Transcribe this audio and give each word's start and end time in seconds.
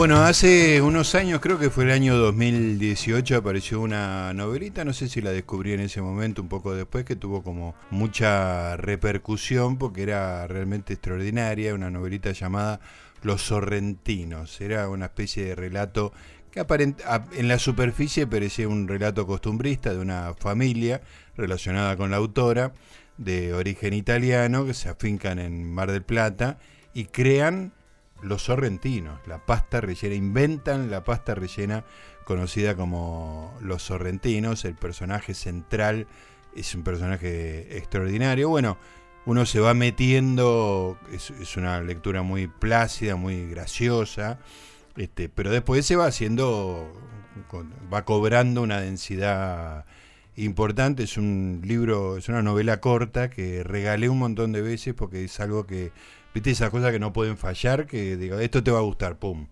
Bueno, 0.00 0.24
hace 0.24 0.80
unos 0.80 1.14
años, 1.14 1.40
creo 1.42 1.58
que 1.58 1.68
fue 1.68 1.84
el 1.84 1.90
año 1.90 2.16
2018, 2.16 3.36
apareció 3.36 3.82
una 3.82 4.32
novelita, 4.32 4.82
no 4.82 4.94
sé 4.94 5.10
si 5.10 5.20
la 5.20 5.30
descubrí 5.30 5.74
en 5.74 5.80
ese 5.80 6.00
momento, 6.00 6.40
un 6.40 6.48
poco 6.48 6.74
después, 6.74 7.04
que 7.04 7.16
tuvo 7.16 7.42
como 7.42 7.74
mucha 7.90 8.78
repercusión 8.78 9.76
porque 9.76 10.04
era 10.04 10.46
realmente 10.46 10.94
extraordinaria, 10.94 11.74
una 11.74 11.90
novelita 11.90 12.32
llamada 12.32 12.80
Los 13.20 13.42
Sorrentinos, 13.42 14.62
era 14.62 14.88
una 14.88 15.04
especie 15.04 15.44
de 15.44 15.54
relato 15.54 16.14
que 16.50 16.64
en 17.36 17.48
la 17.48 17.58
superficie 17.58 18.26
parecía 18.26 18.68
un 18.68 18.88
relato 18.88 19.26
costumbrista 19.26 19.92
de 19.92 19.98
una 19.98 20.32
familia 20.32 21.02
relacionada 21.36 21.98
con 21.98 22.10
la 22.10 22.16
autora 22.16 22.72
de 23.18 23.52
origen 23.52 23.92
italiano 23.92 24.64
que 24.64 24.72
se 24.72 24.88
afincan 24.88 25.38
en 25.38 25.70
Mar 25.70 25.92
del 25.92 26.04
Plata 26.04 26.58
y 26.94 27.04
crean 27.04 27.74
los 28.22 28.42
sorrentinos, 28.42 29.20
la 29.26 29.44
pasta 29.44 29.80
rellena, 29.80 30.14
inventan 30.14 30.90
la 30.90 31.04
pasta 31.04 31.34
rellena 31.34 31.84
conocida 32.24 32.76
como 32.76 33.56
los 33.60 33.82
sorrentinos, 33.82 34.64
el 34.64 34.74
personaje 34.74 35.34
central 35.34 36.06
es 36.54 36.74
un 36.74 36.82
personaje 36.82 37.76
extraordinario. 37.76 38.48
Bueno, 38.48 38.78
uno 39.26 39.46
se 39.46 39.60
va 39.60 39.74
metiendo, 39.74 40.98
es, 41.12 41.56
una 41.56 41.80
lectura 41.82 42.22
muy 42.22 42.46
plácida, 42.46 43.16
muy 43.16 43.48
graciosa, 43.48 44.38
este, 44.96 45.28
pero 45.28 45.50
después 45.50 45.86
se 45.86 45.96
va 45.96 46.06
haciendo, 46.06 46.92
va 47.92 48.04
cobrando 48.04 48.62
una 48.62 48.80
densidad 48.80 49.84
importante. 50.36 51.04
Es 51.04 51.16
un 51.16 51.62
libro, 51.64 52.16
es 52.16 52.28
una 52.28 52.42
novela 52.42 52.80
corta 52.80 53.30
que 53.30 53.62
regalé 53.62 54.08
un 54.08 54.18
montón 54.18 54.52
de 54.52 54.62
veces 54.62 54.94
porque 54.94 55.24
es 55.24 55.40
algo 55.40 55.66
que 55.66 55.92
viste 56.34 56.50
esas 56.50 56.70
cosas 56.70 56.92
que 56.92 56.98
no 56.98 57.12
pueden 57.12 57.36
fallar, 57.36 57.86
que 57.86 58.16
digo, 58.16 58.38
esto 58.38 58.62
te 58.62 58.70
va 58.70 58.78
a 58.78 58.82
gustar, 58.82 59.18
pum. 59.18 59.48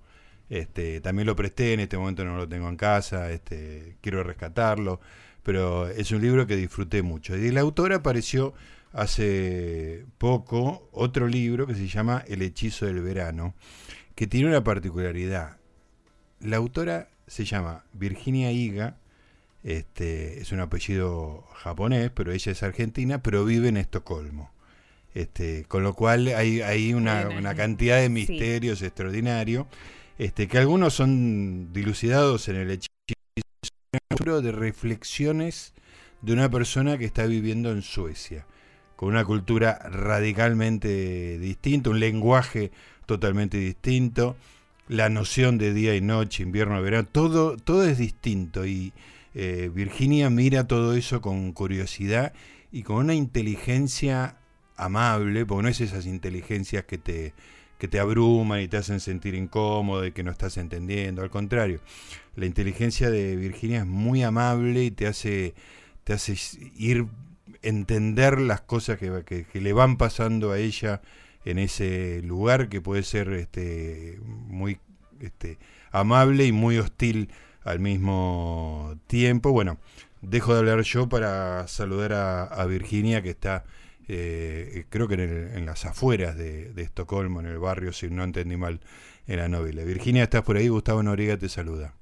Este, 0.49 1.01
también 1.01 1.27
lo 1.27 1.37
presté, 1.37 1.75
en 1.75 1.81
este 1.81 1.99
momento 1.99 2.25
no 2.25 2.37
lo 2.37 2.49
tengo 2.49 2.69
en 2.69 2.77
casa, 2.77 3.31
este, 3.31 3.97
quiero 4.01 4.23
rescatarlo, 4.23 5.01
pero 5.43 5.89
es 5.89 6.11
un 6.11 6.23
libro 6.23 6.47
que 6.47 6.57
disfruté 6.57 7.03
mucho. 7.03 7.37
Y 7.37 7.51
la 7.51 7.61
autora 7.61 7.97
apareció 7.97 8.55
hace 8.93 10.07
poco 10.17 10.89
otro 10.93 11.29
libro 11.29 11.67
que 11.67 11.75
se 11.75 11.89
llama 11.89 12.25
El 12.27 12.43
hechizo 12.43 12.87
del 12.87 13.03
verano, 13.03 13.55
que 14.15 14.27
tiene 14.27 14.49
una 14.49 14.65
particularidad. 14.65 15.59
La 16.41 16.57
autora 16.57 17.11
se 17.27 17.45
llama 17.45 17.85
Virginia 17.93 18.51
Higa, 18.51 18.97
este, 19.63 20.41
es 20.41 20.53
un 20.53 20.61
apellido 20.61 21.45
japonés, 21.55 22.11
pero 22.11 22.33
ella 22.33 22.53
es 22.53 22.63
argentina, 22.63 23.23
pero 23.23 23.45
vive 23.45 23.69
en 23.69 23.77
Estocolmo. 23.77 24.51
Este, 25.19 25.65
con 25.65 25.83
lo 25.83 25.95
cual 25.95 26.29
hay, 26.29 26.61
hay 26.61 26.95
una, 26.95 27.53
cantidad 27.57 28.01
de 28.01 28.09
misterios 28.09 28.83
extraordinarios, 28.83 29.67
este, 30.17 30.47
que 30.47 30.59
algunos 30.59 30.95
son 30.95 31.73
dilucidados 31.73 32.49
en 32.49 32.55
el 32.55 32.71
hechizo 32.71 34.41
de 34.41 34.53
reflexiones 34.53 35.75
de 36.23 36.35
una 36.35 36.49
persona 36.49 36.99
que 36.99 37.05
está 37.05 37.27
viviendo 37.27 37.73
en 37.73 37.83
Suecia, 37.83 38.47
con 38.95 39.09
una 39.09 39.25
cultura 39.25 39.81
radicalmente 39.91 41.37
distinta, 41.41 41.91
un 41.91 41.99
lenguaje 41.99 42.71
totalmente 43.05 43.59
distinto, 43.59 44.37
la 44.87 45.09
noción 45.09 45.59
de 45.59 45.75
día 45.75 45.97
y 45.97 46.01
noche, 46.01 46.45
invierno, 46.45 46.81
verano, 46.81 47.09
todo, 47.11 47.57
todo 47.57 47.83
es 47.83 47.99
distinto 47.99 48.65
y 48.67 48.93
eh, 49.35 49.69
Virginia 49.75 50.31
mira 50.31 50.69
todo 50.69 50.95
eso 50.95 51.21
con 51.21 51.51
curiosidad 51.51 52.33
y 52.71 52.85
con 52.85 52.99
una 52.99 53.15
inteligencia 53.15 54.38
amable, 54.79 55.45
porque 55.45 55.63
no 55.65 55.69
es 55.69 55.81
esas 55.81 56.07
inteligencias 56.07 56.85
que 56.85 56.97
te, 56.97 57.35
que 57.79 57.89
te 57.89 58.01
abruman 58.01 58.61
y 58.61 58.69
te 58.69 58.77
hacen 58.77 59.01
sentir 59.01 59.35
incómodo 59.35 60.07
y 60.07 60.13
que 60.13 60.23
no 60.23 60.31
estás 60.31 60.57
entendiendo, 60.57 61.23
al 61.23 61.31
contrario, 61.31 61.81
la 62.37 62.47
inteligencia 62.47 63.11
de 63.11 63.37
Virginia 63.37 63.81
es 63.81 63.87
muy 63.87 64.23
amable 64.23 64.85
y 64.85 64.91
te 64.91 65.07
hace, 65.07 65.55
te 66.05 66.13
hace 66.13 66.37
ir 66.77 67.07
entender 67.63 68.41
las 68.41 68.61
cosas 68.61 68.99
que, 68.99 69.25
que, 69.25 69.61
le 69.61 69.73
van 69.73 69.97
pasando 69.97 70.53
a 70.53 70.59
ella 70.59 71.03
en 71.45 71.59
ese 71.59 72.23
lugar 72.23 72.69
que 72.69 72.81
puede 72.81 73.03
ser 73.03 73.33
este, 73.33 74.21
muy 74.23 74.79
este, 75.21 75.59
amable 75.91 76.45
y 76.47 76.53
muy 76.53 76.79
hostil 76.79 77.31
al 77.65 77.81
mismo 77.81 78.97
tiempo. 79.09 79.51
Bueno, 79.51 79.79
dejo 80.23 80.53
de 80.53 80.61
hablar 80.61 80.83
yo 80.83 81.09
para 81.09 81.67
saludar 81.67 82.13
a 82.13 82.65
Virginia 82.67 83.23
que 83.23 83.31
está 83.31 83.65
eh, 84.09 84.85
creo 84.89 85.07
que 85.07 85.15
en, 85.15 85.67
las 85.67 85.85
afueras 85.85 86.37
de, 86.37 86.73
Estocolmo, 86.77 87.41
en 87.41 87.47
el 87.47 87.59
barrio, 87.59 87.93
si 87.93 88.09
no 88.09 88.25
entendí 88.25 88.57
mal, 88.57 88.81
en 89.27 89.37
la 89.37 89.49
novela. 89.49 89.85
Virginia, 89.85 90.23
¿estás 90.23 90.43
por 90.43 90.57
ahí? 90.57 90.69
Gustavo 90.69 91.03
Noriega 91.03 91.37
te 91.37 91.49
saluda. 91.49 91.95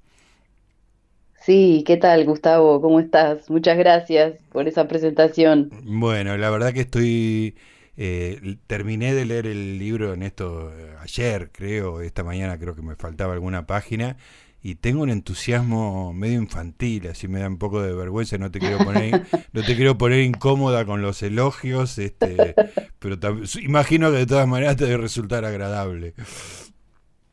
Sí, 1.41 1.85
¿qué 1.87 1.97
tal, 1.97 2.25
Gustavo? 2.25 2.81
¿Cómo 2.81 3.01
estás? 3.01 3.51
Muchas 3.51 3.77
gracias 3.77 4.35
por 4.51 4.69
esa 4.69 4.89
presentación. 4.89 5.71
Bueno, 5.85 6.37
la 6.37 6.51
verdad 6.51 6.73
que 6.73 6.81
estoy... 6.81 7.57
Eh, 7.99 8.59
terminé 8.67 9.15
de 9.15 9.25
leer 9.25 9.47
el 9.47 9.79
libro 9.79 10.13
en 10.13 10.23
esto 10.23 10.71
eh, 10.77 10.95
ayer, 11.01 11.49
creo, 11.51 12.03
esta 12.03 12.23
mañana 12.23 12.59
creo 12.59 12.77
que 12.77 12.83
me 12.83 12.95
faltaba 12.95 13.33
alguna 13.33 13.67
página 13.67 14.19
y 14.67 14.75
tengo 14.75 15.05
un 15.05 15.11
entusiasmo 15.11 16.13
medio 16.13 16.41
infantil, 16.41 17.07
así 17.07 17.29
me 17.29 17.39
da 17.39 17.47
un 17.47 17.57
poco 17.57 17.83
de 17.83 17.95
vergüenza, 17.95 18.37
no 18.37 18.51
te 18.51 18.59
quiero 18.59 18.79
poner, 18.79 19.23
no 19.53 19.63
te 19.63 19.77
quiero 19.77 19.97
poner 19.97 20.25
incómoda 20.25 20.85
con 20.85 21.03
los 21.03 21.23
elogios, 21.23 21.99
este, 21.99 22.57
pero 22.99 23.17
imagino 23.63 24.11
que 24.11 24.17
de 24.17 24.27
todas 24.27 24.49
maneras 24.49 24.75
te 24.77 24.87
debe 24.87 24.97
resultar 24.97 25.45
agradable. 25.45 26.15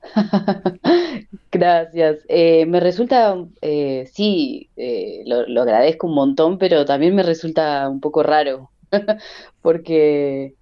Gracias. 1.51 2.19
Eh, 2.27 2.67
me 2.67 2.79
resulta, 2.79 3.35
eh, 3.63 4.07
sí, 4.13 4.69
eh, 4.75 5.23
lo, 5.25 5.47
lo, 5.47 5.63
agradezco 5.63 6.05
un 6.05 6.13
montón, 6.13 6.59
pero 6.59 6.85
también 6.85 7.15
me 7.15 7.23
resulta 7.23 7.89
un 7.89 7.99
poco 7.99 8.21
raro, 8.21 8.69
porque, 9.63 10.53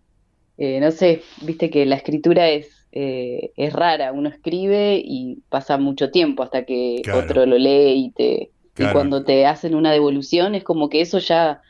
no 0.58 0.92
sé, 0.92 1.22
viste 1.42 1.70
que 1.70 1.86
la 1.86 1.98
escritura 1.98 2.48
es 2.50 2.81
eh, 2.92 3.52
es 3.56 3.74
rara. 3.74 4.12
Uno 4.12 4.30
escribe 4.30 5.02
y 5.04 5.40
pasa 5.50 5.78
mucho 5.78 6.12
tiempo 6.12 6.44
hasta 6.44 6.66
que 6.66 7.02
otro 7.14 7.46
lo 7.46 7.58
lee 7.58 8.06
y 8.06 8.12
te 8.12 8.52
y 8.78 8.92
cuando 8.92 9.24
te 9.24 9.46
hacen 9.46 9.76
una 9.76 9.92
devolución 9.92 10.56
es 10.56 10.64
como 10.64 10.90
que 10.90 11.02
eso 11.02 11.20
ya 11.20 11.62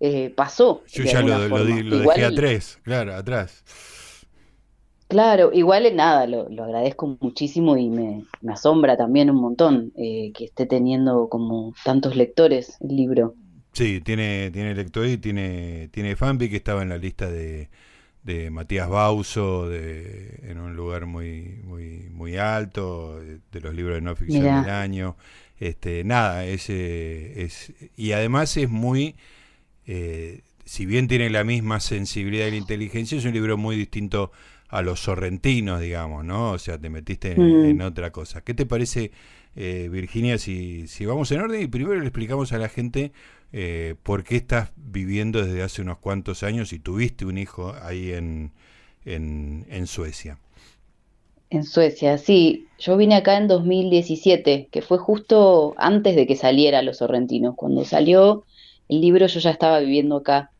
eh, 0.00 0.32
pasó. 0.34 0.82
Yo 0.88 1.04
ya 1.04 1.22
lo, 1.22 1.64
dejé 1.64 2.24
a 2.24 2.34
tres, 2.34 2.78
claro, 2.82 3.14
atrás. 3.14 3.62
Claro, 5.08 5.50
igual 5.52 5.94
nada, 5.94 6.26
lo, 6.26 6.46
agradezco 6.64 7.18
muchísimo 7.20 7.76
y 7.76 7.88
me, 7.90 8.24
asombra 8.48 8.96
también 8.96 9.30
un 9.30 9.36
montón 9.36 9.92
eh, 9.96 10.32
que 10.34 10.46
esté 10.46 10.64
teniendo 10.64 11.28
como 11.28 11.74
tantos 11.84 12.16
lectores 12.16 12.78
el 12.80 12.96
libro. 12.96 13.34
Sí, 13.72 14.00
tiene, 14.00 14.50
tiene 14.50 14.74
lectores 14.74 15.12
y 15.12 15.18
tiene, 15.18 15.88
tiene 15.92 16.16
fanfic 16.16 16.50
que 16.50 16.56
estaba 16.56 16.82
en 16.82 16.88
la 16.88 16.98
lista 16.98 17.30
de, 17.30 17.68
de 18.22 18.50
Matías 18.50 18.88
Bauso, 18.88 19.68
de, 19.68 20.40
en 20.42 20.58
un 20.58 20.76
lugar 20.76 21.06
muy, 21.06 21.60
muy, 21.64 22.08
muy 22.10 22.36
alto, 22.36 23.20
de, 23.20 23.60
los 23.60 23.74
libros 23.74 23.96
de 23.96 24.00
no 24.00 24.14
ficción 24.14 24.62
del 24.62 24.70
año. 24.70 25.16
Este, 25.58 26.04
nada, 26.04 26.44
ese 26.44 27.42
es, 27.42 27.72
y 27.96 28.12
además 28.12 28.56
es 28.56 28.68
muy, 28.68 29.16
eh, 29.86 30.40
si 30.64 30.86
bien 30.86 31.08
tiene 31.08 31.30
la 31.30 31.44
misma 31.44 31.80
sensibilidad 31.80 32.46
y 32.46 32.52
la 32.52 32.56
inteligencia, 32.56 33.18
es 33.18 33.24
un 33.24 33.32
libro 33.32 33.56
muy 33.56 33.76
distinto 33.76 34.32
a 34.68 34.82
los 34.82 35.00
sorrentinos, 35.00 35.80
digamos, 35.80 36.24
¿no? 36.24 36.52
O 36.52 36.58
sea, 36.58 36.78
te 36.78 36.88
metiste 36.88 37.32
en, 37.32 37.76
mm. 37.76 37.82
otra 37.82 38.10
cosa. 38.10 38.40
¿Qué 38.40 38.54
te 38.54 38.66
parece, 38.66 39.12
eh, 39.54 39.88
Virginia, 39.92 40.38
si, 40.38 40.88
si 40.88 41.04
vamos 41.04 41.30
en 41.30 41.40
orden 41.40 41.62
y 41.62 41.66
primero 41.66 42.00
le 42.00 42.06
explicamos 42.06 42.52
a 42.52 42.58
la 42.58 42.68
gente 42.68 43.12
eh, 43.52 43.96
por 44.02 44.24
qué 44.24 44.36
estás 44.36 44.70
viviendo 44.76 45.44
desde 45.44 45.62
hace 45.62 45.82
unos 45.82 45.98
cuantos 45.98 46.42
años 46.42 46.72
y 46.72 46.78
tuviste 46.78 47.26
un 47.26 47.38
hijo 47.38 47.74
ahí 47.82 48.12
en, 48.12 48.52
en, 49.04 49.86
Suecia. 49.86 50.38
En 51.50 51.64
Suecia, 51.64 52.16
sí. 52.18 52.66
Yo 52.78 52.96
vine 52.96 53.14
acá 53.14 53.36
en 53.36 53.48
2017, 53.48 54.68
que 54.70 54.82
fue 54.82 54.98
justo 54.98 55.74
antes 55.76 56.16
de 56.16 56.26
que 56.26 56.36
saliera 56.36 56.82
Los 56.82 56.98
Sorrentinos. 56.98 57.54
Cuando 57.56 57.84
salió 57.84 58.44
el 58.88 59.00
libro 59.00 59.26
yo 59.26 59.40
ya 59.40 59.50
estaba 59.50 59.80
viviendo 59.80 60.16
acá. 60.16 60.50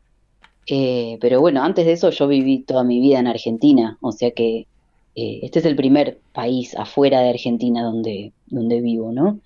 Eh, 0.67 1.17
pero 1.19 1.41
bueno, 1.41 1.61
antes 1.63 1.85
de 1.85 1.93
eso 1.93 2.09
yo 2.09 2.27
viví 2.27 2.59
toda 2.59 2.83
mi 2.83 3.01
vida 3.01 3.19
en 3.19 3.27
Argentina, 3.27 3.97
o 3.99 4.13
sea 4.13 4.31
que 4.31 4.65
eh, 5.15 5.39
este 5.43 5.59
es 5.59 5.65
el 5.65 5.75
primer 5.75 6.19
país 6.31 6.73
afuera 6.75 7.19
de 7.19 7.29
Argentina 7.31 7.83
donde, 7.83 8.31
donde 8.47 8.79
vivo, 8.79 9.11
¿no? 9.11 9.39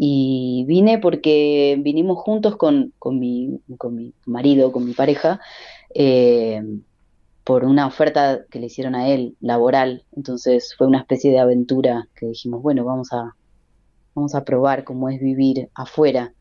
Y 0.00 0.64
vine 0.68 0.98
porque 0.98 1.76
vinimos 1.80 2.18
juntos 2.18 2.56
con, 2.56 2.92
con, 3.00 3.18
mi, 3.18 3.58
con 3.78 3.96
mi 3.96 4.14
marido, 4.26 4.70
con 4.70 4.84
mi 4.84 4.92
pareja, 4.92 5.40
eh, 5.92 6.62
por 7.42 7.64
una 7.64 7.86
oferta 7.86 8.44
que 8.48 8.60
le 8.60 8.66
hicieron 8.66 8.94
a 8.94 9.08
él, 9.08 9.36
laboral. 9.40 10.04
Entonces 10.14 10.74
fue 10.78 10.86
una 10.86 10.98
especie 10.98 11.32
de 11.32 11.40
aventura 11.40 12.06
que 12.14 12.26
dijimos, 12.26 12.62
bueno, 12.62 12.84
vamos 12.84 13.12
a, 13.12 13.34
vamos 14.14 14.36
a 14.36 14.44
probar 14.44 14.84
cómo 14.84 15.08
es 15.08 15.20
vivir 15.20 15.68
afuera. 15.74 16.32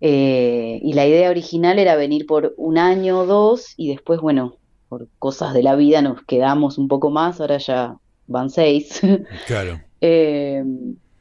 Eh, 0.00 0.80
y 0.82 0.92
la 0.94 1.06
idea 1.06 1.30
original 1.30 1.78
era 1.78 1.96
venir 1.96 2.26
por 2.26 2.54
un 2.56 2.78
año 2.78 3.20
o 3.20 3.26
dos 3.26 3.74
y 3.76 3.88
después, 3.88 4.20
bueno, 4.20 4.56
por 4.88 5.08
cosas 5.18 5.52
de 5.52 5.62
la 5.62 5.74
vida 5.74 6.00
nos 6.00 6.22
quedamos 6.24 6.78
un 6.78 6.88
poco 6.88 7.10
más, 7.10 7.40
ahora 7.40 7.58
ya 7.58 7.98
van 8.26 8.48
seis. 8.48 9.02
Claro. 9.46 9.80
Eh, 10.02 10.62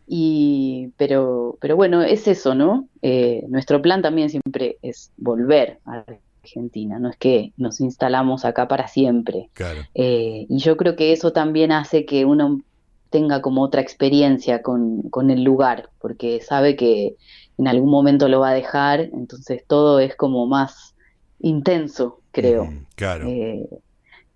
y, 0.07 0.89
pero, 0.97 1.57
pero 1.59 1.75
bueno, 1.75 2.01
es 2.01 2.27
eso, 2.27 2.55
¿no? 2.55 2.87
Eh, 3.01 3.43
nuestro 3.47 3.81
plan 3.81 4.01
también 4.01 4.29
siempre 4.29 4.77
es 4.81 5.11
volver 5.17 5.79
a 5.85 6.03
Argentina, 6.43 6.99
no 6.99 7.09
es 7.09 7.17
que 7.17 7.53
nos 7.57 7.81
instalamos 7.81 8.45
acá 8.45 8.67
para 8.67 8.87
siempre. 8.87 9.49
Claro. 9.53 9.81
Eh, 9.95 10.45
y 10.47 10.57
yo 10.59 10.77
creo 10.77 10.95
que 10.95 11.11
eso 11.11 11.33
también 11.33 11.71
hace 11.71 12.05
que 12.05 12.25
uno 12.25 12.61
tenga 13.09 13.41
como 13.41 13.63
otra 13.63 13.81
experiencia 13.81 14.61
con, 14.61 15.03
con, 15.09 15.31
el 15.31 15.43
lugar, 15.43 15.89
porque 15.99 16.41
sabe 16.41 16.75
que 16.75 17.15
en 17.57 17.67
algún 17.67 17.89
momento 17.89 18.27
lo 18.27 18.41
va 18.41 18.49
a 18.49 18.53
dejar, 18.53 18.99
entonces 18.99 19.63
todo 19.65 19.99
es 19.99 20.15
como 20.15 20.45
más 20.47 20.95
intenso, 21.39 22.19
creo. 22.31 22.65
Mm, 22.65 22.85
claro. 22.95 23.27
Eh, 23.27 23.67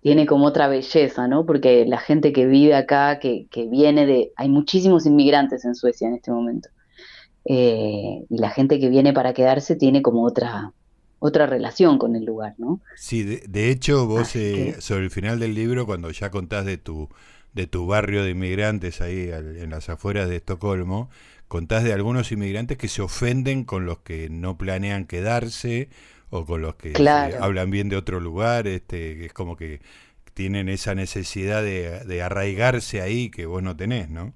tiene 0.00 0.26
como 0.26 0.46
otra 0.46 0.68
belleza, 0.68 1.28
¿no? 1.28 1.44
Porque 1.44 1.84
la 1.86 1.98
gente 1.98 2.32
que 2.32 2.46
vive 2.46 2.74
acá, 2.74 3.18
que, 3.18 3.46
que 3.50 3.66
viene 3.66 4.06
de... 4.06 4.32
Hay 4.36 4.48
muchísimos 4.48 5.06
inmigrantes 5.06 5.64
en 5.64 5.74
Suecia 5.74 6.08
en 6.08 6.14
este 6.14 6.30
momento. 6.30 6.70
Eh, 7.44 8.24
y 8.28 8.38
la 8.38 8.50
gente 8.50 8.78
que 8.80 8.88
viene 8.88 9.12
para 9.12 9.32
quedarse 9.34 9.76
tiene 9.76 10.02
como 10.02 10.24
otra, 10.24 10.72
otra 11.18 11.46
relación 11.46 11.98
con 11.98 12.16
el 12.16 12.24
lugar, 12.24 12.54
¿no? 12.58 12.80
Sí, 12.96 13.22
de, 13.22 13.42
de 13.48 13.70
hecho 13.70 14.06
vos 14.06 14.34
eh, 14.36 14.72
que... 14.74 14.80
sobre 14.80 15.04
el 15.04 15.10
final 15.10 15.38
del 15.38 15.54
libro, 15.54 15.86
cuando 15.86 16.10
ya 16.10 16.30
contás 16.30 16.64
de 16.64 16.78
tu, 16.78 17.08
de 17.52 17.66
tu 17.66 17.86
barrio 17.86 18.24
de 18.24 18.30
inmigrantes 18.30 19.00
ahí 19.00 19.30
al, 19.30 19.56
en 19.56 19.70
las 19.70 19.88
afueras 19.88 20.28
de 20.28 20.36
Estocolmo, 20.36 21.10
contás 21.48 21.84
de 21.84 21.92
algunos 21.92 22.30
inmigrantes 22.32 22.78
que 22.78 22.88
se 22.88 23.02
ofenden 23.02 23.64
con 23.64 23.84
los 23.84 23.98
que 23.98 24.28
no 24.30 24.56
planean 24.56 25.06
quedarse 25.06 25.88
o 26.30 26.44
con 26.44 26.62
los 26.62 26.76
que 26.76 26.92
claro. 26.92 27.36
hablan 27.42 27.70
bien 27.70 27.88
de 27.88 27.96
otro 27.96 28.20
lugar, 28.20 28.66
este, 28.66 29.26
es 29.26 29.32
como 29.32 29.56
que 29.56 29.80
tienen 30.34 30.68
esa 30.68 30.94
necesidad 30.94 31.62
de, 31.62 32.00
de, 32.04 32.22
arraigarse 32.22 33.02
ahí 33.02 33.30
que 33.30 33.46
vos 33.46 33.62
no 33.62 33.76
tenés, 33.76 34.08
¿no? 34.08 34.32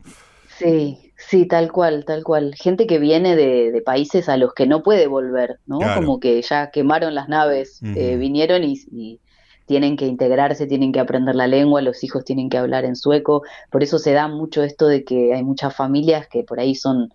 Sí, 0.59 1.13
sí, 1.17 1.47
tal 1.47 1.73
cual, 1.73 2.05
tal 2.05 2.23
cual. 2.25 2.55
Gente 2.57 2.87
que 2.87 2.99
viene 2.99 3.37
de, 3.37 3.73
de 3.73 3.81
países 3.81 4.29
a 4.29 4.37
los 4.37 4.55
que 4.55 4.67
no 4.67 4.83
puede 4.83 5.07
volver, 5.07 5.59
¿no? 5.67 5.79
Claro. 5.79 6.01
Como 6.01 6.21
que 6.21 6.41
ya 6.43 6.71
quemaron 6.71 7.15
las 7.15 7.29
naves, 7.29 7.81
uh 7.83 7.87
-huh. 7.87 7.97
eh, 7.97 8.17
vinieron 8.17 8.65
y, 8.65 8.75
y, 8.93 9.21
tienen 9.67 9.97
que 9.97 10.07
integrarse, 10.07 10.67
tienen 10.67 10.93
que 10.93 11.01
aprender 11.01 11.35
la 11.35 11.47
lengua, 11.47 11.81
los 11.81 12.05
hijos 12.05 12.25
tienen 12.25 12.51
que 12.51 12.59
hablar 12.59 12.85
en 12.85 12.97
sueco. 12.97 13.43
Por 13.71 13.83
eso 13.83 13.99
se 13.99 14.13
da 14.13 14.29
mucho 14.29 14.63
esto 14.63 14.87
de 14.87 15.05
que 15.05 15.33
hay 15.33 15.43
muchas 15.43 15.75
familias 15.75 16.29
que 16.29 16.43
por 16.43 16.61
ahí 16.61 16.75
son 16.75 17.15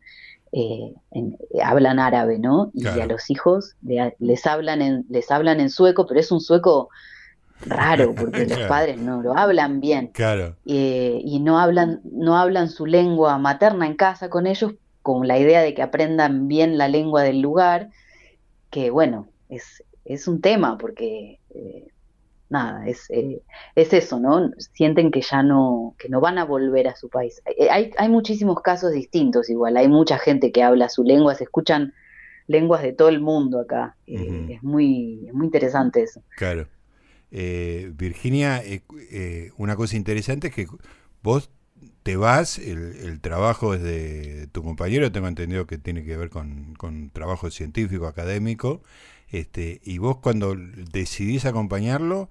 eh, 0.51 0.93
en, 1.11 1.37
hablan 1.63 1.99
árabe, 1.99 2.39
¿no? 2.39 2.71
Y 2.73 2.81
claro. 2.81 3.03
a 3.03 3.05
los 3.05 3.29
hijos 3.29 3.75
le, 3.81 4.15
les 4.19 4.45
hablan 4.45 4.81
en 4.81 5.05
les 5.09 5.29
hablan 5.31 5.59
en 5.59 5.69
sueco, 5.69 6.07
pero 6.07 6.19
es 6.19 6.31
un 6.31 6.41
sueco 6.41 6.89
raro 7.65 8.13
porque 8.15 8.45
los 8.47 8.59
padres 8.67 8.97
no 8.97 9.21
lo 9.21 9.37
hablan 9.37 9.79
bien 9.79 10.07
claro. 10.07 10.55
eh, 10.65 11.21
y 11.23 11.39
no 11.39 11.59
hablan 11.59 12.01
no 12.03 12.37
hablan 12.37 12.69
su 12.69 12.85
lengua 12.85 13.37
materna 13.37 13.85
en 13.85 13.95
casa 13.95 14.29
con 14.29 14.47
ellos 14.47 14.73
con 15.01 15.27
la 15.27 15.37
idea 15.37 15.61
de 15.61 15.73
que 15.73 15.81
aprendan 15.81 16.47
bien 16.47 16.77
la 16.77 16.87
lengua 16.87 17.23
del 17.23 17.41
lugar 17.41 17.89
que 18.69 18.89
bueno 18.89 19.27
es, 19.49 19.83
es 20.05 20.27
un 20.27 20.41
tema 20.41 20.77
porque 20.77 21.39
eh, 21.49 21.87
nada 22.49 22.87
es, 22.87 23.09
eh, 23.09 23.41
es 23.75 23.93
eso 23.93 24.19
no 24.19 24.51
sienten 24.73 25.11
que 25.11 25.21
ya 25.21 25.43
no 25.43 25.95
que 25.97 26.09
no 26.09 26.19
van 26.19 26.37
a 26.37 26.45
volver 26.45 26.87
a 26.87 26.95
su 26.95 27.09
país. 27.09 27.41
Eh, 27.45 27.69
hay, 27.69 27.91
hay 27.97 28.09
muchísimos 28.09 28.61
casos 28.61 28.91
distintos 28.91 29.49
igual 29.49 29.77
hay 29.77 29.87
mucha 29.87 30.17
gente 30.17 30.51
que 30.51 30.63
habla 30.63 30.89
su 30.89 31.03
lengua 31.03 31.35
se 31.35 31.43
escuchan 31.45 31.93
lenguas 32.47 32.81
de 32.81 32.93
todo 32.93 33.09
el 33.09 33.21
mundo 33.21 33.59
acá. 33.59 33.95
Uh 34.07 34.13
-huh. 34.13 34.55
es 34.55 34.63
muy 34.63 35.25
es 35.27 35.33
muy 35.33 35.45
interesante 35.45 36.01
eso. 36.01 36.21
Claro. 36.35 36.67
Eh, 37.31 37.91
Virginia, 37.95 38.63
eh, 38.63 38.81
eh, 39.11 39.51
una 39.57 39.75
cosa 39.75 39.95
interesante 39.95 40.47
es 40.47 40.53
que 40.53 40.67
vos 41.21 41.51
te 42.03 42.15
vas, 42.15 42.57
el, 42.57 42.95
el, 43.03 43.19
trabajo 43.21 43.73
es 43.75 43.83
de 43.83 44.47
tu 44.51 44.63
compañero, 44.63 45.11
tengo 45.11 45.27
entendido 45.27 45.67
que 45.67 45.77
tiene 45.77 46.03
que 46.03 46.17
ver 46.17 46.29
con, 46.29 46.73
con 46.75 47.11
trabajo 47.11 47.51
científico, 47.51 48.07
académico, 48.07 48.81
este, 49.31 49.81
y 49.83 49.97
vos 49.97 50.17
cuando 50.17 50.55
decidís 50.91 51.45
acompañarlo, 51.45 52.29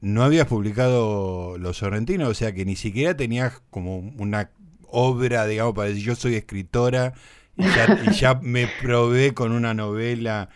no 0.00 0.22
habías 0.22 0.46
publicado 0.46 1.56
Los 1.58 1.78
Sorrentinos, 1.78 2.28
o 2.28 2.34
sea 2.34 2.52
que 2.52 2.64
ni 2.64 2.76
siquiera 2.76 3.16
tenías 3.16 3.62
como 3.70 3.98
una 3.98 4.50
obra, 4.88 5.46
digamos, 5.46 5.74
para 5.74 5.88
decir 5.88 6.04
yo 6.04 6.14
soy 6.14 6.34
escritora 6.34 7.14
y 7.56 7.64
ya, 7.64 8.00
y 8.06 8.14
ya 8.14 8.34
me 8.34 8.68
probé 8.82 9.32
con 9.32 9.52
una 9.52 9.74
novela 9.74 10.50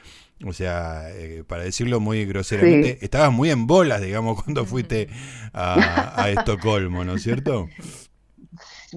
o 0.47 0.53
sea, 0.53 1.11
eh, 1.11 1.43
para 1.47 1.65
decirlo 1.65 1.99
muy 1.99 2.25
groseramente, 2.25 2.93
sí. 2.93 2.99
estabas 3.05 3.33
muy 3.33 3.51
en 3.51 3.67
bolas, 3.67 4.01
digamos, 4.01 4.43
cuando 4.43 4.65
fuiste 4.65 5.09
a, 5.53 6.23
a 6.23 6.31
Estocolmo, 6.31 7.05
¿no 7.05 7.15
es 7.15 7.23
cierto? 7.23 7.69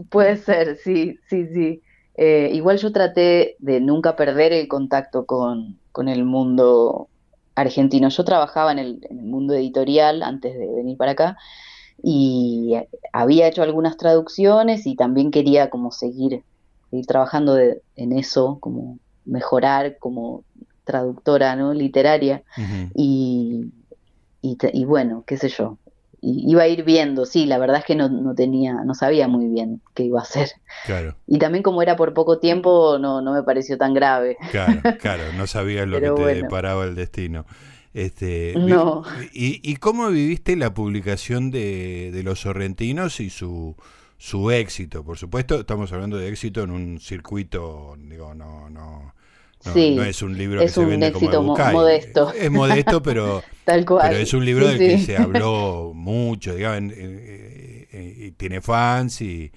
Puede 0.09 0.37
ser, 0.37 0.77
sí, 0.83 1.19
sí, 1.29 1.47
sí. 1.53 1.81
Eh, 2.15 2.51
igual 2.53 2.77
yo 2.77 2.91
traté 2.91 3.55
de 3.59 3.79
nunca 3.79 4.15
perder 4.15 4.53
el 4.53 4.67
contacto 4.67 5.25
con, 5.25 5.79
con 5.91 6.07
el 6.09 6.25
mundo 6.25 7.07
argentino. 7.55 8.09
Yo 8.09 8.23
trabajaba 8.23 8.71
en 8.71 8.79
el, 8.79 9.07
en 9.09 9.19
el, 9.19 9.25
mundo 9.25 9.53
editorial 9.53 10.23
antes 10.23 10.57
de 10.57 10.67
venir 10.67 10.97
para 10.97 11.11
acá 11.11 11.37
y 12.03 12.73
había 13.13 13.47
hecho 13.47 13.63
algunas 13.63 13.97
traducciones 13.97 14.87
y 14.87 14.95
también 14.95 15.31
quería 15.31 15.69
como 15.69 15.91
seguir, 15.91 16.43
seguir 16.89 17.05
trabajando 17.05 17.53
de, 17.53 17.81
en 17.95 18.13
eso, 18.13 18.57
como 18.59 18.97
mejorar 19.25 19.97
como 19.99 20.43
traductora 20.83 21.55
¿no? 21.55 21.73
literaria 21.73 22.43
uh 22.57 22.61
-huh. 22.61 22.91
y, 22.95 23.71
y, 24.41 24.57
y, 24.73 24.85
bueno, 24.85 25.23
qué 25.27 25.37
sé 25.37 25.49
yo, 25.49 25.77
y, 26.21 26.51
iba 26.51 26.63
a 26.63 26.67
ir 26.67 26.83
viendo, 26.83 27.25
sí, 27.25 27.45
la 27.45 27.57
verdad 27.57 27.79
es 27.79 27.85
que 27.85 27.95
no, 27.95 28.07
no, 28.07 28.35
tenía, 28.35 28.83
no 28.85 28.93
sabía 28.93 29.27
muy 29.27 29.47
bien 29.47 29.81
qué 29.93 30.03
iba 30.03 30.19
a 30.19 30.23
hacer. 30.23 30.49
Claro. 30.85 31.15
Y 31.27 31.39
también 31.39 31.63
como 31.63 31.81
era 31.81 31.95
por 31.95 32.13
poco 32.13 32.39
tiempo, 32.39 32.97
no, 32.99 33.21
no 33.21 33.33
me 33.33 33.43
pareció 33.43 33.77
tan 33.77 33.93
grave. 33.93 34.37
Claro, 34.51 34.81
claro, 35.01 35.23
no 35.35 35.47
sabías 35.47 35.87
lo 35.87 35.99
Pero 35.99 36.15
que 36.15 36.19
te 36.19 36.25
bueno. 36.27 36.43
deparaba 36.43 36.85
el 36.85 36.95
destino. 36.95 37.45
Este, 37.93 38.53
no. 38.57 39.03
¿y, 39.33 39.59
¿Y 39.69 39.75
cómo 39.77 40.09
viviste 40.09 40.55
la 40.55 40.73
publicación 40.73 41.51
de, 41.51 42.11
de 42.13 42.23
Los 42.23 42.41
Sorrentinos 42.41 43.19
y 43.19 43.29
su, 43.29 43.75
su 44.17 44.51
éxito? 44.51 45.03
Por 45.03 45.17
supuesto, 45.17 45.59
estamos 45.59 45.91
hablando 45.91 46.17
de 46.17 46.29
éxito 46.29 46.63
en 46.63 46.71
un 46.71 46.99
circuito, 46.99 47.95
digo, 47.97 48.33
no, 48.33 48.69
no, 48.69 49.13
no, 49.63 49.73
sí, 49.73 49.95
no, 49.95 50.03
es 50.03 50.21
un 50.21 50.37
libro 50.37 50.61
es 50.61 50.71
que 50.73 50.79
se 50.81 50.85
vende 50.85 51.07
éxito 51.07 51.37
como 51.37 51.49
Bucay. 51.53 51.73
modesto. 51.73 52.33
Es 52.33 52.49
modesto, 52.51 53.01
pero, 53.03 53.43
Tal 53.65 53.85
cual. 53.85 54.09
pero 54.09 54.21
es 54.21 54.33
un 54.33 54.45
libro 54.45 54.67
sí, 54.69 54.77
del 54.77 54.79
sí. 54.79 54.87
que 54.97 55.05
se 55.05 55.17
habló 55.17 55.91
mucho, 55.93 56.55
digamos, 56.55 56.93
eh, 56.95 58.15
y 58.17 58.31
tiene 58.31 58.61
fans 58.61 59.21
y 59.21 59.51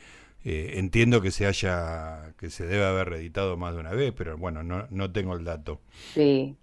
eh, 0.44 0.72
entiendo 0.76 1.20
que 1.22 1.30
se 1.30 1.46
haya 1.46 2.34
que 2.38 2.50
se 2.50 2.66
debe 2.66 2.84
haber 2.84 3.08
reeditado 3.08 3.56
más 3.56 3.74
de 3.74 3.80
una 3.80 3.92
vez, 3.92 4.12
pero 4.16 4.36
bueno, 4.36 4.62
no, 4.62 4.86
no 4.90 5.10
tengo 5.12 5.34
el 5.34 5.44
dato. 5.44 5.80
Sí. 6.14 6.56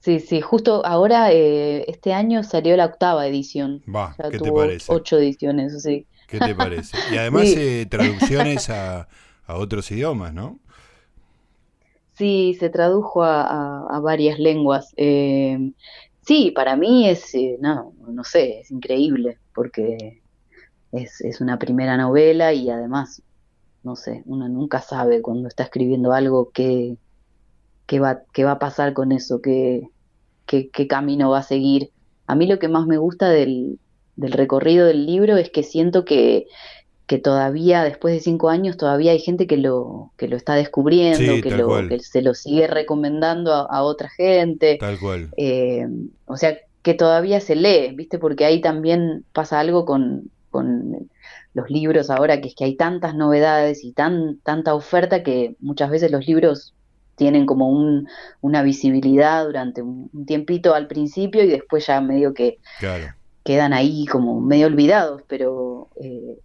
Sí, 0.00 0.20
sí, 0.20 0.40
justo 0.40 0.86
ahora 0.86 1.32
eh, 1.32 1.84
este 1.88 2.12
año 2.12 2.44
salió 2.44 2.76
la 2.76 2.86
octava 2.86 3.26
edición. 3.26 3.82
Va, 3.92 4.14
¿qué 4.30 4.38
te 4.38 4.52
parece? 4.52 4.92
Ocho 4.92 5.18
ediciones, 5.18 5.82
sí. 5.82 6.06
¿Qué 6.28 6.38
te 6.38 6.54
parece? 6.54 6.96
Y 7.12 7.16
además 7.18 7.48
Sí. 7.48 7.54
eh, 7.58 7.86
traducciones 7.90 8.70
a, 8.70 9.08
a 9.46 9.54
otros 9.56 9.90
idiomas, 9.90 10.32
¿no? 10.32 10.60
Sí, 12.18 12.56
se 12.58 12.68
tradujo 12.68 13.22
a, 13.22 14.00
varias 14.02 14.40
lenguas. 14.40 14.92
Eh, 14.96 15.72
sí, 16.22 16.50
para 16.50 16.76
mí 16.76 17.08
es, 17.08 17.32
eh, 17.34 17.56
no, 17.60 17.94
no 18.08 18.24
sé, 18.24 18.60
es 18.60 18.72
increíble, 18.72 19.38
porque 19.54 20.20
es, 20.90 21.20
es 21.20 21.40
una 21.40 21.60
primera 21.60 21.96
novela 21.96 22.52
y 22.52 22.70
además, 22.70 23.22
no 23.84 23.94
sé, 23.94 24.24
uno 24.26 24.48
nunca 24.48 24.80
sabe 24.80 25.22
cuando 25.22 25.46
está 25.46 25.62
escribiendo 25.62 26.12
algo 26.12 26.50
qué, 26.52 26.96
qué 27.86 28.00
va, 28.00 28.22
qué 28.32 28.42
va 28.44 28.52
a 28.52 28.58
pasar 28.58 28.94
con 28.94 29.12
eso, 29.12 29.40
qué, 29.40 29.88
qué, 30.44 30.70
qué 30.70 30.88
camino 30.88 31.30
va 31.30 31.38
a 31.38 31.42
seguir. 31.44 31.92
A 32.26 32.34
mí 32.34 32.48
lo 32.48 32.58
que 32.58 32.68
más 32.68 32.86
me 32.88 32.98
gusta 32.98 33.28
del, 33.28 33.78
del 34.16 34.32
recorrido 34.32 34.86
del 34.86 35.06
libro 35.06 35.36
es 35.36 35.50
que 35.50 35.62
siento 35.62 36.04
que, 36.04 36.48
que 37.08 37.18
todavía, 37.18 37.82
después 37.82 38.14
de 38.14 38.20
cinco 38.20 38.50
años, 38.50 38.76
todavía 38.76 39.12
hay 39.12 39.18
gente 39.18 39.46
que 39.48 39.56
lo, 39.56 40.12
que 40.18 40.28
lo 40.28 40.36
está 40.36 40.54
descubriendo, 40.54 41.34
Sí, 41.36 41.40
que, 41.42 41.50
lo, 41.50 41.88
que 41.88 41.98
se 42.00 42.22
lo 42.22 42.34
sigue 42.34 42.66
recomendando 42.68 43.52
a, 43.54 43.62
a 43.62 43.82
otra 43.82 44.10
gente. 44.10 44.76
Tal 44.78 44.98
cual. 45.00 45.30
Eh, 45.38 45.86
o 46.26 46.36
sea, 46.36 46.58
que 46.82 46.94
todavía 46.94 47.40
se 47.40 47.56
lee, 47.56 47.94
¿viste? 47.96 48.18
Porque 48.18 48.44
ahí 48.44 48.60
también 48.60 49.24
pasa 49.32 49.58
algo 49.58 49.84
con, 49.86 50.30
con 50.50 51.08
los 51.54 51.70
libros 51.70 52.10
ahora, 52.10 52.40
que 52.42 52.48
es 52.48 52.54
que 52.54 52.64
hay 52.64 52.76
tantas 52.76 53.14
novedades 53.14 53.84
y 53.84 53.92
tan, 53.92 54.38
tanta 54.44 54.74
oferta 54.74 55.22
que 55.22 55.56
muchas 55.60 55.90
veces 55.90 56.10
los 56.12 56.26
libros 56.26 56.74
tienen 57.16 57.46
como 57.46 57.70
un, 57.70 58.06
una 58.42 58.62
visibilidad 58.62 59.44
durante 59.46 59.80
un, 59.82 60.10
un 60.12 60.26
tiempito 60.26 60.74
al 60.74 60.86
principio 60.86 61.42
y 61.42 61.48
después 61.48 61.86
ya 61.86 62.00
medio 62.02 62.34
que 62.34 62.58
Claro. 62.78 63.06
quedan 63.44 63.72
ahí 63.72 64.04
como 64.06 64.40
medio 64.40 64.66
olvidados, 64.66 65.22
pero 65.26 65.88
eh, 66.00 66.38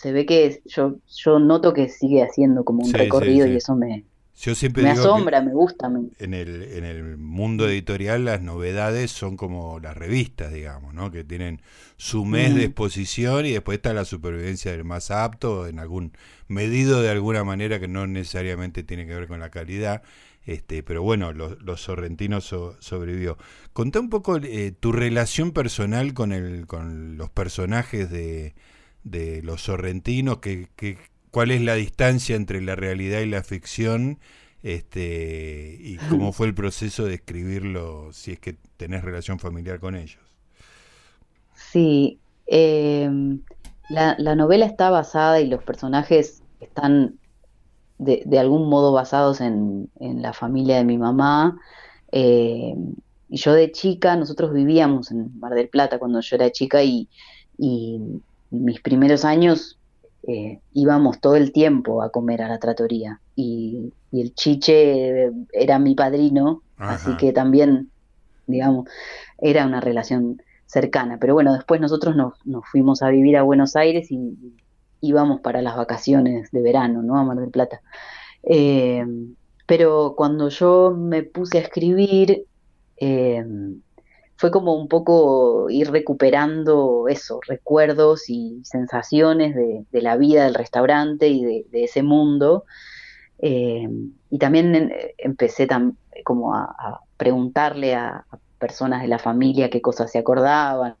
se 0.00 0.12
ve 0.12 0.24
que 0.24 0.62
yo, 0.64 0.96
yo 1.14 1.38
noto 1.38 1.74
que 1.74 1.90
sigue 1.90 2.22
haciendo 2.22 2.64
como 2.64 2.80
un 2.84 2.90
Sí, 2.90 2.96
recorrido 2.96 3.46
sí. 3.46 3.52
y 3.52 3.56
eso 3.56 3.76
me, 3.76 4.04
Yo 4.40 4.54
siempre 4.54 4.82
me 4.82 4.90
asombra, 4.90 5.42
me 5.42 5.52
gusta. 5.52 5.92
En, 6.18 6.32
el, 6.32 6.62
en 6.62 6.84
el 6.84 7.18
mundo 7.18 7.68
editorial 7.68 8.24
las 8.24 8.40
novedades 8.40 9.10
son 9.10 9.36
como 9.36 9.78
las 9.78 9.94
revistas, 9.94 10.54
digamos, 10.54 10.94
¿no? 10.94 11.10
que 11.10 11.22
tienen 11.22 11.60
su 11.98 12.24
mes 12.24 12.54
de 12.54 12.64
exposición 12.64 13.44
y 13.44 13.52
después 13.52 13.76
está 13.76 13.92
la 13.92 14.06
supervivencia 14.06 14.72
del 14.72 14.84
más 14.84 15.10
apto, 15.10 15.66
en 15.66 15.78
algún 15.78 16.12
medido 16.48 17.02
de 17.02 17.10
alguna 17.10 17.44
manera 17.44 17.78
que 17.78 17.88
no 17.88 18.06
necesariamente 18.06 18.82
tiene 18.82 19.06
que 19.06 19.14
ver 19.14 19.28
con 19.28 19.38
la 19.38 19.50
calidad. 19.50 20.02
Este, 20.46 20.82
pero 20.82 21.02
bueno, 21.02 21.34
los, 21.34 21.82
sorrentinos 21.82 22.44
sobrevivió. 22.78 23.36
Contá 23.74 24.00
un 24.00 24.08
poco 24.08 24.38
eh, 24.38 24.72
tu 24.72 24.92
relación 24.92 25.52
personal 25.52 26.14
con, 26.14 26.32
el, 26.32 26.66
con 26.66 27.18
los 27.18 27.28
personajes 27.28 28.10
de, 28.10 28.54
de 29.04 29.42
los 29.42 29.62
sorrentinos, 29.62 30.38
que, 30.38 30.68
que, 30.76 30.98
cuál 31.30 31.50
es 31.50 31.62
la 31.62 31.74
distancia 31.74 32.36
entre 32.36 32.60
la 32.60 32.76
realidad 32.76 33.20
y 33.20 33.26
la 33.26 33.42
ficción 33.42 34.18
este, 34.62 35.78
y 35.80 35.96
cómo 36.10 36.32
fue 36.32 36.46
el 36.46 36.54
proceso 36.54 37.04
de 37.04 37.14
escribirlo, 37.14 38.12
si 38.12 38.32
es 38.32 38.40
que 38.40 38.56
tenés 38.76 39.02
relación 39.02 39.38
familiar 39.38 39.80
con 39.80 39.96
ellos. 39.96 40.20
Sí, 41.54 42.18
em, 42.46 43.40
la, 43.88 44.16
novela 44.34 44.66
está 44.66 44.90
basada 44.90 45.40
y 45.40 45.46
los 45.46 45.62
personajes 45.62 46.42
están 46.60 47.18
de, 47.98 48.38
algún 48.38 48.68
modo 48.68 48.92
basados 48.92 49.40
en, 49.40 49.90
la 49.98 50.32
familia 50.32 50.76
de 50.76 50.84
mi 50.84 50.98
mamá. 50.98 51.58
Y 52.12 53.36
yo 53.36 53.52
de 53.54 53.70
chica, 53.70 54.16
nosotros 54.16 54.52
vivíamos 54.52 55.10
en 55.10 55.38
Mar 55.38 55.54
del 55.54 55.68
Plata 55.68 55.98
cuando 55.98 56.20
yo 56.20 56.36
era 56.36 56.50
chica 56.50 56.82
y, 56.82 57.08
y 57.56 58.00
mis 58.50 58.80
primeros 58.80 59.24
años 59.24 59.78
eh, 60.26 60.60
íbamos 60.72 61.20
todo 61.20 61.36
el 61.36 61.52
tiempo 61.52 62.02
a 62.02 62.10
comer 62.10 62.42
a 62.42 62.48
la 62.48 62.58
tratoría 62.58 63.20
y, 63.34 63.92
el 64.12 64.34
chiche 64.34 65.30
era 65.52 65.78
mi 65.78 65.94
padrino, 65.94 66.62
así 66.76 67.16
que 67.16 67.32
también, 67.32 67.90
digamos, 68.48 68.88
era 69.38 69.64
una 69.64 69.80
relación 69.80 70.42
cercana. 70.66 71.18
Pero 71.20 71.34
bueno, 71.34 71.52
después 71.52 71.80
nosotros 71.80 72.16
nos, 72.16 72.34
fuimos 72.72 73.02
a 73.02 73.10
vivir 73.10 73.36
a 73.36 73.42
Buenos 73.42 73.76
Aires 73.76 74.10
y, 74.10 74.36
íbamos 75.00 75.40
para 75.40 75.62
las 75.62 75.76
vacaciones 75.76 76.50
de 76.50 76.60
verano, 76.60 77.02
¿no? 77.02 77.16
A 77.16 77.24
Mar 77.24 77.38
del 77.38 77.50
Plata. 77.50 77.82
Eh, 78.42 79.06
pero 79.64 80.14
cuando 80.16 80.48
yo 80.48 80.90
me 80.90 81.22
puse 81.22 81.58
a 81.58 81.62
escribir, 81.62 82.46
eh, 82.96 83.46
fue 84.40 84.50
como 84.50 84.74
un 84.74 84.88
poco 84.88 85.68
ir 85.68 85.90
recuperando 85.90 87.08
eso, 87.08 87.40
recuerdos 87.46 88.30
y 88.30 88.62
sensaciones 88.64 89.54
de, 89.54 90.00
la 90.00 90.16
vida 90.16 90.44
del 90.44 90.54
restaurante 90.54 91.28
y 91.28 91.44
de, 91.44 91.84
ese 91.84 92.02
mundo. 92.02 92.64
Eh, 93.40 93.86
y 94.30 94.38
también 94.38 94.94
empecé 95.18 95.68
como 96.24 96.54
a, 96.54 97.00
preguntarle 97.18 97.94
a, 97.94 98.24
personas 98.58 99.02
de 99.02 99.08
la 99.08 99.18
familia 99.18 99.68
qué 99.68 99.82
cosas 99.82 100.10
se 100.10 100.18
acordaban, 100.18 100.94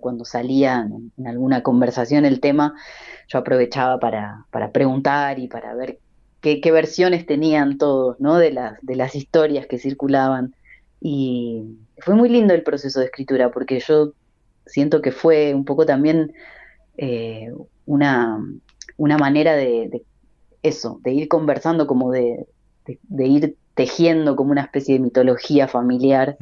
cuando 0.00 0.24
salían 0.24 1.12
en, 1.18 1.26
alguna 1.26 1.62
conversación 1.62 2.24
el 2.24 2.40
tema, 2.40 2.72
yo 3.28 3.40
aprovechaba 3.40 4.00
para, 4.00 4.46
preguntar 4.72 5.38
y 5.38 5.48
para 5.48 5.74
ver 5.74 5.98
qué, 6.40 6.72
versiones 6.72 7.26
tenían 7.26 7.76
todos 7.76 8.18
¿no? 8.20 8.38
de, 8.38 8.52
las, 8.52 8.78
de 8.80 8.96
las 8.96 9.14
historias 9.14 9.66
que 9.66 9.76
circulaban. 9.76 10.54
Y, 11.00 11.62
fue 11.98 12.14
muy 12.14 12.28
lindo 12.28 12.52
el 12.52 12.62
proceso 12.62 13.00
de 13.00 13.06
escritura 13.06 13.50
porque 13.50 13.80
yo 13.80 14.12
siento 14.66 15.00
que 15.00 15.12
fue 15.12 15.54
un 15.54 15.64
poco 15.64 15.86
también 15.86 16.34
eh, 16.98 17.50
una, 17.86 18.38
una, 18.98 19.16
manera 19.16 19.54
de, 19.54 20.02
eso, 20.62 21.00
de 21.02 21.12
ir 21.12 21.28
conversando, 21.28 21.86
como 21.86 22.12
de, 22.12 22.46
ir 23.18 23.56
tejiendo 23.74 24.36
como 24.36 24.50
una 24.50 24.62
especie 24.62 24.94
de 24.94 25.00
mitología 25.00 25.68
familiar. 25.68 26.36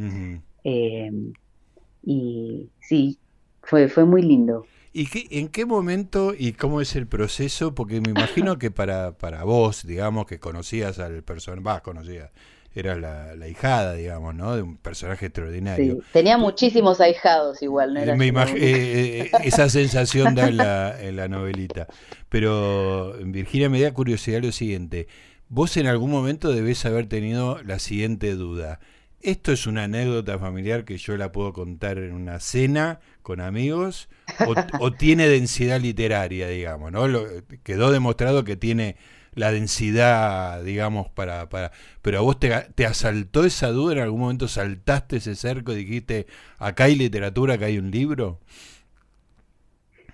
Eh, 0.64 1.11
y 2.02 2.70
sí, 2.80 3.18
fue, 3.62 3.88
fue 3.88 4.04
muy 4.04 4.23
lindo. 4.23 4.66
¿Y 4.96 5.06
qué, 5.06 5.26
en 5.30 5.49
qué 5.49 5.66
momento 5.66 6.34
y 6.38 6.52
cómo 6.52 6.80
es 6.80 6.94
el 6.94 7.08
proceso? 7.08 7.75
Porque 7.75 8.00
me 8.00 8.11
imagino 8.11 8.58
que 8.58 8.70
para, 8.70 9.18
para 9.18 9.42
vos, 9.42 9.84
digamos, 9.84 10.26
que 10.26 10.38
conocías 10.38 11.00
al 11.00 11.25
personaje, 11.25 11.62
vas, 11.64 11.80
conocías, 11.80 12.30
era 12.75 12.97
la, 12.97 13.37
la, 13.37 13.49
hijada, 13.49 13.95
digamos, 13.95 14.35
¿no? 14.35 14.57
De 14.57 14.62
un 14.62 14.76
personaje 14.76 15.26
extraordinario. 15.26 16.00
tenía 16.12 16.37
muchísimos 16.37 17.00
ahijados 17.00 17.62
igual, 17.62 17.95
¿no? 17.95 18.00
Era 18.00 18.16
Me 18.16 18.28
eh, 18.28 18.33
eh, 18.57 19.31
esa 19.45 19.69
sensación 19.69 20.35
da 20.35 20.49
en 20.49 20.57
la, 20.57 21.00
en 21.00 21.14
la 21.14 21.28
novelita. 21.28 21.87
Pero, 22.28 23.14
Virginia, 23.25 23.69
me 23.71 23.81
da 23.81 23.95
curiosidad 23.95 24.43
lo 24.43 24.50
siguiente. 24.50 25.07
Vos 25.49 25.76
en 25.76 25.87
algún 25.87 26.11
momento 26.11 26.52
debés 26.52 26.85
haber 26.85 27.07
tenido 27.07 27.62
la 27.62 27.78
siguiente 27.78 28.35
duda. 28.35 28.81
¿Esto 29.21 29.52
es 29.52 29.66
una 29.66 29.85
anécdota 29.85 30.38
familiar 30.38 30.85
que 30.85 30.99
yo 30.99 31.16
la 31.16 31.31
puedo 31.33 31.52
contar 31.52 31.99
en 31.99 32.12
una 32.12 32.40
cena 32.40 33.00
con 33.23 33.40
amigos? 33.40 34.09
¿O, 34.47 34.54
o 34.85 34.93
tiene 34.93 35.28
densidad 35.28 35.81
literaria, 35.81 36.49
digamos? 36.49 36.90
¿no? 36.90 37.07
Lo, 37.07 37.25
quedó 37.62 37.93
demostrado 37.93 38.43
que 38.43 38.57
tiene 38.57 38.97
la 39.35 39.53
densidad, 39.53 40.62
digamos, 40.62 41.09
para... 41.11 41.49
para 41.49 41.73
pero 42.03 42.19
a 42.19 42.21
vos 42.23 42.38
te, 42.38 42.50
te, 42.75 42.87
asaltó 42.87 43.45
esa 43.45 43.69
duda, 43.69 43.95
en 43.95 43.99
algún 44.00 44.21
momento 44.21 44.49
saltaste 44.49 45.17
ese 45.17 45.35
cerco 45.35 45.73
y 45.73 45.76
dijiste, 45.76 46.26
acá 46.59 46.85
hay 46.85 46.97
literatura, 46.97 47.55
acá 47.55 47.67
hay 47.67 47.79
un 47.79 47.91
libro. 47.91 48.41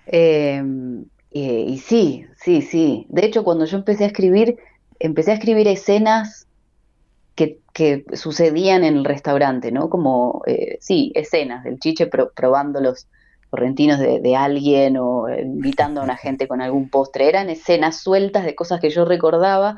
Em, 0.05 1.05
y 1.31 1.77
sí, 1.79 2.25
sí, 2.37 2.61
sí. 2.61 3.05
De 3.09 3.25
hecho, 3.25 3.43
cuando 3.43 3.65
yo 3.65 3.77
empecé 3.77 4.03
a 4.03 4.07
escribir, 4.07 4.57
empecé 4.99 5.31
a 5.31 5.35
escribir 5.35 5.67
escenas 5.67 6.47
que, 7.35 7.59
que 7.73 8.05
sucedían 8.13 8.83
en 8.83 8.97
el 8.97 9.05
restaurante, 9.05 9.71
¿no? 9.71 9.89
Como, 9.89 10.43
eh, 10.47 10.77
sí, 10.81 11.11
escenas 11.15 11.63
del 11.63 11.79
chiche 11.79 12.07
probando 12.07 12.81
los, 12.81 13.07
correntinos 13.51 13.99
de, 13.99 14.35
alguien 14.35 14.95
o 14.97 15.27
invitando 15.29 15.99
a 15.99 16.05
una 16.05 16.15
gente 16.15 16.47
con 16.47 16.61
algún 16.61 16.89
postre. 16.89 17.27
Eran 17.27 17.49
escenas 17.49 17.99
sueltas 17.99 18.45
de 18.45 18.55
cosas 18.55 18.79
que 18.79 18.89
yo 18.89 19.03
recordaba 19.03 19.77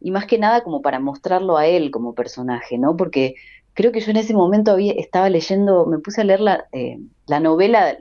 y 0.00 0.10
más 0.10 0.24
que 0.24 0.38
nada 0.38 0.62
como 0.62 0.80
para 0.80 0.98
mostrarlo 0.98 1.58
a 1.58 1.66
él 1.66 1.90
como 1.90 2.14
personaje, 2.14 2.78
¿no? 2.78 2.96
Porque 2.96 3.34
creo 3.74 3.92
que 3.92 4.00
yo 4.00 4.10
en 4.10 4.16
ese 4.16 4.32
momento 4.32 4.72
había, 4.72 4.94
estaba 4.94 5.28
leyendo, 5.28 5.84
me 5.84 5.98
puse 5.98 6.22
a 6.22 6.24
leer 6.24 6.40
la, 6.40 6.64
eh, 6.72 6.98
la 7.26 7.40
novela 7.40 7.98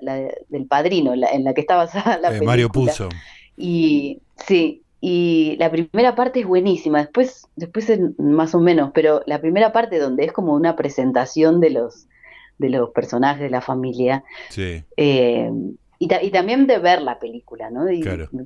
del 0.48 0.66
padrino, 0.66 1.14
en 1.14 1.44
la 1.44 1.54
que 1.54 1.62
estaba 1.62 1.84
basada 1.84 2.18
la 2.18 2.30
película. 2.30 2.52
Mario 2.52 2.70
Puzo. 2.70 3.10
Y 3.58 4.20
sí, 4.48 4.84
y 5.02 5.58
la 5.60 5.70
primera 5.70 6.16
parte 6.16 6.40
es 6.40 6.48
buenísima, 6.48 7.00
después, 7.00 7.46
después 7.58 7.90
es 7.90 8.00
más 8.18 8.56
o 8.56 8.62
menos, 8.62 8.92
pero 8.94 9.22
la 9.26 9.42
primera 9.42 9.74
parte 9.74 10.00
donde 10.00 10.24
es 10.24 10.32
como 10.32 10.54
una 10.54 10.78
presentación 10.78 11.60
de 11.60 11.72
los 11.72 12.08
de 12.60 12.70
los 12.70 12.92
personajes 12.92 13.42
de 13.42 13.50
la 13.50 13.62
familia. 13.62 14.24
Sí. 14.50 14.84
Eh, 14.96 15.50
y, 16.02 16.08
también 16.32 16.66
de 16.68 16.78
ver 16.78 17.02
la 17.02 17.20
película, 17.20 17.70
¿no? 17.70 17.86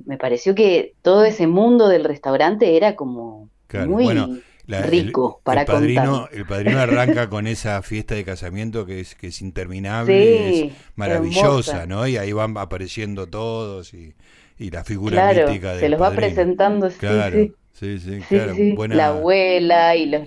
Me 0.06 0.16
pareció 0.18 0.54
que 0.56 0.94
todo 1.02 1.24
ese 1.24 1.46
mundo 1.46 1.86
del 1.88 2.02
restaurante 2.02 2.76
era 2.76 2.96
como 2.96 3.48
muy 3.86 4.42
rico 4.66 5.40
para 5.44 5.60
el 5.60 5.66
padrino, 5.66 6.28
El 6.32 6.46
padrino 6.46 6.80
arranca 6.80 7.28
con 7.28 7.46
esa 7.46 7.80
fiesta 7.82 8.16
de 8.16 8.24
casamiento 8.24 8.86
que 8.86 9.00
es, 9.00 9.14
que 9.14 9.28
es 9.28 9.40
interminable, 9.40 10.66
es 10.66 10.72
maravillosa, 10.96 11.86
¿no? 11.86 12.08
Y 12.08 12.16
ahí 12.16 12.32
van 12.32 12.56
apareciendo 12.56 13.28
todos 13.28 13.94
y, 13.94 14.14
la 14.58 14.82
figura 14.82 15.32
mítica 15.32 15.74
de 15.74 15.80
se 15.80 15.88
los 15.88 16.00
va 16.00 16.10
presentando, 16.12 16.88
claro, 16.90 17.48
sí, 17.72 17.98
sí, 17.98 18.20
claro. 18.28 18.54
La 18.88 19.08
abuela 19.08 19.94
y 19.94 20.06
los 20.06 20.22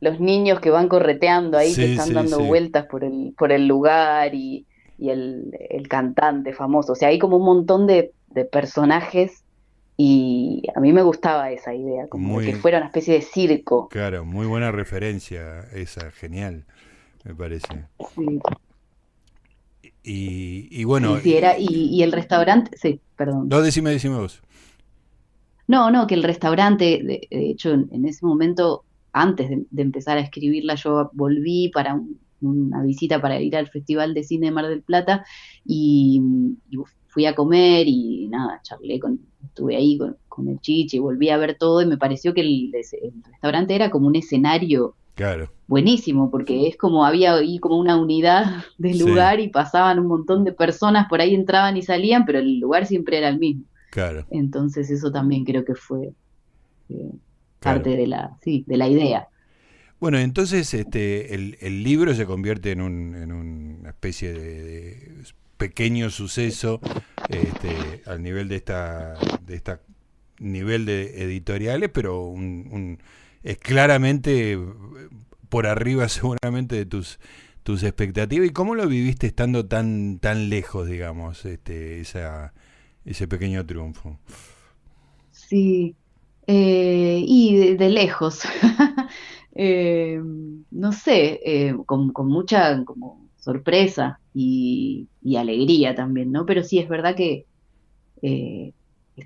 los 0.00 0.20
niños 0.20 0.60
que 0.60 0.70
van 0.70 0.88
correteando 0.88 1.58
ahí, 1.58 1.74
que 1.74 1.92
están 1.92 2.12
dando 2.12 2.40
vueltas 2.40 2.86
por 2.86 3.04
el, 3.04 3.34
por 3.36 3.52
el 3.52 3.66
lugar 3.66 4.34
y, 4.34 4.66
el, 4.98 5.52
cantante 5.88 6.52
famoso. 6.52 6.92
O 6.92 6.96
sea, 6.96 7.08
hay 7.08 7.18
como 7.18 7.36
un 7.36 7.44
montón 7.44 7.86
de, 7.86 8.12
personajes 8.52 9.44
y 9.96 10.62
a 10.74 10.80
mí 10.80 10.92
me 10.92 11.02
gustaba 11.02 11.50
esa 11.50 11.74
idea, 11.74 12.06
como 12.08 12.40
que 12.40 12.54
fuera 12.54 12.76
una 12.76 12.88
especie 12.88 13.14
de 13.14 13.22
circo. 13.22 13.88
Claro, 13.88 14.26
muy 14.26 14.46
buena 14.46 14.70
referencia 14.70 15.60
esa, 15.72 16.10
genial, 16.10 16.66
me 17.24 17.34
parece. 17.34 17.86
Y, 20.02 20.68
y, 20.70 20.84
bueno. 20.84 21.18
Sí, 21.20 21.34
era, 21.34 21.58
y, 21.58 22.02
el 22.02 22.12
restaurante, 22.12 22.76
sí, 22.76 23.00
perdón. 23.16 23.48
No, 23.48 23.62
decime, 23.62 23.90
decime 23.90 24.16
vos. 24.16 24.42
No, 25.66 25.90
no, 25.90 26.06
que 26.06 26.14
el 26.14 26.22
restaurante, 26.22 27.00
de, 27.02 27.26
hecho, 27.30 27.72
en, 27.72 28.04
ese 28.06 28.24
momento 28.24 28.84
antes 29.16 29.48
de, 29.48 29.82
empezar 29.82 30.18
a 30.18 30.20
escribirla, 30.20 30.74
yo 30.74 31.10
volví 31.14 31.70
para 31.70 31.98
una 32.42 32.82
visita 32.82 33.20
para 33.20 33.40
ir 33.40 33.56
al 33.56 33.68
Festival 33.68 34.12
de 34.12 34.22
Cine 34.22 34.48
de 34.48 34.52
Mar 34.52 34.68
del 34.68 34.82
Plata 34.82 35.24
y, 35.64 36.22
fui 37.08 37.24
a 37.24 37.34
comer 37.34 37.86
y 37.88 38.28
nada, 38.28 38.60
charlé 38.62 39.00
con, 39.00 39.18
estuve 39.42 39.74
ahí 39.74 39.98
con, 40.28 40.48
el 40.48 40.60
chiche, 40.60 41.00
volví 41.00 41.30
a 41.30 41.38
ver 41.38 41.56
todo 41.58 41.80
y 41.80 41.86
me 41.86 41.96
pareció 41.96 42.34
que 42.34 42.42
el, 42.42 42.70
restaurante 43.24 43.74
era 43.74 43.90
como 43.90 44.06
un 44.06 44.16
escenario 44.16 44.94
Claro. 45.14 45.50
Buenísimo, 45.66 46.30
porque 46.30 46.68
es 46.68 46.76
como 46.76 47.06
había 47.06 47.36
ahí 47.36 47.58
como 47.58 47.78
una 47.78 47.98
unidad 47.98 48.44
del 48.76 48.98
lugar 48.98 49.40
y 49.40 49.48
pasaban 49.48 49.98
un 49.98 50.08
montón 50.08 50.44
de 50.44 50.52
personas, 50.52 51.08
por 51.08 51.22
ahí 51.22 51.34
entraban 51.34 51.78
y 51.78 51.82
salían, 51.82 52.26
pero 52.26 52.38
el 52.38 52.60
lugar 52.60 52.84
siempre 52.84 53.16
era 53.16 53.30
el 53.30 53.38
mismo. 53.38 53.64
Claro. 53.92 54.26
Entonces 54.30 54.90
eso 54.90 55.10
también 55.10 55.46
creo 55.46 55.64
que 55.64 55.74
fue 55.74 56.12
eh, 56.90 57.12
parte 57.72 57.96
de 57.96 58.06
la, 58.06 58.36
sí, 58.42 58.64
de 58.66 58.76
la 58.76 58.88
idea. 58.88 59.28
Bueno, 59.98 60.18
entonces 60.18 60.72
este, 60.74 61.34
el, 61.34 61.82
libro 61.82 62.14
se 62.14 62.26
convierte 62.26 62.70
en, 62.70 62.80
un, 62.80 63.14
en 63.14 63.32
una 63.32 63.88
especie 63.90 64.32
de, 64.32 65.24
pequeño 65.56 66.10
suceso 66.10 66.80
este, 67.28 68.02
al 68.06 68.22
nivel 68.22 68.48
de 68.48 68.56
esta, 68.56 69.14
de 69.46 69.54
esta 69.54 69.80
nivel 70.38 70.84
de 70.84 71.22
editoriales, 71.22 71.90
pero 71.92 72.24
un, 72.24 72.98
es 73.42 73.58
claramente 73.58 74.58
por 75.48 75.66
arriba 75.66 76.08
seguramente 76.08 76.76
de 76.76 76.86
tus 76.86 77.18
tus 77.62 77.82
expectativas 77.82 78.46
y 78.46 78.52
cómo 78.52 78.76
lo 78.76 78.86
viviste 78.86 79.26
estando 79.26 79.66
tan 79.66 80.20
tan 80.20 80.48
lejos, 80.50 80.86
digamos, 80.86 81.44
este, 81.46 82.00
esa, 82.00 82.54
ese 83.04 83.26
pequeño 83.26 83.66
triunfo. 83.66 84.20
Sí, 85.32 85.96
eh, 86.46 87.22
y 87.26 87.76
de, 87.76 87.90
lejos, 87.90 88.42
eh, 89.54 90.20
no 90.70 90.92
sé, 90.92 91.40
eh, 91.44 91.76
con, 91.86 92.12
mucha 92.28 92.84
como 92.84 93.28
sorpresa 93.36 94.20
y, 94.34 95.08
alegría 95.36 95.94
también, 95.94 96.32
¿no? 96.32 96.46
Pero 96.46 96.62
sí 96.62 96.78
es 96.78 96.88
verdad 96.88 97.14
que 97.14 97.46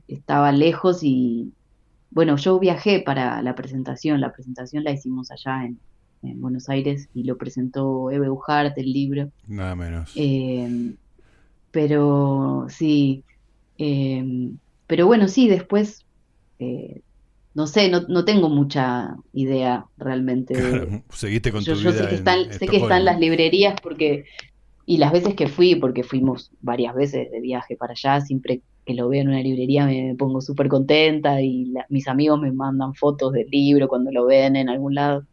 estaba 0.09 0.53
lejos 0.53 1.03
y, 1.03 1.53
bueno, 2.11 2.37
yo 2.37 2.59
viajé 2.59 3.01
para 3.01 3.43
la 3.43 3.55
presentación, 3.55 4.21
la 4.21 4.33
presentación 4.33 4.85
la 4.85 4.93
hicimos 4.93 5.31
allá 5.31 5.65
en, 5.65 5.79
en 6.23 6.41
Buenos 6.41 6.69
Aires 6.69 7.09
y 7.15 7.25
lo 7.25 7.37
presentó 7.37 8.11
Eve 8.11 8.29
Ujart, 8.31 8.77
el 8.79 8.93
libro. 8.93 9.31
Nada 9.47 9.75
menos. 9.75 10.13
Eh, 10.17 10.95
pero 11.71 12.67
sí, 12.69 13.25
eh, 13.79 14.51
pero 14.87 15.07
bueno, 15.07 15.29
sí, 15.29 15.49
después, 15.49 16.05
eh, 16.59 17.01
no 17.55 17.67
sé, 17.67 17.89
no, 17.89 18.03
no, 18.09 18.25
tengo 18.25 18.49
mucha 18.49 19.17
idea 19.33 19.87
realmente. 19.99 20.55
seguiste 21.11 21.51
con 21.51 21.65
tu 21.65 21.75
vida 21.75 21.93
sé 21.93 22.09
que, 22.09 22.15
están, 22.15 22.53
sé 22.53 22.67
que 22.67 22.77
están 22.77 23.05
las 23.05 23.19
librerías 23.19 23.81
porque, 23.81 24.25
y 24.87 24.99
las 24.99 25.13
veces 25.13 25.35
que 25.35 25.49
fui, 25.49 25.75
porque 25.75 26.05
fuimos 26.05 26.53
varias 26.61 26.95
veces 26.95 27.31
de 27.31 27.41
viaje 27.41 27.77
para 27.77 27.93
allá, 27.93 28.21
siempre 28.21 28.63
que 28.87 28.95
lo 28.95 29.09
veo 29.09 29.23
en 29.23 29.29
una 29.29 29.43
librería 29.43 29.85
me 29.85 30.15
pongo 30.17 30.41
súper 30.41 30.69
contenta 30.69 31.43
y 31.43 31.75
mis 31.89 32.09
amigos 32.09 32.41
me 32.41 32.53
mandan 32.53 32.95
fotos 32.95 33.33
del 33.33 33.49
libro 33.51 33.89
cuando 33.89 34.11
lo 34.11 34.27
ven 34.27 34.57
en 34.57 34.69
algún 34.69 34.95
lado. 34.95 35.27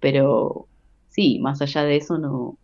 Pero 0.00 0.66
sí, 1.08 1.38
más 1.38 1.62
allá 1.62 1.84
de 1.84 1.96
eso 1.96 2.18
no, 2.18 2.58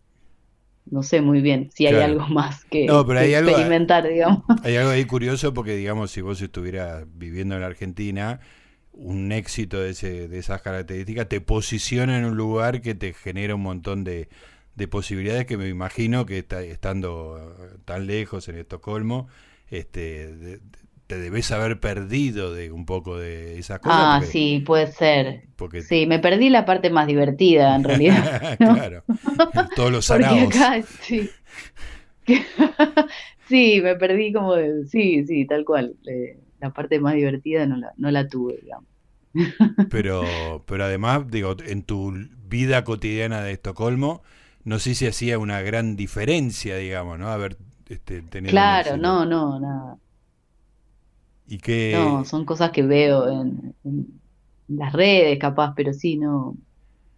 no 0.91 1.03
sé 1.03 1.21
muy 1.21 1.41
bien 1.41 1.69
si 1.73 1.87
hay 1.87 1.95
algo 1.95 2.27
más 2.27 2.65
que, 2.65 2.85
experimentar, 2.85 4.07
digamos. 4.07 4.43
Hay 4.63 4.75
algo 4.75 4.91
ahí 4.91 5.05
curioso 5.05 5.53
porque, 5.53 5.75
digamos, 5.75 6.11
si 6.11 6.21
vos 6.21 6.41
estuvieras 6.41 7.05
viviendo 7.15 7.55
en 7.55 7.61
la 7.61 7.67
Argentina, 7.67 8.39
un 9.01 9.31
éxito 9.31 9.79
de, 9.79 9.91
ese, 9.91 10.27
de 10.27 10.39
esas 10.39 10.61
características 10.61 11.29
te 11.29 11.41
posiciona 11.41 12.17
en 12.17 12.25
un 12.25 12.35
lugar 12.35 12.81
que 12.81 12.95
te 12.95 13.13
genera 13.13 13.55
un 13.55 13.61
montón 13.61 14.03
de, 14.03 14.27
de 14.75 14.87
posibilidades 14.87 15.45
que 15.45 15.57
me 15.57 15.67
imagino 15.67 16.25
que 16.25 16.39
está, 16.39 16.61
estando 16.61 17.55
tan 17.85 18.07
lejos 18.07 18.47
en 18.49 18.57
Estocolmo, 18.57 19.27
este, 19.69 20.59
te 21.07 21.17
debes 21.17 21.51
haber 21.51 21.79
perdido 21.79 22.53
de 22.53 22.71
un 22.71 22.85
poco 22.85 23.17
de 23.17 23.57
esas 23.57 23.79
cosas. 23.79 23.97
Ah, 23.99 24.21
sí, 24.23 24.63
puede 24.65 24.91
ser. 24.91 25.43
Sí, 25.81 26.05
me 26.05 26.19
perdí 26.19 26.49
la 26.49 26.65
parte 26.65 26.89
más 26.89 27.07
divertida 27.07 27.75
en 27.75 27.83
realidad. 27.83 28.57
claro, 28.57 29.03
todos 29.75 29.91
los 29.91 30.05
sanados. 30.05 30.53
sí. 31.01 31.29
sí, 33.47 33.81
me 33.81 33.95
perdí 33.95 34.31
como 34.31 34.55
de, 34.55 34.85
sí, 34.85 35.25
sí, 35.25 35.45
tal 35.45 35.65
cual. 35.65 35.95
La 36.59 36.71
parte 36.71 36.99
más 36.99 37.15
divertida 37.15 37.65
no 37.65 37.77
la, 37.77 37.93
no 37.97 38.11
la 38.11 38.27
tuve, 38.27 38.59
digamos. 38.61 38.87
pero, 39.89 40.23
pero 40.65 40.83
además, 40.85 41.29
digo, 41.29 41.55
en 41.65 41.83
tu 41.83 42.13
vida 42.47 42.83
cotidiana 42.83 43.41
de 43.41 43.53
Estocolmo, 43.53 44.21
no 44.63 44.79
sé 44.79 44.95
si 44.95 45.07
hacía 45.07 45.39
una 45.39 45.61
gran 45.61 45.95
diferencia, 45.95 46.77
digamos, 46.77 47.17
¿no? 47.19 47.29
Haber 47.29 47.57
este, 47.87 48.21
tenido. 48.21 48.51
Claro, 48.51 48.97
no, 48.97 49.25
no, 49.25 49.59
nada. 49.59 49.97
No, 51.93 52.25
son 52.25 52.45
cosas 52.45 52.69
que 52.71 52.83
veo 52.83 53.41
en, 53.41 53.75
las 54.67 54.93
redes, 54.93 55.39
capaz, 55.39 55.73
pero 55.75 55.93
sí, 55.93 56.15
no, 56.15 56.55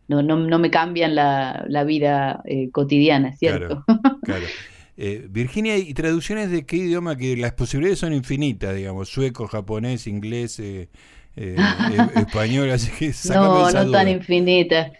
no, 0.07 0.21
no, 0.21 0.59
me 0.59 0.71
cambian 0.71 1.15
la, 1.15 1.65
la 1.67 1.83
vida 1.83 2.41
eh, 2.45 2.69
cotidiana, 2.71 3.35
¿cierto? 3.35 3.83
Claro, 4.23 4.45
eh, 5.03 5.27
Virginia, 5.27 5.79
¿y 5.79 5.95
traducciones 5.95 6.51
de 6.51 6.63
qué 6.63 6.75
idioma? 6.75 7.17
Que 7.17 7.35
las 7.35 7.53
posibilidades 7.53 7.97
son 7.97 8.13
infinitas, 8.13 8.75
digamos, 8.75 9.09
sueco, 9.09 9.47
japonés, 9.47 10.05
inglés, 10.05 10.59
eh, 10.59 10.89
español, 12.15 12.69
así 12.69 12.91
que 12.91 13.11
No, 13.33 13.71
no 13.71 13.91
tan 13.91 14.07
infinitas. 14.07 14.91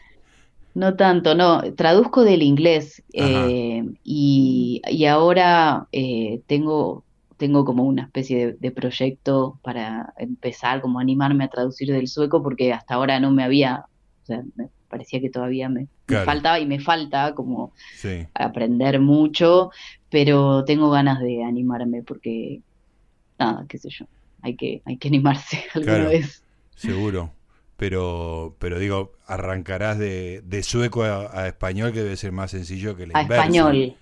No 0.73 0.95
tanto, 0.95 1.35
no. 1.35 1.61
Traduzco 1.75 2.23
del 2.23 2.41
inglés 2.41 3.03
y, 3.13 4.81
y, 4.89 5.05
ahora 5.05 5.87
tengo 6.47 7.03
tengo 7.37 7.63
como 7.63 7.83
una 7.83 8.03
especie 8.03 8.53
de, 8.53 8.71
proyecto 8.71 9.59
para 9.61 10.13
empezar, 10.17 10.81
como 10.81 10.99
animarme 10.99 11.43
a 11.43 11.49
traducir 11.49 11.91
del 11.91 12.07
sueco, 12.07 12.41
porque 12.41 12.73
hasta 12.73 12.95
ahora 12.95 13.19
no 13.19 13.31
me 13.31 13.43
había, 13.43 13.85
o 14.23 14.25
sea, 14.25 14.43
me 14.55 14.69
parecía 14.89 15.19
que 15.21 15.29
todavía 15.29 15.67
me, 15.69 15.87
faltaba 16.17 16.59
y 16.59 16.65
me 16.65 16.79
falta 16.79 17.33
como 17.33 17.73
aprender 18.33 18.99
mucho, 18.99 19.71
pero 20.09 20.63
tengo 20.65 20.89
ganas 20.89 21.19
de 21.19 21.43
animarme 21.43 22.03
porque, 22.03 22.61
nada, 23.39 23.65
qué 23.67 23.77
sé 23.77 23.89
yo, 23.89 24.05
hay 24.41 24.55
que, 24.55 24.81
hay 24.85 24.97
que 24.97 25.07
animarse 25.07 25.63
alguna 25.73 26.07
vez. 26.07 26.43
Seguro. 26.75 27.31
Pero, 27.77 28.55
pero 28.59 28.77
digo, 28.77 29.13
arrancarás 29.25 29.97
de, 29.97 30.61
sueco 30.61 31.03
a, 31.03 31.47
español, 31.47 31.91
que 31.91 32.03
debe 32.03 32.15
ser 32.15 32.31
más 32.31 32.51
sencillo 32.51 32.95
que 32.95 33.03
el 33.03 33.11
a 33.15 33.21
español. 33.21 33.95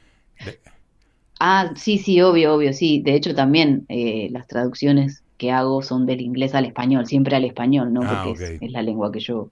Ah, 1.40 1.72
sí, 1.78 1.98
sí, 1.98 2.22
obvio, 2.22 2.56
obvio, 2.56 2.74
sí. 2.74 3.02
De 3.02 3.16
hecho, 3.16 3.34
también 3.34 3.86
eh, 3.88 4.28
las 4.32 4.48
traducciones 4.48 5.24
que 5.38 5.52
hago 5.52 5.82
son 5.82 6.06
del 6.06 6.20
inglés 6.20 6.54
al 6.54 6.66
español, 6.66 7.08
siempre 7.08 7.38
al 7.38 7.46
español, 7.46 7.94
¿no? 7.94 8.02
Ah, 8.04 8.24
Porque 8.26 8.60
es, 8.60 8.72
la 8.72 8.82
lengua 8.82 9.10
que 9.12 9.22
yo, 9.22 9.50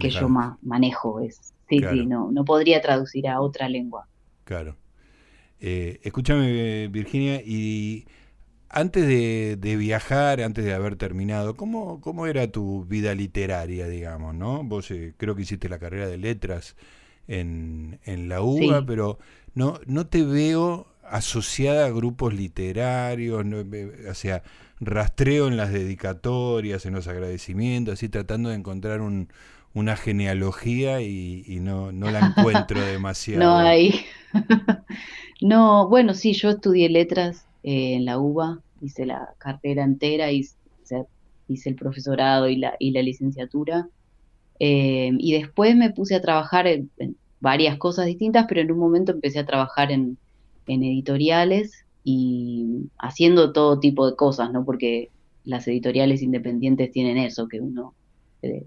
que 0.00 0.10
yo 0.10 0.28
manejo. 0.28 1.20
Es, 1.20 1.54
sí, 1.68 1.80
sí, 1.80 2.06
no, 2.06 2.30
no 2.32 2.44
podría 2.44 2.80
traducir 2.80 3.28
a 3.28 3.40
otra 3.40 3.68
lengua. 3.68 4.08
Claro. 4.44 4.76
Eh, 5.60 6.00
escúchame, 6.02 6.88
Virginia, 6.88 7.42
y 7.44 8.06
antes 8.68 9.06
de, 9.06 9.76
viajar, 9.76 10.40
antes 10.40 10.64
de 10.64 10.74
haber 10.74 10.96
terminado, 10.96 11.56
¿cómo, 11.56 12.00
¿cómo 12.00 12.26
era 12.26 12.50
tu 12.50 12.84
vida 12.84 13.14
literaria, 13.14 13.88
digamos, 13.88 14.34
no? 14.34 14.62
Vos 14.62 14.90
eh, 14.90 15.14
creo 15.16 15.34
que 15.34 15.42
hiciste 15.42 15.68
la 15.68 15.78
carrera 15.78 16.06
de 16.06 16.18
letras 16.18 16.76
en, 17.26 17.98
en 18.04 18.28
la 18.28 18.42
UBA, 18.42 18.84
pero 18.86 19.18
no, 19.54 19.80
no 19.86 20.06
te 20.06 20.22
veo 20.22 20.86
asociada 21.02 21.86
a 21.86 21.90
grupos 21.90 22.34
literarios, 22.34 23.44
o 24.08 24.14
sea, 24.14 24.42
rastreo 24.80 25.48
en 25.48 25.56
las 25.56 25.72
dedicatorias, 25.72 26.86
en 26.86 26.94
los 26.94 27.08
agradecimientos, 27.08 27.94
así 27.94 28.08
tratando 28.08 28.50
de 28.50 28.56
encontrar 28.56 29.00
un, 29.00 29.28
una 29.78 29.96
genealogía 29.96 31.00
y, 31.00 31.58
no, 31.60 31.92
no, 31.92 32.10
la 32.10 32.20
encuentro 32.36 32.80
demasiado. 32.80 33.44
No 33.44 33.56
hay. 33.56 34.04
no, 35.40 35.88
bueno, 35.88 36.14
sí, 36.14 36.32
yo 36.32 36.50
estudié 36.50 36.88
letras 36.88 37.46
eh, 37.62 37.94
en 37.94 38.04
la 38.04 38.18
UBA, 38.18 38.60
hice 38.82 39.06
la 39.06 39.34
carrera 39.38 39.84
entera, 39.84 40.30
hice 40.30 40.54
el 41.48 41.74
profesorado 41.76 42.48
y 42.48 42.56
la, 42.56 42.74
y 42.78 42.90
la 42.90 43.02
licenciatura. 43.02 43.88
Eh, 44.60 45.10
y 45.18 45.32
después 45.32 45.76
me 45.76 45.90
puse 45.90 46.14
a 46.14 46.20
trabajar 46.20 46.66
en 46.66 46.90
varias 47.40 47.78
cosas 47.78 48.06
distintas, 48.06 48.46
pero 48.48 48.60
en 48.60 48.72
un 48.72 48.78
momento 48.78 49.12
empecé 49.12 49.38
a 49.38 49.46
trabajar 49.46 49.92
en, 49.92 50.18
en 50.66 50.82
editoriales 50.82 51.84
y 52.04 52.90
haciendo 52.98 53.52
todo 53.52 53.80
tipo 53.80 54.08
de 54.08 54.16
cosas, 54.16 54.52
¿no? 54.52 54.64
Porque 54.64 55.10
las 55.44 55.66
editoriales 55.66 56.22
independientes 56.22 56.90
tienen 56.90 57.18
eso, 57.18 57.48
que 57.48 57.60
uno, 57.60 57.94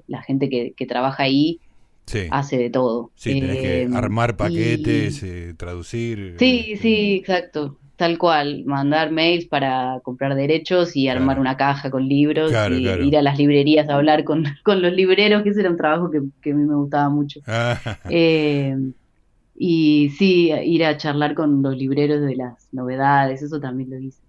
la 0.08 0.22
gente 0.24 0.50
que, 0.50 0.86
trabaja 0.86 1.24
ahí 1.24 1.60
hace 2.30 2.58
de 2.58 2.70
todo. 2.70 3.12
Sí, 3.16 3.40
que 3.40 3.84
em, 3.84 3.96
armar 3.96 4.36
paquetes, 4.36 5.24
eh, 5.24 5.54
traducir. 5.56 6.36
Sí, 6.40 6.76
sí, 6.78 7.16
exacto. 7.16 7.78
Tal 7.96 8.18
cual, 8.18 8.66
mandar 8.66 9.12
mails 9.12 9.46
para 9.46 10.00
comprar 10.04 10.34
derechos 10.36 10.96
y 10.96 11.08
armar 11.08 11.40
una 11.40 11.56
caja 11.56 11.92
con 11.92 12.08
libros 12.08 12.52
y 12.72 12.88
ir 12.88 13.16
a 13.16 13.22
las 13.22 13.38
librerías 13.38 13.88
a 13.90 13.96
hablar 13.96 14.24
con, 14.24 14.44
los 14.66 14.94
libreros, 14.94 15.44
que 15.44 15.50
ese 15.50 15.62
era 15.62 15.70
un 15.70 15.78
trabajo 15.78 16.10
que, 16.10 16.18
a 16.18 16.54
mí 16.56 16.66
me 16.66 16.76
gustaba 16.76 17.10
mucho. 17.10 17.40
Ah. 17.46 17.80
Eh, 18.10 18.76
y 19.64 20.10
sí, 20.18 20.52
ir 20.52 20.84
a 20.84 20.98
charlar 20.98 21.36
con 21.36 21.62
los 21.62 21.78
libreros 21.78 22.22
de 22.22 22.36
las 22.36 22.68
novedades, 22.72 23.44
eso 23.44 23.60
también 23.60 23.92
lo 23.92 24.00
hice. 24.00 24.20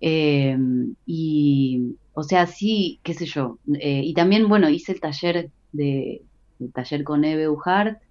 Em, 0.00 0.94
y, 1.04 1.96
o 2.20 2.22
sea, 2.22 2.46
sí, 2.46 3.00
qué 3.02 3.14
sé 3.14 3.24
yo. 3.24 3.58
Eh, 3.80 4.02
y 4.04 4.12
también, 4.12 4.46
bueno, 4.46 4.68
hice 4.68 4.92
el 4.92 5.00
taller 5.00 5.50
de 5.72 6.22
el 6.60 6.70
taller 6.70 7.02
con 7.02 7.24
Eve 7.24 7.48
Ujart 7.48 8.02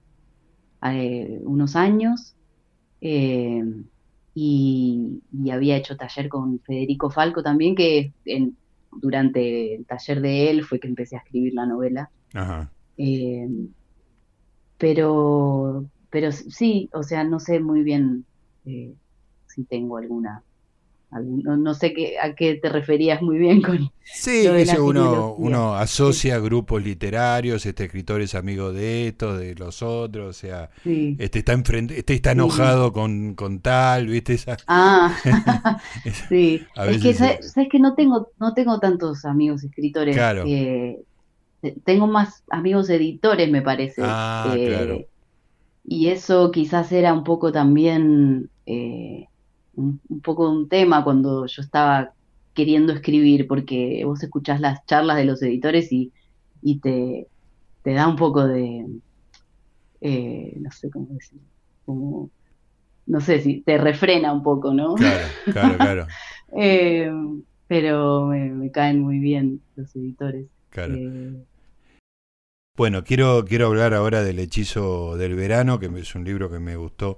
eh, 0.84 1.40
unos 1.44 1.76
años. 1.76 2.36
Em, 3.02 3.86
y, 4.34 5.22
había 5.52 5.78
hecho 5.78 5.96
taller 5.96 6.28
con 6.28 6.60
Federico 6.62 7.12
Falco 7.12 7.44
también, 7.44 7.76
que 7.76 8.12
en, 8.26 8.58
durante 8.92 9.76
el 9.76 9.86
taller 9.86 10.22
de 10.22 10.50
él 10.50 10.64
fue 10.64 10.80
que 10.80 10.88
empecé 10.88 11.16
a 11.16 11.20
escribir 11.20 11.54
la 11.54 11.68
novela. 11.68 12.10
Ajá. 12.34 12.72
Eh, 12.98 13.48
pero, 14.80 15.86
pero 16.10 16.32
sí, 16.32 16.90
o 16.94 17.04
sea, 17.04 17.24
no 17.24 17.40
sé 17.40 17.60
muy 17.60 17.84
bien 17.84 18.26
eh, 18.66 18.96
si 19.46 19.66
tengo 19.66 19.98
alguna 19.98 20.42
no, 21.12 21.74
sé 21.74 21.94
qué, 21.94 22.20
a 22.20 22.36
qué 22.36 22.56
te 22.56 22.70
referías 22.70 23.22
muy 23.22 23.40
bien 23.40 23.62
con. 23.62 23.92
Sí, 24.04 24.48
uno, 24.80 25.34
uno 25.36 25.76
asocia 25.76 26.40
grupos 26.40 26.84
literarios, 26.84 27.66
este 27.66 27.86
escritor 27.86 28.22
es 28.22 28.36
amigo 28.36 28.72
de 28.72 29.08
estos, 29.08 29.40
de 29.40 29.56
los 29.56 29.82
otros, 29.82 30.30
o 30.30 30.40
sea, 30.40 30.70
este 30.84 31.40
está 31.40 31.54
enfrente, 31.54 31.98
este 31.98 32.14
está 32.14 32.32
enojado 32.32 32.92
con, 32.94 33.34
con, 33.36 33.60
tal, 33.60 34.08
¿viste? 34.08 34.34
Esa... 34.34 34.58
Ah, 34.68 35.16
sí. 36.30 36.62
es 36.88 37.02
que, 37.02 37.14
¿sabes, 37.14 37.54
que 37.72 37.80
no 37.80 37.96
tengo, 37.96 38.32
no 38.40 38.54
tengo 38.54 38.80
tantos 38.80 39.26
amigos 39.26 39.64
escritores. 39.64 40.16
Claro. 40.16 40.44
tengo 41.84 42.08
más 42.08 42.44
amigos 42.50 42.90
editores, 42.90 43.50
me 43.50 43.62
parece. 43.62 44.02
Ah, 44.04 44.54
eh, 44.56 44.68
claro. 44.68 45.06
Y 45.86 46.10
eso 46.10 46.52
quizás 46.52 46.92
era 46.92 47.14
un 47.14 47.24
poco 47.24 47.52
también. 47.52 48.50
Eh, 48.66 49.29
un, 49.80 50.20
poco 50.22 50.50
un 50.50 50.68
tema 50.70 51.04
cuando 51.04 51.46
yo 51.46 51.62
estaba 51.62 52.14
queriendo 52.54 52.94
escribir, 52.94 53.48
porque 53.48 54.04
vos 54.06 54.22
escuchás 54.22 54.60
las 54.60 54.86
charlas 54.86 55.18
de 55.18 55.26
los 55.26 55.42
editores 55.42 55.92
y, 55.92 56.12
y 56.62 56.80
te, 56.80 57.28
te 57.84 57.94
da 57.94 58.08
un 58.08 58.16
poco 58.16 58.46
de, 58.46 58.86
eh, 60.02 60.54
no 60.60 60.72
sé 60.72 60.90
cómo 60.90 61.08
decir, 61.12 61.40
como, 61.86 62.30
no 63.06 63.22
sé 63.22 63.42
si 63.42 63.62
te 63.62 63.78
refrena 63.78 64.34
un 64.34 64.44
poco, 64.44 64.74
¿no? 64.74 64.96
Claro, 64.96 65.28
claro, 65.52 65.78
claro. 65.78 66.08
Eh, 66.58 67.12
pero 67.68 68.26
me, 68.26 68.72
caen 68.72 69.02
muy 69.02 69.20
bien 69.20 69.62
los 69.76 69.96
editores. 69.96 70.48
Claro. 70.72 70.96
Eh, 70.96 71.36
bueno, 72.76 73.04
quiero, 73.04 73.46
quiero 73.48 73.68
hablar 73.68 73.94
ahora 73.94 74.24
del 74.24 74.40
Hechizo 74.40 75.16
del 75.16 75.36
Verano, 75.36 75.80
que 75.80 75.86
es 76.00 76.16
un 76.16 76.24
libro 76.24 76.50
que 76.50 76.58
me 76.58 76.76
gustó 76.76 77.18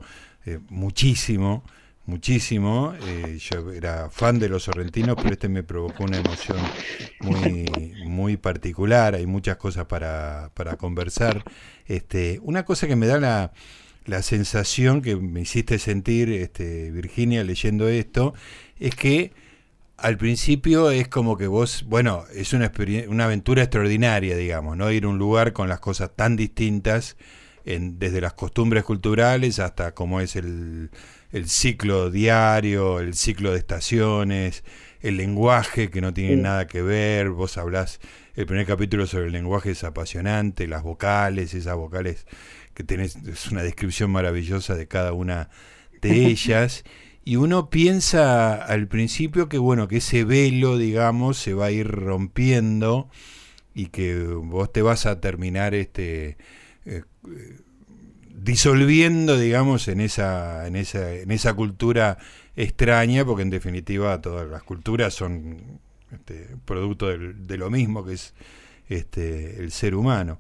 muchísimo 0.68 1.64
muchísimo. 2.06 2.94
Eh, 3.06 3.38
yo 3.40 3.72
era 3.72 4.10
fan 4.10 4.40
de 4.40 4.50
los 4.50 4.64
sorrentinos, 4.64 5.16
pero 5.16 5.32
este 5.32 5.50
me 5.50 5.64
provocó 5.64 6.04
una 6.04 6.18
emoción 6.18 6.58
muy, 7.20 7.94
muy 8.06 8.38
particular. 8.38 9.16
Hay 9.16 9.28
muchas 9.28 9.58
cosas 9.58 9.86
para, 9.86 10.52
para 10.54 10.78
conversar. 10.78 11.44
Este, 11.86 12.40
una 12.44 12.66
cosa 12.66 12.88
que 12.88 12.96
me 12.96 13.08
da 13.08 13.20
la, 13.20 13.54
la 14.06 14.22
sensación 14.22 15.02
que 15.02 15.16
me 15.16 15.42
hiciste 15.42 15.80
sentir, 15.80 16.30
este, 16.32 16.92
Virginia, 16.92 17.44
leyendo 17.44 17.88
esto, 17.88 18.34
es 18.80 18.96
que 18.96 19.34
al 19.98 20.18
principio 20.18 20.90
es 20.90 21.08
como 21.08 21.38
que 21.38 21.48
vos, 21.48 21.86
bueno, 21.88 22.26
es 22.34 22.54
una, 22.54 22.72
una 23.08 23.26
aventura 23.26 23.62
extraordinaria, 23.62 24.36
digamos, 24.36 24.76
¿no? 24.76 24.92
Ir 24.92 25.06
a 25.06 25.08
un 25.10 25.20
lugar 25.20 25.54
con 25.54 25.70
las 25.70 25.80
cosas 25.80 26.12
tan 26.16 26.36
distintas, 26.36 27.18
en, 27.64 28.00
desde 28.00 28.22
las 28.22 28.34
costumbres 28.34 28.84
culturales 28.84 29.60
hasta 29.60 29.94
cómo 29.94 30.20
es 30.20 30.36
el 30.36 30.90
el 31.32 31.50
ciclo 31.50 32.12
diario, 32.12 33.00
el 33.00 33.14
ciclo 33.14 33.52
de 33.52 33.60
estaciones, 33.60 34.64
el 35.02 35.18
lenguaje 35.18 35.90
que 35.90 36.02
no 36.02 36.14
tiene 36.14 36.36
nada 36.36 36.68
que 36.68 36.82
ver, 36.82 37.30
vos 37.30 37.58
hablás, 37.58 38.00
el 38.36 38.46
primer 38.46 38.66
capítulo 38.66 39.08
sobre 39.08 39.28
el 39.28 39.32
lenguaje 39.32 39.72
es 39.72 39.84
apasionante, 39.84 40.68
las 40.68 40.84
vocales, 40.84 41.54
esas 41.54 41.76
vocales 41.76 42.26
que 42.74 42.84
tenés, 42.84 43.16
es 43.16 43.52
una 43.52 43.64
descripción 43.64 44.12
maravillosa 44.12 44.76
de 44.76 44.88
cada 44.88 45.14
una 45.14 45.50
de 46.02 46.26
ellas. 46.28 46.84
Y 47.24 47.36
uno 47.36 47.70
piensa 47.70 48.56
al 48.56 48.88
principio 48.88 49.48
que 49.48 49.60
bueno, 49.60 49.88
que 49.88 49.98
ese 49.98 50.24
velo, 50.24 50.78
digamos, 50.78 51.38
se 51.38 51.54
va 51.54 51.66
a 51.68 51.72
ir 51.72 51.88
rompiendo 51.88 53.10
y 53.74 53.88
que 53.88 54.24
vos 54.24 54.72
te 54.72 54.82
vas 54.82 55.06
a 55.06 55.22
terminar 55.22 55.76
este 55.76 56.38
eh, 56.86 57.04
disolviendo, 58.44 59.38
digamos, 59.38 59.88
en 59.88 60.02
esa, 60.02 60.68
en 60.68 60.76
esa, 60.76 61.14
en 61.14 61.32
esa 61.32 61.54
cultura 61.54 62.18
extraña, 62.56 63.24
porque 63.24 63.44
en 63.44 63.50
definitiva 63.50 64.20
todas 64.22 64.50
las 64.50 64.64
culturas 64.64 65.14
son 65.14 65.80
este, 66.12 66.56
producto 66.66 67.08
de 67.08 67.58
lo 67.58 67.70
mismo 67.70 68.04
que 68.04 68.14
es 68.14 68.34
este, 68.90 69.62
el 69.62 69.72
ser 69.72 69.96
humano. 69.96 70.40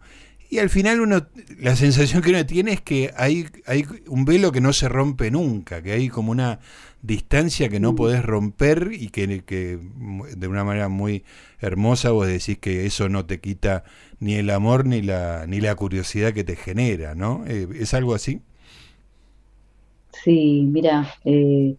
Y 0.51 0.59
al 0.59 0.69
final 0.69 0.99
uno, 0.99 1.25
la 1.61 1.77
sensación 1.77 2.21
que 2.21 2.31
uno 2.31 2.45
tiene 2.45 2.73
es 2.73 2.81
que 2.81 3.13
hay, 3.15 3.45
hay 3.65 3.85
un 4.07 4.25
velo 4.25 4.51
que 4.51 4.59
no 4.59 4.73
se 4.73 4.89
rompe 4.89 5.31
nunca, 5.31 5.81
que 5.81 5.93
hay 5.93 6.09
como 6.09 6.29
una 6.33 6.59
distancia 7.01 7.69
que 7.69 7.79
no 7.79 7.93
mm. 7.93 7.95
podés 7.95 8.21
romper 8.21 8.89
y 8.91 9.07
que, 9.07 9.45
que 9.45 9.79
de 10.35 10.47
una 10.49 10.65
manera 10.65 10.89
muy 10.89 11.23
hermosa 11.61 12.11
vos 12.11 12.27
decís 12.27 12.57
que 12.57 12.85
eso 12.85 13.07
no 13.07 13.25
te 13.25 13.39
quita 13.39 13.85
ni 14.19 14.33
el 14.33 14.49
amor 14.49 14.85
ni 14.85 15.01
la, 15.01 15.45
ni 15.47 15.61
la 15.61 15.73
curiosidad 15.75 16.33
que 16.33 16.43
te 16.43 16.57
genera, 16.57 17.15
¿no? 17.15 17.45
Eh, 17.47 17.69
¿Es 17.79 17.93
algo 17.93 18.13
así? 18.13 18.41
Sí, 20.21 20.63
mira, 20.67 21.13
eh, 21.23 21.75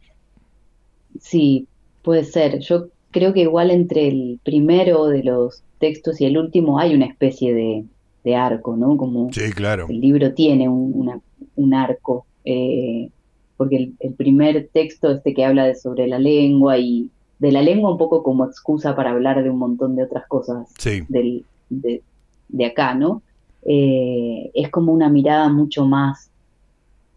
sí, 1.21 1.67
puede 2.01 2.25
ser. 2.25 2.61
Yo 2.61 2.89
creo 3.11 3.35
que 3.35 3.41
igual 3.41 3.71
entre 3.71 4.09
el 4.09 4.41
primero 4.43 5.09
de 5.09 5.25
los 5.25 5.63
textos 5.79 6.23
y 6.23 6.25
el 6.25 6.39
último 6.39 6.79
hay 6.79 6.95
una 6.95 7.05
especie 7.05 7.53
de, 7.53 7.85
arco, 8.31 8.77
¿no? 8.77 8.97
Como 8.97 9.33
sí, 9.33 9.53
claro. 9.53 9.87
el 9.89 10.01
libro 10.01 10.33
tiene 10.33 10.69
un, 10.69 11.21
un 11.57 11.75
arco, 11.75 12.27
eh, 12.45 13.11
porque 13.57 13.93
el, 13.99 14.15
primer 14.15 14.69
texto, 14.73 15.11
este 15.11 15.35
que 15.35 15.45
habla 15.45 15.67
de 15.67 15.75
sobre 15.75 16.07
la 16.07 16.19
lengua 16.19 16.79
y 16.79 17.11
de 17.39 17.53
la 17.53 17.63
lengua 17.63 17.91
un 17.91 17.99
poco 17.99 18.23
como 18.23 18.45
excusa 18.45 18.95
para 18.95 19.11
hablar 19.11 19.43
de 19.43 19.51
un 19.51 19.59
montón 19.59 19.97
de 19.97 20.05
otras 20.05 20.27
cosas 20.27 20.69
sí. 20.79 21.05
del, 21.09 21.45
de, 21.69 22.03
de 22.49 22.67
acá, 22.67 22.95
¿no? 22.95 23.23
Eh, 23.65 24.51
es 24.55 24.71
como 24.71 24.93
una 24.93 25.09
mirada 25.09 25.49
mucho 25.49 25.85
más 25.85 26.31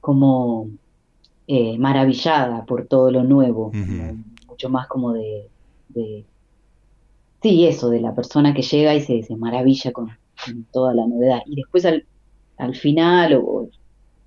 como 0.01 0.69
eh, 1.47 1.77
maravillada 1.79 2.65
por 2.65 2.85
todo 2.85 3.09
lo 3.09 3.23
nuevo, 3.23 3.71
mucho 4.47 4.69
más 4.69 4.87
como 4.87 5.13
de, 5.13 5.47
sí, 7.41 7.65
eso, 7.65 7.89
de 7.89 8.01
la 8.01 8.13
persona 8.13 8.53
que 8.53 8.61
llega 8.61 8.93
y 8.93 9.01
se, 9.01 9.23
se 9.23 9.35
maravilla 9.35 9.91
con, 9.91 10.11
toda 10.71 10.93
la 10.93 11.07
novedad. 11.07 11.41
Y 11.45 11.55
después 11.55 11.85
al, 11.85 12.05
al 12.57 12.75
final, 12.75 13.39
o 13.41 13.69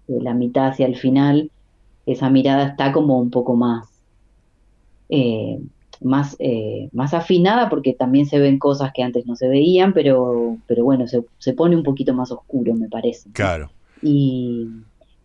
de 0.07 0.22
la 0.22 0.35
mitad 0.35 0.68
hacia 0.68 0.87
el 0.87 0.96
final, 0.96 1.50
esa 2.07 2.31
mirada 2.31 2.68
está 2.68 2.92
como 2.92 3.18
un 3.18 3.31
poco 3.31 3.54
más 3.57 3.88
eh, 5.09 5.59
más, 6.00 6.37
eh, 6.38 6.88
más 6.92 7.14
afinada 7.14 7.68
porque 7.68 7.92
también 7.92 8.26
se 8.26 8.38
ven 8.38 8.59
cosas 8.59 8.92
que 8.94 9.02
antes 9.02 9.26
no 9.26 9.37
se 9.37 9.48
veían, 9.48 9.92
pero, 9.92 10.57
pero 10.66 10.85
bueno, 10.85 11.07
se, 11.09 11.24
se 11.38 11.54
pone 11.54 11.76
un 11.76 11.83
poquito 11.83 12.14
más 12.14 12.31
oscuro, 12.31 12.74
me 12.74 12.88
parece. 12.88 13.31
Claro. 13.33 13.70
Y, 14.02 14.68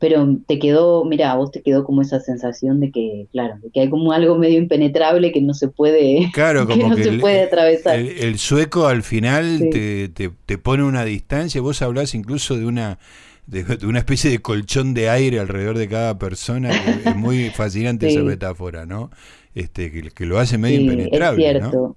pero 0.03 0.37
te 0.47 0.59
quedó, 0.59 1.05
mira, 1.05 1.31
a 1.31 1.35
vos 1.37 1.49
te 1.51 1.61
quedó 1.61 1.85
como 1.85 2.01
esa 2.01 2.19
sensación 2.19 2.81
de 2.81 2.91
que, 2.91 3.27
claro, 3.31 3.55
de 3.63 3.69
que 3.69 3.79
hay 3.79 3.89
como 3.89 4.11
algo 4.11 4.37
medio 4.37 4.57
impenetrable 4.57 5.31
que 5.31 5.39
no 5.39 5.53
se 5.53 5.69
puede, 5.69 6.29
claro, 6.33 6.67
como 6.67 6.89
no 6.89 6.97
se 6.97 7.13
puede 7.19 7.43
atravesar. 7.43 7.97
El, 7.97 8.37
sueco 8.37 8.87
al 8.87 9.01
final 9.01 9.69
te, 9.71 10.09
te, 10.09 10.57
pone 10.57 10.83
una 10.83 11.05
distancia, 11.05 11.61
vos 11.61 11.81
hablás 11.81 12.15
incluso 12.15 12.57
de 12.57 12.65
una 12.65 12.99
de, 13.47 13.63
una 13.87 13.99
especie 13.99 14.29
de 14.29 14.39
colchón 14.39 14.93
de 14.93 15.07
aire 15.07 15.39
alrededor 15.39 15.77
de 15.77 15.87
cada 15.87 16.19
persona, 16.19 16.71
es 17.05 17.15
muy 17.15 17.49
fascinante 17.55 18.09
esa 18.09 18.23
metáfora, 18.23 18.85
¿no? 18.85 19.09
este, 19.55 20.11
que, 20.11 20.25
lo 20.25 20.37
hace 20.37 20.57
medio 20.57 20.81
impenetrable. 20.81 21.45
Es 21.45 21.59
cierto. 21.59 21.95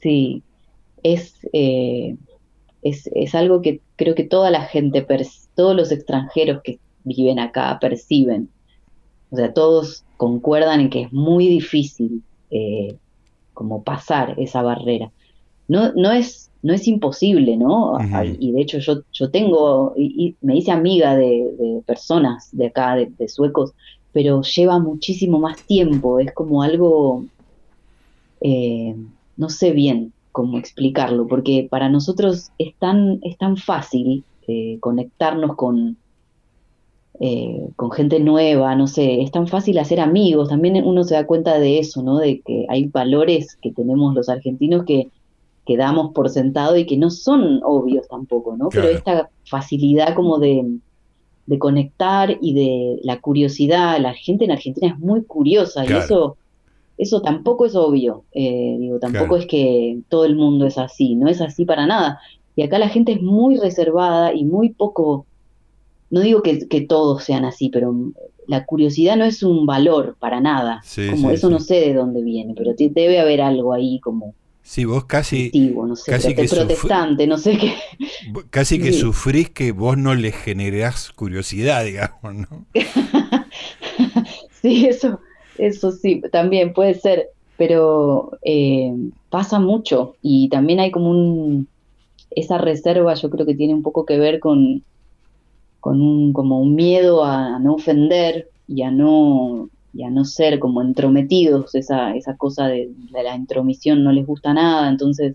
Sí, 0.00 0.42
es, 1.02 1.34
eh, 1.52 2.16
es, 2.88 3.08
es, 3.14 3.34
algo 3.34 3.62
que 3.62 3.80
creo 3.96 4.14
que 4.14 4.24
toda 4.24 4.50
la 4.50 4.62
gente, 4.62 5.06
todos 5.54 5.74
los 5.76 5.92
extranjeros 5.92 6.62
que 6.62 6.78
viven 7.04 7.38
acá 7.38 7.78
perciben. 7.80 8.48
O 9.30 9.36
sea, 9.36 9.52
todos 9.52 10.04
concuerdan 10.16 10.80
en 10.80 10.90
que 10.90 11.02
es 11.02 11.12
muy 11.12 11.48
difícil 11.48 12.22
eh, 12.50 12.96
como 13.54 13.82
pasar 13.82 14.34
esa 14.38 14.62
barrera. 14.62 15.10
No, 15.68 15.92
no, 15.94 16.12
es, 16.12 16.50
no 16.62 16.72
es 16.72 16.86
imposible, 16.86 17.56
¿no? 17.56 17.98
Y 18.38 18.52
de 18.52 18.60
hecho 18.60 18.78
yo, 18.78 19.02
yo 19.12 19.30
tengo, 19.30 19.94
y, 19.96 20.36
me 20.40 20.56
hice 20.56 20.70
amiga 20.70 21.16
de, 21.16 21.82
personas 21.86 22.48
de 22.52 22.66
acá, 22.66 22.96
de 22.96 23.28
suecos, 23.28 23.72
pero 24.12 24.42
lleva 24.42 24.78
muchísimo 24.78 25.38
más 25.38 25.60
tiempo, 25.62 26.20
es 26.20 26.32
como 26.32 26.62
algo, 26.62 27.24
eh, 28.40 28.94
no 29.36 29.48
sé 29.50 29.72
bien 29.72 30.12
cómo 30.36 30.58
explicarlo, 30.58 31.26
porque 31.26 31.66
para 31.70 31.88
nosotros 31.88 32.50
es 32.58 32.74
tan, 32.74 33.20
es 33.22 33.38
tan 33.38 33.56
fácil 33.56 34.22
eh, 34.46 34.76
conectarnos 34.80 35.56
con, 35.56 35.96
eh, 37.20 37.70
con 37.74 37.90
gente 37.90 38.20
nueva, 38.20 38.74
no 38.74 38.86
sé, 38.86 39.22
es 39.22 39.30
tan 39.30 39.48
fácil 39.48 39.78
hacer 39.78 39.98
amigos, 39.98 40.50
también 40.50 40.84
uno 40.84 41.04
se 41.04 41.14
da 41.14 41.24
cuenta 41.24 41.58
de 41.58 41.78
eso, 41.78 42.02
¿no? 42.02 42.18
De 42.18 42.42
que 42.42 42.66
hay 42.68 42.84
valores 42.84 43.56
que 43.62 43.72
tenemos 43.72 44.14
los 44.14 44.28
argentinos 44.28 44.84
que, 44.84 45.08
que 45.64 45.78
damos 45.78 46.12
por 46.12 46.28
sentado 46.28 46.76
y 46.76 46.84
que 46.84 46.98
no 46.98 47.08
son 47.08 47.62
obvios 47.64 48.06
tampoco, 48.06 48.58
¿no? 48.58 48.68
Pero 48.68 48.88
esta 48.88 49.30
facilidad 49.46 50.14
como 50.14 50.38
de, 50.38 50.80
de 51.46 51.58
conectar 51.58 52.36
y 52.42 52.52
de 52.52 53.00
la 53.04 53.22
curiosidad. 53.22 53.98
La 54.00 54.12
gente 54.12 54.44
en 54.44 54.50
Argentina 54.50 54.88
es 54.88 54.98
muy 54.98 55.24
curiosa 55.24 55.86
y 55.86 55.94
eso 55.94 56.36
eso 56.98 57.20
tampoco 57.20 57.66
es 57.66 57.74
obvio, 57.74 58.24
eh, 58.32 58.76
digo, 58.78 58.98
tampoco 58.98 59.36
es 59.36 59.46
que 59.46 59.98
todo 60.08 60.24
el 60.24 60.36
mundo 60.36 60.66
es 60.66 60.78
así, 60.78 61.14
no 61.14 61.28
es 61.28 61.40
así 61.40 61.64
para 61.64 61.86
nada. 61.86 62.20
Y 62.54 62.62
acá 62.62 62.78
la 62.78 62.88
gente 62.88 63.12
es 63.12 63.22
muy 63.22 63.56
reservada 63.56 64.32
y 64.34 64.44
muy 64.44 64.70
poco, 64.70 65.26
no 66.10 66.20
digo 66.20 66.42
que, 66.42 66.86
todos 66.88 67.24
sean 67.24 67.44
así, 67.44 67.68
pero 67.68 67.94
la 68.46 68.64
curiosidad 68.64 69.16
no 69.16 69.24
es 69.24 69.42
un 69.42 69.66
valor 69.66 70.16
para 70.18 70.40
nada. 70.40 70.82
como 71.10 71.30
eso 71.30 71.50
no 71.50 71.60
sé 71.60 71.74
de 71.76 71.94
dónde 71.94 72.22
viene, 72.22 72.54
pero 72.56 72.72
debe 72.76 73.20
haber 73.20 73.42
algo 73.42 73.72
ahí 73.74 74.00
como 74.00 74.34
Sí, 74.66 74.84
vos 74.84 75.04
casi. 75.04 75.52
no 75.72 75.94
sé, 75.94 76.10
casi 76.10 76.34
que 76.34 76.48
protestante, 76.48 77.28
no 77.28 77.38
sé 77.38 77.56
qué. 77.56 77.74
Casi 78.50 78.80
que 78.80 78.92
sufrís 78.92 79.48
que 79.48 79.70
vos 79.70 79.96
no 79.96 80.16
le 80.16 80.32
generás 80.32 81.12
curiosidad, 81.12 81.84
digamos, 81.84 82.34
¿no? 82.34 82.66
sí, 84.60 84.86
eso, 84.86 85.20
eso 85.58 85.92
sí, 85.92 86.22
también 86.32 86.72
puede 86.72 86.94
ser, 86.94 87.28
pero 87.56 88.32
eh, 88.42 88.94
pasa 89.30 89.58
mucho 89.58 90.16
y 90.22 90.48
también 90.48 90.80
hay 90.80 90.90
como 90.90 91.10
un. 91.10 91.68
Esa 92.30 92.58
reserva, 92.58 93.14
yo 93.14 93.30
creo 93.30 93.46
que 93.46 93.54
tiene 93.54 93.74
un 93.74 93.82
poco 93.82 94.04
que 94.04 94.18
ver 94.18 94.40
con, 94.40 94.82
con 95.80 96.02
un, 96.02 96.32
como 96.32 96.60
un 96.60 96.74
miedo 96.74 97.24
a 97.24 97.58
no 97.58 97.74
ofender 97.74 98.50
y 98.68 98.82
a 98.82 98.90
no 98.90 99.70
y 99.96 100.02
a 100.02 100.10
no 100.10 100.26
ser 100.26 100.58
como 100.58 100.82
entrometidos, 100.82 101.74
esa, 101.74 102.14
esa 102.14 102.36
cosa 102.36 102.66
de, 102.68 102.90
la 103.12 103.34
intromisión 103.34 104.04
no 104.04 104.12
les 104.12 104.26
gusta 104.26 104.52
nada, 104.52 104.90
entonces 104.90 105.34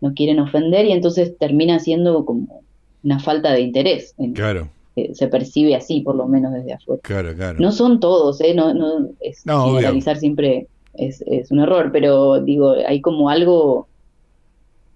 no 0.00 0.14
quieren 0.14 0.40
ofender 0.40 0.86
y 0.86 0.92
entonces 0.92 1.36
termina 1.36 1.78
siendo 1.78 2.24
como 2.24 2.62
una 3.04 3.18
falta 3.18 3.52
de 3.52 3.60
interés. 3.60 4.14
claro. 4.34 4.68
Eh, 4.94 5.14
se 5.14 5.28
percibe 5.28 5.74
así, 5.74 6.00
por 6.02 6.16
lo 6.16 6.26
menos 6.28 6.52
desde 6.52 6.74
afuera. 6.74 7.00
Claro, 7.02 7.34
claro. 7.34 7.58
No 7.58 7.72
son 7.72 7.98
todos, 7.98 8.40
¿eh? 8.40 8.54
No, 8.54 8.74
no, 8.74 9.10
es, 9.20 9.42
generalizar 9.42 10.18
siempre 10.18 10.66
es, 10.94 11.22
es, 11.26 11.50
un 11.50 11.60
error, 11.60 11.90
pero 11.92 12.40
digo, 12.40 12.74
hay 12.86 13.00
como 13.00 13.30
algo, 13.30 13.88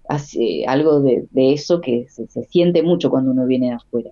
hace, 0.07 0.65
algo 0.67 1.01
de, 1.01 1.25
de 1.31 1.53
eso 1.53 1.81
que 1.81 2.05
se, 2.09 2.27
se 2.27 2.43
siente 2.43 2.83
mucho 2.83 3.09
cuando 3.09 3.31
uno 3.31 3.45
viene 3.45 3.67
de 3.67 3.73
afuera. 3.73 4.11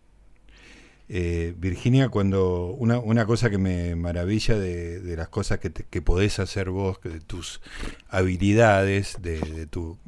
Eh, 1.08 1.54
Virginia, 1.60 2.10
cuando 2.10 2.76
una, 2.80 2.98
una, 2.98 3.28
cosa 3.28 3.52
que 3.52 3.60
me 3.60 3.96
maravilla 3.96 4.58
de, 4.58 5.16
las 5.16 5.28
cosas 5.28 5.60
que, 5.60 5.72
que, 5.72 6.02
podés 6.02 6.40
hacer 6.40 6.72
vos, 6.72 7.00
de 7.04 7.20
tus 7.20 7.62
habilidades, 8.10 9.18
de, 9.22 9.68
tu 9.68 10.00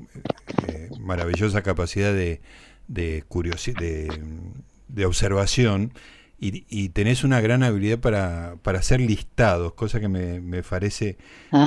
eh, 0.67 0.89
maravillosa 0.99 1.61
capacidad 1.61 2.11
de, 2.11 2.41
de, 2.87 3.23
de, 3.79 4.07
observación, 5.05 5.93
y, 6.39 6.89
tenés 6.89 7.23
una 7.23 7.41
gran 7.41 7.63
habilidad 7.63 7.97
para, 7.97 8.57
para 8.61 8.77
hacer 8.77 9.01
listados, 9.01 9.73
cosa 9.73 9.99
que 9.99 10.07
me, 10.07 10.39
me 10.39 10.61
parece 10.61 11.17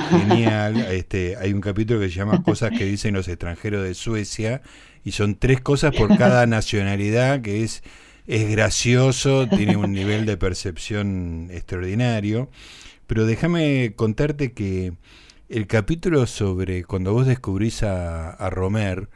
genial. 0.09 0.87
Este, 0.91 1.35
hay 1.35 1.51
un 1.51 1.59
capítulo 1.59 1.99
que 1.99 2.07
se 2.07 2.15
llama 2.15 2.41
Cosas 2.41 2.71
que 2.71 2.85
dicen 2.85 3.13
los 3.13 3.27
extranjeros 3.27 3.83
de 3.83 3.93
Suecia, 3.93 4.61
y 5.03 5.11
son 5.11 5.35
tres 5.35 5.59
cosas 5.59 5.93
por 5.93 6.17
cada 6.17 6.45
nacionalidad, 6.47 7.41
que 7.41 7.63
es 7.63 7.83
es 8.27 8.49
gracioso, 8.49 9.47
tiene 9.49 9.75
un 9.75 9.91
nivel 9.91 10.25
de 10.25 10.37
percepción 10.37 11.49
extraordinario, 11.51 12.49
pero 13.07 13.25
déjame 13.25 13.93
contarte 13.95 14.53
que 14.53 14.93
el 15.49 15.67
capítulo 15.67 16.25
sobre 16.27 16.83
cuando 16.83 17.13
vos 17.13 17.27
descubrís 17.27 17.83
a, 17.83 18.49
Romer, 18.49 19.09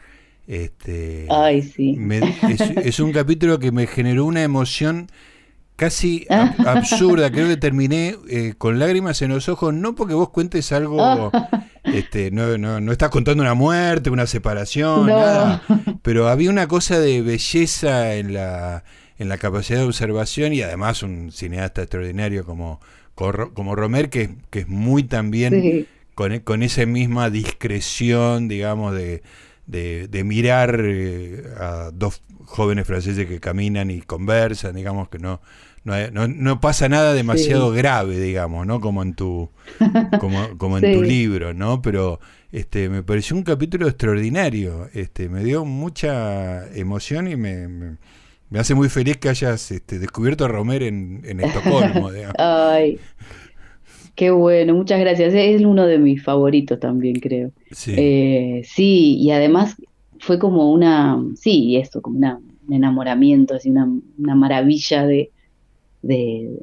este, 0.47 1.27
es, 2.83 2.99
un 2.99 3.11
capítulo 3.11 3.59
que 3.59 3.71
me 3.71 3.87
generó 3.87 4.25
una 4.25 4.43
emoción 4.43 5.07
casi 5.75 6.25
absurda. 6.29 7.31
Creo 7.31 7.47
que 7.47 7.57
terminé 7.57 8.15
eh, 8.29 8.53
con 8.57 8.79
lágrimas 8.79 9.21
en 9.21 9.31
los 9.31 9.49
ojos, 9.49 9.73
no 9.73 9.95
porque 9.95 10.13
vos 10.13 10.29
cuentes 10.29 10.71
algo, 10.71 11.31
este, 11.83 12.31
no, 12.31 12.57
no, 12.57 12.79
no 12.79 12.91
estás 12.91 13.09
contando 13.09 13.41
una 13.41 13.55
muerte, 13.55 14.09
una 14.09 14.27
separación, 14.27 15.07
nada, 15.07 15.63
pero 16.01 16.27
había 16.29 16.49
una 16.49 16.67
cosa 16.67 16.99
de 16.99 17.21
belleza 17.21 18.15
en 18.15 18.33
la 18.33 18.83
en 19.17 19.29
la 19.29 19.37
capacidad 19.37 19.79
de 19.79 19.85
observación 19.85 20.53
y 20.53 20.61
además 20.61 21.03
un 21.03 21.31
cineasta 21.31 21.83
extraordinario 21.83 22.45
como, 22.45 22.81
como 23.15 23.75
Romer, 23.75 24.09
que, 24.09 24.35
que 24.49 24.59
es 24.59 24.67
muy 24.67 25.03
también 25.03 25.87
con, 26.15 26.39
con, 26.39 26.63
esa 26.63 26.85
misma 26.85 27.29
discreción, 27.29 28.47
digamos, 28.47 28.93
de, 28.93 29.23
de, 29.67 30.23
mirar 30.23 30.79
eh, 30.83 31.43
a 31.57 31.91
dos 31.93 32.21
jóvenes 32.45 32.85
franceses 32.85 33.27
que 33.27 33.39
caminan 33.39 33.91
y 33.91 34.01
conversan, 34.01 34.75
digamos 34.75 35.09
que 35.09 35.19
no, 35.19 35.41
no, 35.83 36.27
no, 36.27 36.59
pasa 36.59 36.89
nada 36.89 37.13
demasiado 37.13 37.71
grave, 37.71 38.19
digamos, 38.19 38.65
¿no? 38.65 38.79
Como 38.81 39.03
en 39.03 39.13
tu, 39.13 39.49
como, 40.19 40.57
como 40.57 40.77
en 40.77 40.93
tu 40.93 41.03
libro, 41.03 41.53
¿no? 41.53 41.81
Pero 41.81 42.19
este, 42.51 42.89
me 42.89 43.03
pareció 43.03 43.35
un 43.35 43.43
capítulo 43.43 43.87
extraordinario, 43.87 44.89
este, 44.93 45.29
me 45.29 45.43
dio 45.43 45.65
mucha 45.65 46.67
emoción 46.73 47.27
y 47.27 47.35
me 47.35 47.97
me 48.49 48.59
hace 48.59 48.75
muy 48.75 48.89
feliz 48.89 49.17
que 49.17 49.29
hayas 49.29 49.71
este, 49.71 49.99
descubierto 49.99 50.45
a 50.45 50.47
Romer 50.47 50.83
en, 50.83 51.39
Estocolmo. 51.39 52.09
Ay, 52.37 52.99
qué 54.15 54.31
bueno, 54.31 54.73
muchas 54.73 54.99
gracias. 54.99 55.33
Es 55.33 55.61
uno 55.63 55.85
de 55.85 55.99
mis 55.99 56.23
favoritos 56.23 56.79
también, 56.79 57.19
creo. 57.19 57.51
Sí, 57.71 57.93
eh, 57.97 58.61
sí 58.65 59.17
y 59.19 59.31
además 59.31 59.75
fue 60.19 60.39
como 60.39 60.71
una, 60.71 61.21
sí, 61.35 61.77
esto, 61.77 62.01
como 62.01 62.17
una, 62.17 62.39
un 62.67 62.73
enamoramiento, 62.73 63.55
así 63.55 63.69
una, 63.69 63.89
una 64.17 64.35
maravilla 64.35 65.05
de, 65.05 65.31
de, 66.01 66.59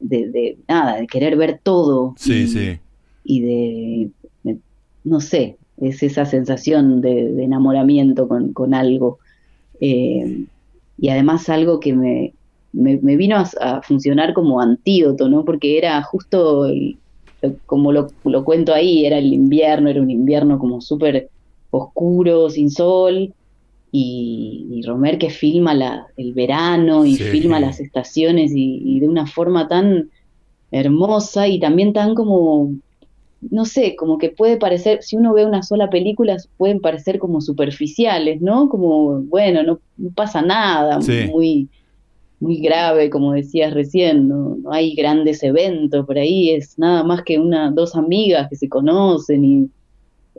de, 0.00 0.58
nada, 0.68 0.96
de 0.96 1.06
querer 1.06 1.36
ver 1.36 1.60
todo. 1.62 2.14
Sí, 2.16 2.46
sí. 2.46 2.78
Y 3.24 3.40
de, 3.40 4.10
no 5.04 5.20
sé, 5.20 5.56
es 5.78 6.02
esa 6.02 6.24
sensación 6.24 7.00
de, 7.00 7.42
enamoramiento 7.42 8.28
con, 8.28 8.52
con 8.52 8.74
algo. 8.74 9.18
Eh, 9.80 10.44
y 11.00 11.08
además 11.08 11.48
algo 11.48 11.80
que 11.80 11.94
me, 11.94 12.32
me, 12.78 13.16
vino 13.16 13.36
a, 13.36 13.82
funcionar 13.82 14.32
como 14.32 14.60
antídoto, 14.60 15.28
¿no? 15.28 15.44
Porque 15.44 15.78
era 15.78 16.02
justo, 16.02 16.66
como 17.66 17.92
lo, 17.92 18.08
lo, 18.24 18.44
cuento 18.44 18.72
ahí, 18.72 19.04
era 19.04 19.18
el 19.18 19.32
invierno, 19.32 19.88
era 19.88 20.00
un 20.00 20.10
invierno 20.10 20.58
como 20.58 20.80
súper 20.80 21.28
oscuro, 21.70 22.50
sin 22.50 22.70
sol, 22.70 23.32
y, 23.90 24.82
Romer 24.86 25.18
que 25.18 25.30
filma 25.30 25.74
la, 25.74 26.06
el 26.16 26.32
verano 26.32 27.04
y 27.04 27.16
filma 27.16 27.58
las 27.60 27.80
estaciones 27.80 28.52
y 28.54 29.00
de 29.00 29.08
una 29.08 29.26
forma 29.26 29.66
tan 29.68 30.10
hermosa 30.70 31.48
y 31.48 31.58
también 31.58 31.92
tan 31.92 32.14
como 32.14 32.74
no 33.40 33.64
sé, 33.64 33.94
como 33.96 34.18
que 34.18 34.30
puede 34.30 34.56
parecer, 34.56 35.02
si 35.02 35.16
uno 35.16 35.32
ve 35.32 35.46
una 35.46 35.62
sola 35.62 35.90
película, 35.90 36.36
pueden 36.56 36.80
parecer 36.80 37.18
como 37.18 37.40
superficiales, 37.40 38.40
¿no? 38.40 38.68
Como, 38.68 39.22
bueno, 39.22 39.62
no, 39.62 39.80
pasa 40.14 40.42
nada, 40.42 40.98
muy, 41.30 41.68
muy 42.40 42.60
grave, 42.60 43.10
como 43.10 43.32
decías 43.32 43.74
recién, 43.74 44.28
¿no? 44.28 44.58
hay 44.70 44.94
grandes 44.94 45.42
eventos 45.42 46.06
por 46.06 46.18
ahí, 46.18 46.50
es 46.50 46.78
nada 46.78 47.02
más 47.02 47.22
que 47.24 47.38
una, 47.38 47.70
dos 47.70 47.96
amigas 47.96 48.48
que 48.48 48.56
se 48.56 48.68
conocen 48.68 49.44
y 49.44 49.70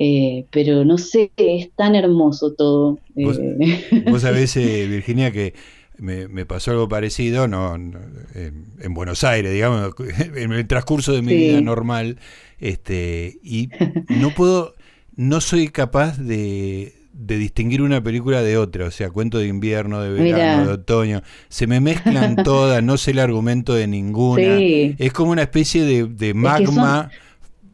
eh, 0.02 0.46
pero 0.50 0.86
no 0.86 0.98
sé, 0.98 1.30
es 1.36 1.72
tan 1.76 1.94
hermoso 1.94 2.54
todo. 2.54 3.00
Vos, 3.16 3.38
eh. 3.38 4.04
sabés, 4.20 4.56
eh, 4.56 4.88
Virginia, 4.88 5.30
que 5.30 5.54
me, 5.98 6.46
pasó 6.46 6.72
algo 6.72 6.88
parecido 6.88 7.50
no, 7.50 7.76
en, 7.76 8.94
Buenos 8.94 9.26
Aires, 9.26 9.52
digamos, 9.52 9.94
en 10.36 10.54
el 10.54 10.68
transcurso 10.68 11.12
de 11.12 11.22
mi 11.22 11.36
vida 11.36 11.60
normal. 11.60 12.18
Este, 12.60 13.40
y 13.44 13.70
no 14.08 14.34
puedo, 14.34 14.74
no 15.18 15.42
soy 15.42 15.68
capaz 15.68 16.18
de, 16.18 16.94
de 17.20 17.38
distinguir 17.38 17.82
una 17.82 18.02
película 18.02 18.42
de 18.42 18.58
otra, 18.58 18.86
o 18.86 18.92
sea, 18.92 19.10
cuento 19.10 19.40
de 19.40 19.48
invierno, 19.48 20.02
de 20.02 20.10
verano, 20.10 20.68
de 20.68 20.74
otoño, 20.74 21.22
se 21.50 21.68
me 21.68 21.82
mezclan 21.82 22.36
todas, 22.44 22.82
no 22.82 22.98
sé 22.98 23.12
el 23.12 23.20
argumento 23.20 23.74
de 23.74 23.88
ninguna, 23.88 24.58
es 24.58 25.12
como 25.12 25.32
una 25.32 25.42
especie 25.42 25.84
de, 25.84 26.34
magma 26.34 27.12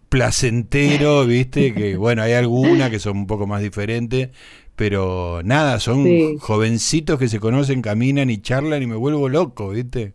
placentero, 0.09 1.25
viste, 1.27 1.73
que 1.73 1.95
bueno, 1.95 2.23
hay 2.23 2.33
algunas 2.33 2.89
que 2.89 2.99
son 2.99 3.17
un 3.17 3.27
poco 3.27 3.45
más 3.45 3.61
diferentes, 3.61 4.29
pero 4.75 5.41
nada, 5.43 5.79
son 5.79 6.37
jovencitos 6.39 7.19
que 7.19 7.27
se 7.27 7.39
conocen, 7.39 7.81
caminan 7.81 8.31
y 8.31 8.39
charlan 8.39 8.81
y 8.81 8.87
me 8.87 8.95
vuelvo 8.95 9.29
loco, 9.29 9.69
viste. 9.69 10.13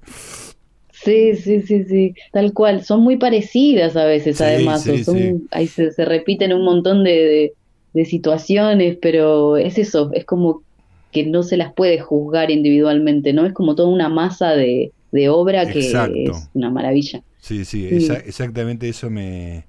Sí, 0.92 1.34
sí, 1.34 1.62
sí, 1.62 1.84
sí, 1.84 2.14
tal 2.30 2.52
cual. 2.52 2.84
Son 2.84 3.00
muy 3.00 3.16
parecidas 3.16 3.96
a 3.96 4.04
veces, 4.04 4.38
además. 4.40 4.84
son, 5.04 5.48
ahí 5.50 5.66
se, 5.66 5.92
repiten 6.04 6.52
un 6.52 6.62
montón 6.62 7.04
de, 7.04 7.10
de, 7.10 7.52
situaciones, 8.05 8.96
pero 9.00 9.57
es 9.57 9.79
eso, 9.79 10.11
es 10.12 10.24
como 10.24 10.62
que 11.12 11.26
no 11.26 11.42
se 11.42 11.57
las 11.57 11.72
puede 11.72 12.00
juzgar 12.00 12.50
individualmente, 12.50 13.33
¿no? 13.33 13.46
Es 13.46 13.53
como 13.53 13.74
toda 13.74 13.88
una 13.88 14.09
masa 14.09 14.53
de, 14.53 14.92
de 15.12 15.29
obra 15.29 15.68
que 15.70 15.90
es 16.29 16.48
una 16.55 16.70
maravilla. 16.70 17.22
Sí, 17.38 17.64
sí, 17.64 17.87
exactamente 17.87 18.88
eso 18.88 19.11
me, 19.11 19.64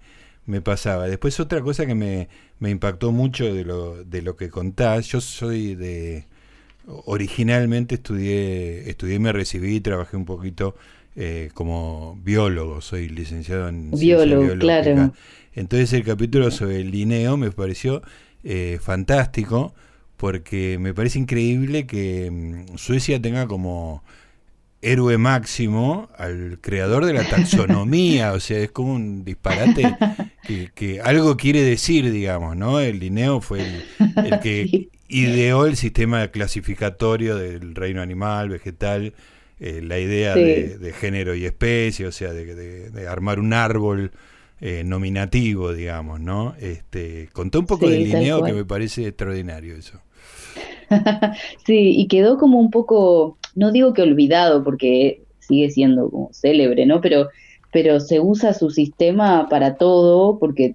me 0.46 0.62
pasaba. 0.62 1.08
Después 1.08 1.40
otra 1.40 1.62
cosa 1.62 1.86
que 1.86 1.96
me, 1.96 2.28
me 2.60 2.70
impactó 2.70 3.12
mucho 3.12 3.54
de 3.54 3.64
lo, 3.66 4.04
de 4.04 4.22
lo 4.22 4.36
que 4.36 4.50
contás, 4.50 5.08
yo 5.08 5.22
soy 5.22 5.76
de... 5.76 6.26
Originalmente 6.88 7.96
estudié, 7.96 8.90
estudié, 8.90 9.20
me 9.20 9.32
recibí, 9.32 9.80
trabajé 9.82 10.18
un 10.18 10.26
poquito 10.26 10.76
eh, 11.16 11.50
como 11.54 12.18
biólogo, 12.24 12.82
soy 12.82 13.10
licenciado 13.10 13.68
en 13.68 13.92
biólogo, 13.92 14.58
claro. 14.60 15.14
Entonces 15.54 15.92
el 15.94 16.04
capítulo 16.04 16.50
sobre 16.52 16.80
el 16.82 16.92
Linneo 16.92 17.36
me 17.38 17.52
pareció 17.52 18.02
eh, 18.44 18.80
fantástico 18.82 19.74
porque 20.18 20.78
me 20.80 20.94
parece 20.94 21.20
increíble 21.20 21.86
que 21.86 22.30
mm, 22.32 22.78
Suecia 22.78 23.22
tenga 23.22 23.48
como 23.48 24.04
héroe 24.82 25.18
máximo 25.18 26.10
al 26.18 26.60
creador 26.62 27.06
de 27.06 27.14
la 27.14 27.28
taxonomía, 27.28 28.34
o 28.34 28.40
sea, 28.40 28.60
es 28.60 28.72
como 28.72 28.94
un 28.94 29.24
disparate 29.24 29.96
que, 30.76 31.02
algo 31.02 31.38
quiere 31.38 31.62
decir, 31.62 32.12
digamos, 32.12 32.56
¿no? 32.58 32.80
El 32.80 33.00
Linneo 33.00 33.42
fue 33.42 33.84
el, 34.00 34.40
que 34.40 34.90
ideó 35.08 35.66
el 35.66 35.76
sistema 35.76 36.28
clasificatorio 36.30 37.36
del 37.36 37.76
reino 37.76 38.02
animal, 38.02 38.50
vegetal, 38.50 39.14
eh, 39.64 39.80
la 39.84 40.00
idea 40.00 40.34
de, 40.34 40.92
género 40.92 41.36
y 41.36 41.46
especie, 41.46 42.08
o 42.08 42.12
sea, 42.12 42.34
de, 42.34 43.08
armar 43.08 43.40
un 43.40 43.54
árbol 43.54 44.12
eh, 44.60 44.84
nominativo, 44.84 45.72
digamos, 45.72 46.20
¿no? 46.20 46.56
Este, 46.60 47.30
contó 47.32 47.60
un 47.60 47.68
poco 47.68 47.88
del 47.88 48.06
Linneo 48.06 48.44
que 48.44 48.54
me 48.54 48.66
parece 48.66 49.06
extraordinario 49.06 49.76
eso. 49.76 50.00
sí, 51.68 51.94
y 51.96 52.08
quedó 52.08 52.40
como 52.40 52.60
un 52.60 52.72
poco, 52.72 53.38
no 53.54 53.72
digo 53.72 53.94
que 53.94 54.02
olvidado, 54.02 54.64
porque 54.64 55.22
sigue 55.38 55.70
siendo 55.70 56.10
como 56.10 56.34
célebre, 56.34 56.88
¿no? 56.88 57.00
Pero, 57.00 57.30
pero 57.72 58.00
se 58.00 58.20
usa 58.20 58.56
su 58.56 58.72
sistema 58.72 59.48
para 59.48 59.76
todo, 59.76 60.40
porque, 60.40 60.74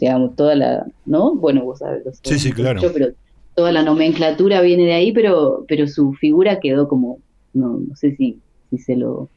digamos, 0.00 0.36
toda 0.36 0.54
la, 0.54 0.86
¿no? 1.04 1.34
Bueno, 1.34 1.66
vos 1.66 1.80
sabés, 1.80 2.02
sí, 2.22 2.38
sí, 2.38 2.50
claro. 2.50 2.80
pero 2.94 3.08
toda 3.54 3.72
la 3.72 3.82
nomenclatura 3.82 4.62
viene 4.62 4.86
de 4.86 4.94
ahí, 4.94 5.12
pero, 5.12 5.66
pero 5.68 5.86
su 5.86 6.14
figura 6.14 6.60
quedó 6.60 6.88
como, 6.88 7.18
no, 7.56 7.78
no 7.78 7.96
sé 7.96 8.14
si, 8.16 8.38
si 8.70 8.78
se 8.78 8.96
lo 8.96 9.28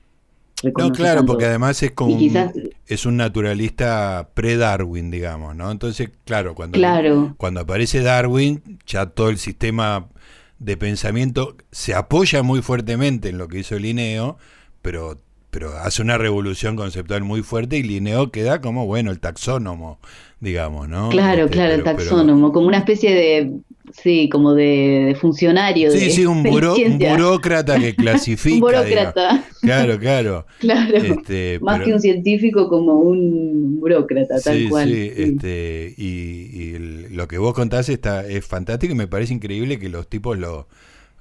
no, 0.78 0.92
claro, 0.92 1.26
porque 1.26 1.46
además 1.46 1.82
es 1.84 1.92
como 1.92 2.16
un, 2.16 2.72
es 2.86 3.06
un 3.06 3.18
naturalista 3.18 4.30
pre-Darwin, 4.34 5.10
digamos, 5.10 5.56
¿no? 5.56 5.72
Entonces, 5.72 6.10
claro, 6.26 6.54
cuando, 6.54 6.78
cuando 7.38 7.62
aparece 7.62 8.02
Darwin, 8.02 8.62
ya 8.86 9.06
todo 9.06 9.30
el 9.30 9.38
sistema 9.38 10.10
de 10.60 10.76
pensamiento 10.76 11.56
se 11.72 11.96
apoya 11.96 12.44
muy 12.44 12.62
fuertemente 12.62 13.30
en 13.30 13.38
lo 13.38 13.48
que 13.48 13.60
hizo 13.60 13.80
Linneo, 13.80 14.38
pero 14.82 15.20
pero 15.52 15.72
hace 15.80 16.04
una 16.04 16.18
revolución 16.18 16.76
conceptual 16.76 17.24
muy 17.24 17.42
fuerte 17.42 17.78
y 17.78 17.82
Linneo 17.82 18.30
queda 18.30 18.62
como, 18.62 18.86
bueno, 18.86 19.10
el 19.10 19.20
taxónomo, 19.20 20.00
digamos, 20.40 20.88
¿no? 20.88 21.10
Claro, 21.10 21.46
este, 21.46 21.54
claro, 21.56 21.74
el 21.74 21.84
taxónomo, 21.84 22.52
como 22.52 22.68
una 22.68 22.78
especie 22.78 23.16
de 23.16 23.52
Sí, 23.92 24.30
como 24.30 24.54
de, 24.54 25.18
funcionario. 25.20 25.92
Sí, 25.92 26.12
sí, 26.12 26.26
un, 26.26 26.44
burócrata 26.44 27.80
que 27.80 27.96
clasifica. 27.96 28.56
un 28.56 28.62
burócrata. 28.62 29.44
Claro, 29.62 29.98
claro. 30.00 30.46
claro. 30.60 30.96
Este, 30.96 31.60
Más 31.62 31.82
que 31.82 31.94
un 31.94 32.00
científico, 32.00 32.70
como 32.70 33.00
un 33.00 33.80
burócrata, 33.80 34.40
tal 34.40 34.70
cual. 34.70 34.90
Sí, 34.90 35.12
Este, 35.16 35.94
y, 35.98 36.78
lo 37.10 37.28
que 37.28 37.38
vos 37.38 37.54
contás 37.54 37.90
está, 37.90 38.26
es 38.26 38.46
fantástico 38.46 38.94
y 38.94 38.96
me 38.96 39.08
parece 39.08 39.34
increíble 39.34 39.80
que 39.80 39.90
los 39.90 40.08
tipos 40.08 40.38
lo. 40.38 40.68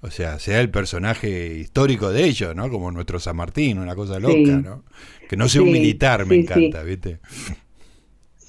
O 0.01 0.11
sea, 0.13 0.39
sea 0.39 0.61
el 0.61 0.71
personaje 0.71 1.57
histórico 1.59 2.13
de 2.13 2.25
ellos, 2.25 2.55
¿no? 2.55 2.71
Como 2.71 2.93
nuestro 2.93 3.19
San 3.19 3.37
Martín, 3.37 3.79
una 3.79 3.97
cosa 3.97 4.21
loca, 4.21 4.37
¿no? 4.37 4.85
Que 5.29 5.37
no 5.37 5.49
sea 5.49 5.63
un 5.63 5.73
militar, 5.73 6.25
me 6.25 6.37
encanta, 6.37 6.83
¿viste? 6.85 7.19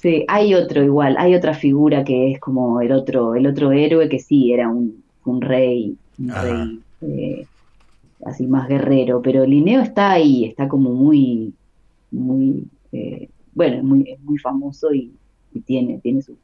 Sí, 0.00 0.24
hay 0.28 0.54
otro 0.54 0.82
igual, 0.82 1.16
hay 1.18 1.34
otra 1.34 1.52
figura 1.52 2.04
que 2.04 2.32
es 2.32 2.40
como 2.40 2.80
el 2.80 2.90
otro, 2.90 3.34
el 3.34 3.46
otro 3.46 3.70
héroe 3.70 4.08
que 4.08 4.18
sí 4.18 4.50
era 4.50 4.66
un, 4.66 5.04
un 5.26 5.42
rey, 5.42 5.94
un 6.18 6.30
rey 6.30 6.80
eh, 7.02 7.46
así 8.24 8.46
más 8.46 8.66
guerrero, 8.66 9.20
pero 9.20 9.44
Linneo 9.44 9.82
está 9.82 10.12
ahí, 10.12 10.46
está 10.46 10.68
como 10.68 10.94
muy, 10.94 11.52
muy, 12.10 12.64
eh, 12.92 13.28
bueno, 13.52 13.76
es 13.76 13.84
muy, 13.84 14.16
muy 14.22 14.38
famoso 14.38 14.94
y, 14.94 15.12
tiene, 15.66 15.98
tiene 15.98 16.22
sus, 16.22 16.38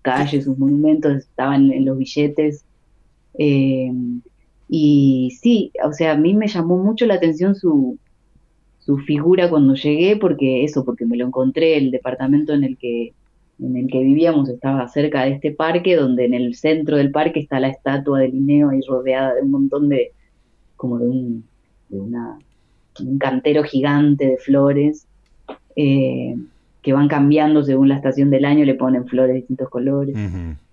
calles, 0.00 0.44
sus 0.44 0.56
monumentos, 0.56 1.16
estaban 1.16 1.70
en, 1.72 1.84
los 1.84 1.98
billetes. 1.98 2.64
Eh, 3.38 3.92
y 4.68 5.36
sí, 5.38 5.70
o 5.84 5.92
sea, 5.92 6.12
a 6.12 6.16
mí 6.16 6.32
me 6.32 6.48
llamó 6.48 6.78
mucho 6.78 7.04
la 7.04 7.14
atención 7.14 7.54
su, 7.54 7.98
su 8.86 8.98
figura 8.98 9.50
cuando 9.50 9.74
llegué, 9.74 10.16
porque 10.16 10.62
eso, 10.62 10.84
porque 10.84 11.04
me 11.04 11.16
lo 11.16 11.26
encontré, 11.26 11.76
el 11.76 11.90
departamento 11.90 12.54
en 12.54 12.62
el 12.62 12.78
que 12.78 13.12
en 13.58 13.74
el 13.74 13.88
que 13.88 14.00
vivíamos 14.00 14.48
estaba 14.48 14.86
cerca 14.86 15.24
de 15.24 15.32
este 15.32 15.50
parque, 15.50 15.96
donde 15.96 16.26
en 16.26 16.34
el 16.34 16.54
centro 16.54 16.98
del 16.98 17.10
parque 17.10 17.40
está 17.40 17.58
la 17.58 17.68
estatua 17.68 18.20
de 18.20 18.28
Linneo 18.28 18.68
ahí 18.68 18.80
rodeada 18.86 19.34
de 19.34 19.42
un 19.42 19.50
montón 19.50 19.88
de, 19.88 20.12
como 20.76 20.98
de 20.98 21.08
un, 21.08 21.44
de 21.88 21.98
una, 21.98 22.38
un 23.00 23.18
cantero 23.18 23.64
gigante 23.64 24.26
de 24.26 24.36
flores, 24.36 25.06
eh, 25.74 26.36
que 26.82 26.92
van 26.92 27.08
cambiando 27.08 27.64
según 27.64 27.88
la 27.88 27.96
estación 27.96 28.30
del 28.30 28.44
año, 28.44 28.64
le 28.66 28.74
ponen 28.74 29.06
flores 29.06 29.30
de 29.30 29.40
distintos 29.40 29.70
colores. 29.70 30.16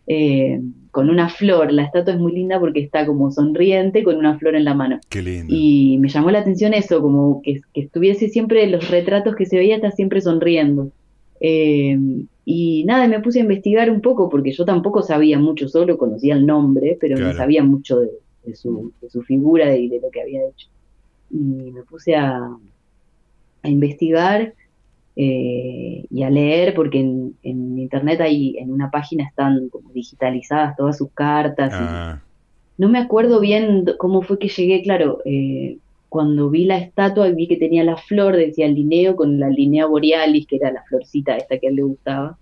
Eh, 0.06 0.62
con 0.94 1.10
una 1.10 1.28
flor. 1.28 1.74
La 1.74 1.86
estatua 1.86 2.14
es 2.14 2.20
muy 2.20 2.34
linda 2.34 2.60
porque 2.60 2.80
está 2.80 3.04
como 3.08 3.32
sonriente 3.32 4.04
con 4.04 4.16
una 4.16 4.38
flor 4.38 4.56
en 4.56 4.64
la 4.64 4.76
mano. 4.76 5.00
Qué 5.10 5.24
lindo. 5.24 5.52
Y 5.52 5.98
me 5.98 6.08
llamó 6.08 6.30
la 6.30 6.38
atención 6.38 6.76
eso, 6.76 7.02
como 7.02 7.42
que, 7.42 7.62
estuviese 7.74 8.30
siempre, 8.30 8.68
los 8.68 8.92
retratos 8.92 9.36
que 9.36 9.48
se 9.48 9.58
veía, 9.58 9.78
está 9.78 9.90
siempre 9.90 10.22
sonriendo. 10.22 10.92
Eh, 11.40 11.98
y 12.46 12.84
nada, 12.86 13.08
me 13.08 13.22
puse 13.22 13.40
a 13.40 13.42
investigar 13.42 13.90
un 13.90 14.02
poco 14.02 14.30
porque 14.30 14.52
yo 14.52 14.66
tampoco 14.66 15.02
sabía 15.02 15.40
mucho, 15.40 15.68
solo 15.68 15.98
conocía 15.98 16.36
el 16.36 16.46
nombre, 16.46 16.96
pero 17.02 17.18
no 17.18 17.34
sabía 17.34 17.64
mucho 17.64 18.00
de, 18.00 18.56
su, 18.56 18.94
figura 19.26 19.76
y 19.76 19.90
de 19.90 20.00
lo 20.00 20.12
que 20.12 20.22
había 20.22 20.48
hecho. 20.48 20.68
Y 21.32 21.72
me 21.72 21.82
puse 21.82 22.16
a, 22.16 22.56
a 23.64 23.68
investigar 23.68 24.54
eh, 25.16 26.06
y 26.10 26.24
a 26.24 26.30
leer, 26.30 26.74
porque 26.74 27.00
en, 27.00 27.36
internet 27.44 28.20
hay, 28.22 28.58
en 28.58 28.72
una 28.72 28.90
página 28.90 29.26
están 29.26 29.70
como 29.70 29.92
digitalizadas 29.92 30.76
todas 30.76 30.98
sus 30.98 31.12
cartas. 31.12 31.72
Ah. 31.74 32.22
no 32.78 32.90
me 32.90 32.98
acuerdo 32.98 33.40
bien 33.40 33.86
cómo 34.00 34.24
fue 34.24 34.40
que 34.40 34.48
llegué, 34.48 34.82
claro, 34.82 35.20
eh, 35.26 35.78
cuando 36.10 36.50
vi 36.50 36.66
la 36.66 36.78
estatua 36.78 37.28
y 37.28 37.34
vi 37.34 37.48
que 37.48 37.58
tenía 37.58 37.84
la 37.84 37.98
flor, 37.98 38.36
decía 38.36 38.66
el 38.66 38.76
lineo 38.76 39.16
con 39.16 39.40
la 39.40 39.50
linea 39.50 39.86
borealis, 39.86 40.48
que 40.48 40.56
era 40.56 40.72
la 40.72 40.84
florcita 40.84 41.38
esta 41.38 41.58
que 41.60 41.68
a 41.68 41.70
él 41.70 41.76
le 41.76 41.84
gustaba. 41.84 42.38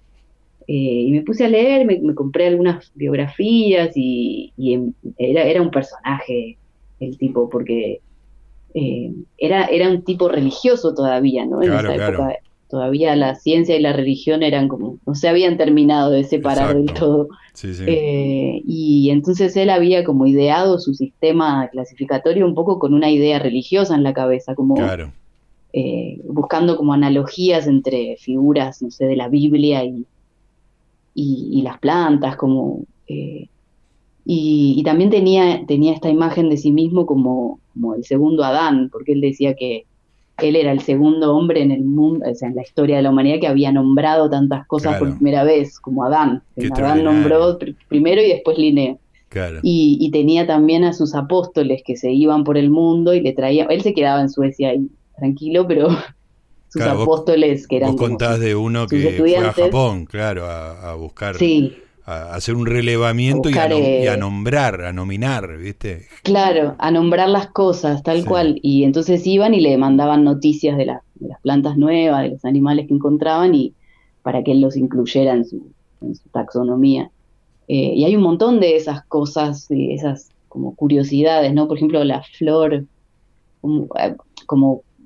Eh, 0.67 0.73
y 1.07 1.11
me 1.11 1.21
puse 1.21 1.45
a 1.45 1.49
leer, 1.49 1.85
me, 1.85 2.15
compré 2.15 2.47
algunas 2.47 2.91
biografías 2.95 3.91
y, 3.95 4.53
era, 5.17 5.43
era 5.43 5.61
un 5.61 5.71
personaje 5.71 6.57
el 7.01 7.17
tipo, 7.17 7.49
porque 7.49 7.99
era, 9.37 9.65
era 9.65 9.89
un 9.89 10.03
tipo 10.03 10.29
religioso 10.29 10.93
todavía, 10.93 11.45
¿no? 11.45 11.61
En 11.61 11.73
esa 11.73 11.95
época 11.95 12.37
todavía 12.71 13.15
la 13.15 13.35
ciencia 13.35 13.75
y 13.75 13.81
la 13.81 13.93
religión 13.93 14.41
eran 14.41 14.69
como, 14.69 14.97
no 15.05 15.13
se 15.13 15.27
habían 15.27 15.57
terminado 15.57 16.09
de 16.09 16.23
separar 16.23 16.75
del 16.75 16.91
todo. 16.93 17.27
Eh, 17.63 18.61
y 18.65 19.09
entonces 19.11 19.55
él 19.57 19.69
había 19.69 20.05
como 20.05 20.25
ideado 20.25 20.79
su 20.79 20.93
sistema 20.93 21.67
clasificatorio 21.67 22.45
un 22.47 22.55
poco 22.55 22.79
con 22.79 22.93
una 22.93 23.11
idea 23.11 23.37
religiosa 23.39 23.93
en 23.93 24.03
la 24.03 24.13
cabeza, 24.13 24.55
como 24.55 24.77
eh, 25.73 26.21
buscando 26.23 26.77
como 26.77 26.93
analogías 26.93 27.67
entre 27.67 28.15
figuras, 28.17 28.81
no 28.81 28.89
sé, 28.89 29.05
de 29.05 29.17
la 29.17 29.27
Biblia 29.27 29.83
y, 29.83 30.05
y, 31.13 31.61
las 31.61 31.77
plantas, 31.79 32.37
como... 32.37 32.85
Eh, 33.07 33.47
y, 34.23 34.75
y, 34.77 34.83
también 34.83 35.09
tenía, 35.09 35.65
tenía 35.65 35.93
esta 35.93 36.09
imagen 36.09 36.49
de 36.49 36.57
sí 36.57 36.71
mismo 36.71 37.05
como, 37.05 37.59
como 37.73 37.95
el 37.95 38.05
segundo 38.05 38.43
Adán, 38.43 38.89
porque 38.91 39.13
él 39.13 39.21
decía 39.21 39.55
que 39.55 39.85
él 40.49 40.55
era 40.55 40.71
el 40.71 40.81
segundo 40.81 41.35
hombre 41.35 41.61
en 41.61 41.71
el 41.71 41.83
mundo, 41.83 42.25
o 42.29 42.35
sea, 42.35 42.49
en 42.49 42.55
la 42.55 42.61
historia 42.61 42.97
de 42.97 43.03
la 43.03 43.09
humanidad 43.09 43.39
que 43.39 43.47
había 43.47 43.71
nombrado 43.71 44.29
tantas 44.29 44.65
cosas 44.67 44.97
por 44.97 45.15
primera 45.15 45.43
vez, 45.43 45.79
como 45.79 46.03
Adán. 46.03 46.43
Adán 46.75 47.03
nombró 47.03 47.57
primero 47.87 48.21
y 48.21 48.29
después 48.29 48.57
Linneo. 48.57 48.99
Y, 49.61 50.09
tenía 50.11 50.45
también 50.45 50.83
a 50.83 50.93
sus 50.93 51.15
apóstoles 51.15 51.81
que 51.85 51.95
se 51.95 52.11
iban 52.11 52.43
por 52.43 52.57
el 52.57 52.69
mundo 52.69 53.13
y 53.13 53.21
le 53.21 53.33
traían, 53.33 53.71
él 53.71 53.81
se 53.81 53.93
quedaba 53.93 54.21
en 54.21 54.29
Suecia 54.29 54.69
ahí 54.69 54.89
tranquilo, 55.17 55.67
pero 55.67 55.87
sus 56.69 56.81
apóstoles 56.81 57.67
que 57.67 57.77
eran... 57.77 57.91
Vos 57.91 58.01
contás 58.01 58.39
de 58.39 58.55
uno 58.55 58.87
que 58.87 59.15
fue 59.17 59.37
a 59.37 59.53
Japón, 59.53 60.05
claro, 60.05 60.45
a, 60.45 60.91
a 60.91 60.95
buscar... 60.95 61.35
Sí 61.35 61.75
a 62.11 62.35
hacer 62.35 62.55
un 62.55 62.65
relevamiento 62.65 63.49
y, 63.49 63.53
a 63.57 63.67
eh, 63.67 64.17
nombrar, 64.17 64.81
a 64.81 64.93
nominar, 64.93 65.57
¿viste? 65.57 66.07
Claro, 66.23 66.75
a 66.77 66.91
nombrar 66.91 67.29
las 67.29 67.47
cosas, 67.47 68.03
tal 68.03 68.25
cual. 68.25 68.59
Y 68.61 68.83
entonces 68.83 69.25
iban 69.25 69.53
y 69.53 69.61
le 69.61 69.77
mandaban 69.77 70.23
noticias 70.23 70.77
de, 70.77 70.85
las 70.85 71.01
plantas 71.41 71.77
nuevas, 71.77 72.23
de 72.23 72.29
los 72.29 72.45
animales 72.45 72.87
que 72.87 72.93
encontraban 72.93 73.55
y 73.55 73.73
para 74.21 74.43
que 74.43 74.51
él 74.51 74.61
los 74.61 74.77
incluyera 74.77 75.33
en 75.33 75.45
su, 75.45 75.71
taxonomía. 76.31 77.11
Eh, 77.67 77.93
y 77.95 78.05
hay 78.05 78.15
un 78.15 78.23
montón 78.23 78.59
de 78.59 78.75
esas 78.75 79.03
cosas, 79.05 79.67
de 79.67 79.93
esas 79.93 80.29
como 80.49 80.75
curiosidades, 80.75 81.53
¿no? 81.53 81.67
Por 81.67 81.77
ejemplo, 81.77 82.03
la 82.03 82.23
flor, 82.23 82.85
como, 83.61 83.87
eh, 83.99 84.15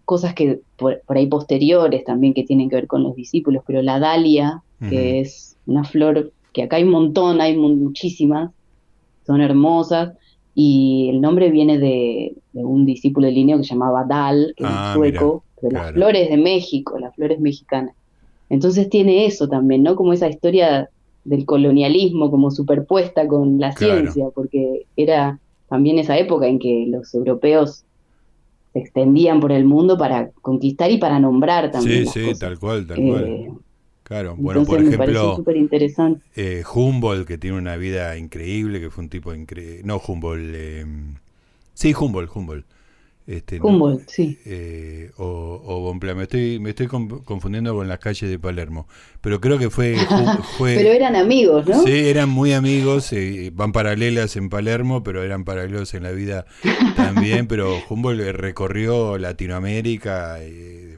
cosas 0.06 0.34
que 0.34 0.62
por, 0.78 1.02
ahí 1.10 1.28
posteriores 1.28 2.04
también 2.04 2.34
que 2.34 2.44
tienen 2.44 2.70
que 2.70 2.76
ver 2.78 2.88
con 2.88 3.04
los 3.04 3.16
discípulos, 3.16 3.64
pero 3.66 3.82
la 3.82 4.00
dalia, 4.00 4.64
que 4.90 5.20
es 5.20 5.58
una 5.66 5.84
flor 5.84 6.32
que 6.56 6.64
acá 6.64 6.78
hay 6.78 6.84
un 6.84 6.92
montón, 6.92 7.42
hay 7.42 7.58
muchísimas, 7.58 8.50
son 9.28 9.42
hermosas, 9.42 10.14
y 10.56 11.10
el 11.10 11.20
nombre 11.20 11.52
viene 11.52 11.78
de, 11.78 12.34
un 12.54 12.86
discípulo 12.86 13.28
de 13.28 13.34
Linneo 13.34 13.58
que 13.58 13.66
se 13.66 13.74
llamaba 13.74 14.06
Dal, 14.06 14.54
que 14.56 14.64
es 14.64 14.70
ah, 14.72 14.94
sueco, 14.96 15.44
de 15.62 15.72
las 15.72 15.92
flores 15.92 16.30
de 16.30 16.38
México, 16.38 16.98
las 16.98 17.14
flores 17.14 17.42
mexicanas. 17.42 17.94
Entonces 18.50 18.90
tiene 18.90 19.26
eso 19.26 19.50
también, 19.50 19.84
¿no? 19.84 19.98
Como 19.98 20.14
esa 20.14 20.30
historia 20.30 20.90
del 21.26 21.46
colonialismo 21.46 22.32
como 22.32 22.52
superpuesta 22.52 23.28
con 23.28 23.60
la 23.60 23.74
ciencia, 23.74 24.28
porque 24.34 24.86
era 24.96 25.40
también 25.68 26.00
esa 26.00 26.18
época 26.18 26.48
en 26.48 26.60
que 26.60 26.86
los 26.88 27.14
europeos 27.14 27.84
se 28.72 28.80
extendían 28.80 29.42
por 29.42 29.52
el 29.52 29.66
mundo 29.66 29.98
para 29.98 30.30
conquistar 30.42 30.90
y 30.90 31.00
para 31.00 31.20
nombrar 31.20 31.70
también. 31.72 32.08
Sí, 32.08 32.28
sí, 32.28 32.40
tal 32.40 32.58
cual, 32.58 32.88
tal 32.88 32.96
cual. 32.96 33.50
Eh, 34.06 34.08
claro, 34.08 34.36
bueno, 34.38 34.64
por 34.66 34.82
ejemplo. 34.82 35.44
Eh, 36.36 36.64
Humboldt, 36.74 37.28
que 37.28 37.38
tiene 37.40 37.58
una 37.58 37.76
vida 37.76 38.16
increíble, 38.18 38.80
que 38.80 38.92
fue 38.92 39.04
un 39.04 39.10
tipo 39.10 39.34
increíble. 39.34 39.82
No, 39.84 39.98
Humboldt. 39.98 40.54
Eh, 40.54 40.86
sí, 41.74 41.94
Humboldt, 41.98 42.30
Humboldt. 42.36 42.66
Este, 43.26 43.60
Humboldt, 43.60 44.08
sí. 44.08 44.38
Eh, 44.46 45.10
o, 45.18 45.60
o 45.66 45.94
Me 45.96 46.24
estoy, 46.24 46.60
me 46.60 46.70
estoy 46.70 46.86
confundiendo 46.86 47.74
con 47.74 47.88
las 47.88 47.98
calles 47.98 48.30
de 48.30 48.38
Palermo. 48.38 48.88
Pero 49.22 49.42
creo 49.42 49.58
que 49.58 49.72
fue. 49.72 49.96
fue 50.60 50.76
pero 50.76 50.90
eran 50.90 51.16
amigos, 51.16 51.68
¿no? 51.68 51.82
Sí, 51.82 51.92
eran 51.92 52.30
muy 52.30 52.54
amigos. 52.54 53.12
Eh, 53.12 53.52
van 53.56 53.72
paralelas 53.72 54.36
en 54.36 54.50
Palermo, 54.50 55.04
pero 55.04 55.24
eran 55.24 55.44
paralelos 55.44 55.96
en 55.96 56.04
la 56.04 56.12
vida 56.12 56.46
también. 56.96 57.48
pero 57.48 57.76
Humboldt 57.90 58.36
recorrió 58.36 59.18
Latinoamérica, 59.18 60.38
eh, 60.42 60.98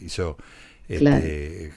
hizo. 0.00 0.38
Este, 0.88 1.72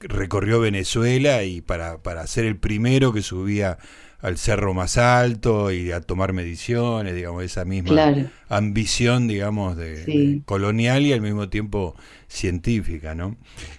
recorrió 0.00 0.60
Venezuela 0.60 1.44
y 1.44 1.60
para, 1.60 2.02
para 2.02 2.26
ser 2.26 2.44
el 2.44 2.56
primero 2.56 3.12
que 3.12 3.22
subía 3.22 3.78
al 4.20 4.36
cerro 4.36 4.74
más 4.74 4.98
alto 4.98 5.72
y 5.72 5.92
a 5.92 6.00
tomar 6.00 6.32
mediciones, 6.32 7.14
digamos, 7.14 7.42
esa 7.42 7.64
misma 7.64 8.30
ambición, 8.48 9.28
digamos, 9.28 9.76
de, 9.76 10.42
colonial 10.44 11.06
y 11.06 11.12
al 11.12 11.22
mismo 11.22 11.48
tiempo 11.48 11.96
científica, 12.28 13.14
¿no? 13.14 13.36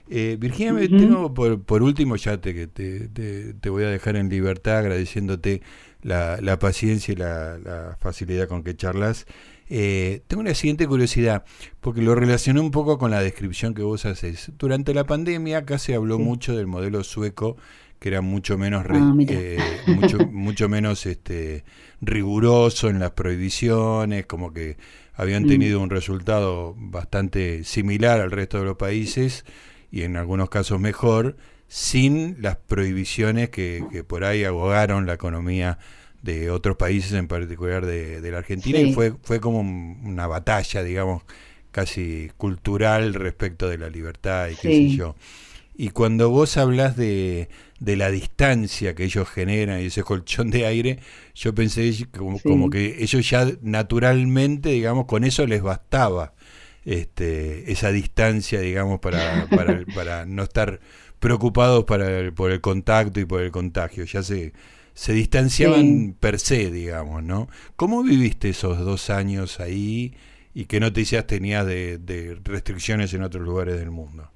Eh, 0.09 0.37
Virginia, 0.39 0.73
me 0.73 0.87
tengo 0.87 1.33
por, 1.33 1.61
por, 1.63 1.83
último, 1.83 2.15
ya 2.15 2.39
te, 2.39 2.67
te, 2.67 3.07
te, 3.07 3.69
voy 3.69 3.83
a 3.83 3.89
dejar 3.89 4.15
en 4.15 4.29
libertad 4.29 4.79
agradeciéndote 4.79 5.61
la, 6.01 6.39
la 6.41 6.57
paciencia 6.57 7.11
y 7.11 7.17
la, 7.17 7.59
la, 7.59 7.97
facilidad 7.99 8.47
con 8.47 8.63
que 8.63 8.75
charlas. 8.75 9.27
Eh, 9.73 10.21
tengo 10.27 10.41
una 10.41 10.53
siguiente 10.53 10.85
curiosidad, 10.85 11.45
porque 11.79 12.01
lo 12.01 12.13
relacioné 12.13 12.59
un 12.59 12.71
poco 12.71 12.97
con 12.97 13.09
la 13.09 13.21
descripción 13.21 13.73
que 13.73 13.83
vos 13.83 14.05
haces. 14.05 14.51
Durante 14.57 14.93
la 14.93 15.05
pandemia 15.05 15.59
acá 15.59 15.77
se 15.77 15.95
habló 15.95 16.19
mucho 16.19 16.57
del 16.57 16.67
modelo 16.67 17.05
sueco 17.05 17.55
que 17.97 18.09
era 18.09 18.21
mucho 18.21 18.57
menos 18.57 18.83
ah, 18.89 19.13
eh, 19.27 19.59
mucho, 19.85 20.17
mucho 20.31 20.67
menos 20.67 21.05
este 21.05 21.63
riguroso 22.01 22.89
en 22.89 22.99
las 22.99 23.11
prohibiciones, 23.11 24.25
como 24.25 24.51
que 24.51 24.75
habían 25.13 25.43
mm. 25.43 25.47
tenido 25.47 25.79
un 25.79 25.91
resultado 25.91 26.73
bastante 26.77 27.63
similar 27.63 28.19
al 28.19 28.31
resto 28.31 28.57
de 28.57 28.65
los 28.65 28.75
países 28.75 29.45
y 29.91 30.01
en 30.01 30.17
algunos 30.17 30.49
casos 30.49 30.79
mejor, 30.79 31.37
sin 31.67 32.41
las 32.41 32.57
prohibiciones 32.57 33.51
que, 33.51 34.03
por 34.07 34.25
ahí 34.25 34.43
abogaron 34.43 35.05
la 35.05 35.13
economía 35.13 35.77
de 36.21 36.51
otros 36.51 36.77
países, 36.77 37.13
en 37.13 37.27
particular 37.27 37.85
de, 37.85 38.31
la 38.31 38.39
Argentina, 38.39 38.79
y 38.79 38.93
fue, 38.93 39.13
fue 39.23 39.39
como 39.39 39.61
una 39.61 40.27
batalla, 40.27 40.83
digamos, 40.83 41.23
casi 41.71 42.31
cultural 42.37 43.13
respecto 43.13 43.67
de 43.67 43.77
la 43.77 43.89
libertad 43.89 44.49
y 44.49 44.55
qué 44.55 44.67
sé 44.67 44.89
yo. 44.89 45.15
Y 45.75 45.89
cuando 45.89 46.29
vos 46.29 46.57
hablas 46.57 46.95
de, 46.95 47.49
de 47.79 47.95
la 47.95 48.11
distancia 48.11 48.93
que 48.93 49.05
ellos 49.05 49.27
generan 49.27 49.81
y 49.81 49.85
ese 49.85 50.03
colchón 50.03 50.51
de 50.51 50.65
aire, 50.67 50.99
yo 51.33 51.55
pensé 51.55 51.91
como, 52.15 52.69
que 52.69 53.01
ellos 53.01 53.27
ya 53.27 53.47
naturalmente, 53.61 54.69
digamos, 54.69 55.05
con 55.05 55.23
eso 55.23 55.47
les 55.47 55.63
bastaba 55.63 56.33
este, 56.85 57.71
esa 57.71 57.91
distancia, 57.91 58.59
digamos, 58.59 58.99
para, 58.99 59.47
para, 59.49 59.83
para 59.95 60.25
no 60.25 60.43
estar 60.43 60.79
preocupados 61.19 61.85
para 61.85 62.31
por 62.31 62.51
el 62.51 62.61
contacto 62.61 63.19
y 63.19 63.25
por 63.25 63.41
el 63.41 63.51
contagio. 63.51 64.03
Ya 64.03 64.21
se, 64.21 64.53
se 64.93 65.13
distanciaban 65.13 66.15
per 66.19 66.39
se, 66.39 66.71
digamos, 66.71 67.23
¿no? 67.23 67.47
¿Cómo 67.75 68.03
viviste 68.03 68.49
esos 68.49 68.79
dos 68.79 69.09
años 69.09 69.59
ahí 69.59 70.13
y 70.53 70.65
qué 70.65 70.79
noticias 70.79 71.25
tenías 71.27 71.65
de, 71.65 71.97
de 71.97 72.37
restricciones 72.43 73.13
en 73.13 73.23
otros 73.23 73.43
lugares 73.43 73.77
del 73.79 73.91
mundo? 73.91 74.29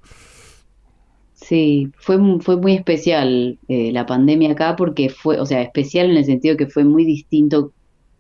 Sí, 1.36 1.92
fue, 1.98 2.18
fue 2.40 2.58
muy 2.58 2.74
especial 2.74 3.60
eh, 3.68 3.92
la 3.92 4.06
pandemia 4.06 4.54
acá 4.54 4.76
porque 4.76 5.10
fue, 5.10 5.40
o 5.40 5.46
sea, 5.46 5.62
especial 5.62 6.10
en 6.10 6.18
el 6.18 6.26
sentido 6.26 6.58
que 6.58 6.68
fue 6.68 6.86
muy 6.86 7.06
distinto 7.06 7.72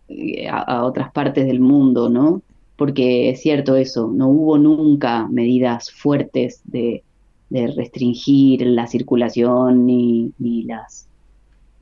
eh, 0.09 0.47
a, 0.47 0.83
otras 0.85 1.11
partes 1.11 1.47
del 1.47 1.59
mundo, 1.59 2.09
¿no? 2.09 2.43
Porque 2.75 3.29
es 3.29 3.41
cierto 3.41 3.77
eso, 3.77 4.11
no 4.13 4.27
hubo 4.27 4.57
nunca 4.57 5.27
medidas 5.29 5.91
fuertes 5.91 6.61
de, 6.65 7.03
de 7.49 7.67
restringir 7.67 8.61
la 8.67 8.85
circulación 8.85 9.85
ni, 9.85 10.33
ni 10.37 10.63
las 10.63 11.07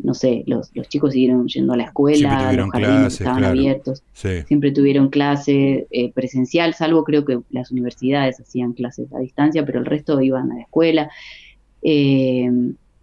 no 0.03 0.13
sé, 0.13 0.43
los, 0.45 0.69
los 0.75 0.87
chicos 0.89 1.13
siguieron 1.13 1.47
yendo 1.47 1.73
a 1.73 1.77
la 1.77 1.85
escuela, 1.85 2.51
los 2.53 2.69
jardines 2.69 3.13
estaban 3.13 3.43
abiertos, 3.43 4.03
siempre 4.13 4.71
tuvieron 4.71 5.09
clase 5.09 5.87
eh, 5.91 6.11
presencial, 6.11 6.73
salvo 6.73 7.03
creo 7.03 7.25
que 7.25 7.39
las 7.49 7.71
universidades 7.71 8.39
hacían 8.39 8.73
clases 8.73 9.11
a 9.13 9.19
distancia, 9.19 9.65
pero 9.65 9.79
el 9.79 9.85
resto 9.85 10.19
iban 10.21 10.51
a 10.51 10.55
la 10.55 10.61
escuela. 10.61 11.09
Eh, 11.81 12.49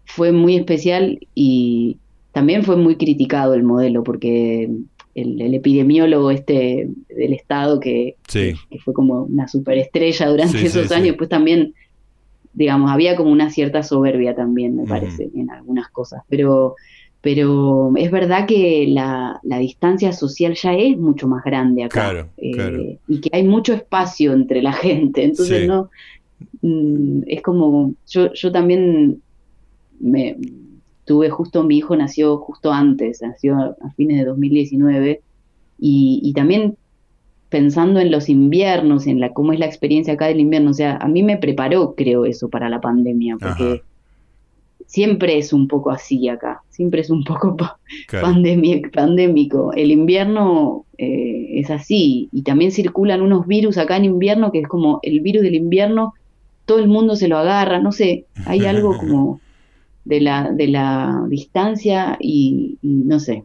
fue 0.05 0.31
muy 0.31 0.55
especial 0.57 1.19
y 1.35 1.97
también 2.31 2.63
fue 2.63 2.77
muy 2.77 2.95
criticado 2.97 3.53
el 3.53 3.63
modelo, 3.63 4.03
porque 4.03 4.69
el, 5.15 5.53
epidemiólogo 5.53 6.31
este 6.31 6.89
del 7.09 7.33
Estado, 7.33 7.79
que, 7.79 8.15
fue 8.83 8.93
como 8.93 9.23
una 9.23 9.47
superestrella 9.47 10.29
durante 10.29 10.65
esos 10.65 10.91
años, 10.91 11.15
pues 11.17 11.29
también 11.29 11.73
digamos, 12.53 12.91
había 12.91 13.15
como 13.15 13.31
una 13.31 13.49
cierta 13.49 13.83
soberbia 13.83 14.35
también, 14.35 14.75
me 14.75 14.85
parece, 14.85 15.29
en 15.33 15.49
algunas 15.49 15.89
cosas, 15.89 16.23
pero, 16.29 16.75
pero 17.21 17.93
es 17.95 18.11
verdad 18.11 18.45
que 18.45 18.87
la, 18.89 19.39
la, 19.43 19.59
distancia 19.59 20.11
social 20.11 20.55
ya 20.55 20.73
es 20.73 20.97
mucho 20.97 21.27
más 21.27 21.43
grande 21.43 21.83
acá, 21.83 22.27
eh, 22.37 22.97
y 23.07 23.21
que 23.21 23.29
hay 23.31 23.43
mucho 23.43 23.73
espacio 23.73 24.33
entre 24.33 24.61
la 24.61 24.73
gente, 24.73 25.23
entonces 25.23 25.67
no, 25.67 25.89
mm, 26.61 27.21
es 27.27 27.41
como, 27.41 27.93
yo, 28.07 28.33
yo 28.33 28.51
también 28.51 29.21
me 29.99 30.37
tuve 31.05 31.29
justo, 31.29 31.63
mi 31.63 31.77
hijo 31.77 31.95
nació 31.95 32.37
justo 32.37 32.71
antes, 32.71 33.21
nació 33.21 33.55
a, 33.55 33.91
fines 33.95 34.19
de 34.19 34.25
2019, 34.25 35.21
y, 35.79 36.19
y 36.23 36.33
también 36.33 36.75
pensando 37.51 37.99
en 37.99 38.11
los 38.11 38.29
inviernos, 38.29 39.05
en 39.05 39.19
la 39.19 39.33
cómo 39.33 39.51
es 39.51 39.59
la 39.59 39.65
experiencia 39.65 40.13
acá 40.13 40.27
del 40.27 40.39
invierno. 40.39 40.71
O 40.71 40.73
sea, 40.73 40.95
a 40.95 41.07
mí 41.07 41.21
me 41.21 41.37
preparó, 41.37 41.93
creo, 41.95 42.25
eso 42.25 42.49
para 42.49 42.69
la 42.69 42.79
pandemia, 42.79 43.35
porque 43.37 43.83
siempre 44.87 45.37
es 45.37 45.51
un 45.51 45.67
poco 45.67 45.91
así 45.91 46.29
acá, 46.29 46.63
siempre 46.69 47.01
es 47.01 47.09
un 47.09 47.25
poco 47.25 47.57
pandémico. 48.93 49.73
El 49.73 49.91
invierno 49.91 50.85
eh, 50.97 51.59
es 51.59 51.69
así, 51.69 52.29
y 52.31 52.41
también 52.43 52.71
circulan 52.71 53.21
unos 53.21 53.45
virus 53.45 53.77
acá 53.77 53.97
en 53.97 54.05
invierno, 54.05 54.53
que 54.53 54.59
es 54.59 54.67
como 54.69 54.99
el 55.03 55.19
virus 55.19 55.43
del 55.43 55.55
invierno, 55.55 56.13
todo 56.65 56.79
el 56.79 56.87
mundo 56.87 57.17
se 57.17 57.27
lo 57.27 57.37
agarra, 57.37 57.79
no 57.79 57.91
sé, 57.91 58.27
hay 58.45 58.65
algo 58.65 58.97
como 58.97 59.41
de 60.05 60.21
la, 60.21 60.51
de 60.51 60.67
la 60.67 61.25
distancia 61.27 62.17
y 62.21 62.77
no 62.81 63.19
sé, 63.19 63.43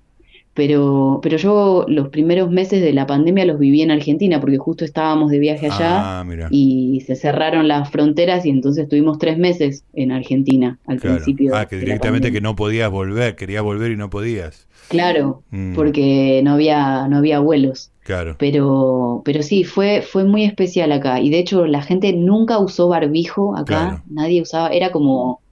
pero, 0.57 1.21
pero 1.23 1.37
yo 1.37 1.85
los 1.87 2.09
primeros 2.09 2.51
meses 2.51 2.81
de 2.81 2.95
la 2.95 3.07
pandemia 3.07 3.45
los 3.45 3.59
viví 3.59 3.83
en 3.83 3.91
Argentina 3.91 4.41
porque 4.41 4.57
justo 4.57 4.87
estábamos 4.87 5.31
de 5.31 5.39
viaje 5.39 5.67
allá 5.67 6.21
ah, 6.21 6.49
y 6.51 7.03
se 7.07 7.15
cerraron 7.15 7.69
las 7.69 7.91
fronteras 7.91 8.47
y 8.47 8.51
entonces 8.51 8.89
tuvimos 8.89 9.19
tres 9.19 9.37
meses 9.37 9.85
en 9.93 10.13
Argentina 10.13 10.79
al 10.87 10.97
principio. 10.97 11.55
Ah, 11.55 11.67
que 11.67 11.77
directamente 11.77 12.33
que 12.33 12.41
no 12.41 12.57
podías 12.57 12.91
volver, 12.91 13.37
querías 13.37 13.63
volver 13.63 13.93
y 13.93 13.97
no 13.99 14.09
podías. 14.09 14.67
Claro, 14.89 15.43
mm. 15.51 15.75
porque 15.75 16.41
no 16.43 16.53
había, 16.53 17.07
no 17.07 17.19
había 17.19 17.39
vuelos. 17.41 17.91
Claro. 18.03 18.37
Pero, 18.39 19.21
pero 19.27 19.43
sí, 19.43 19.65
fue, 19.65 20.01
fue 20.01 20.25
muy 20.25 20.45
especial 20.45 20.91
acá. 20.91 21.21
Y 21.21 21.29
de 21.29 21.39
hecho 21.39 21.67
la 21.67 21.83
gente 21.83 22.15
nunca 22.15 22.59
usó 22.59 22.89
barbijo 22.89 23.55
acá, 23.59 24.03
nadie 24.09 24.41
usaba, 24.41 24.71
era 24.71 24.91
como 24.91 25.43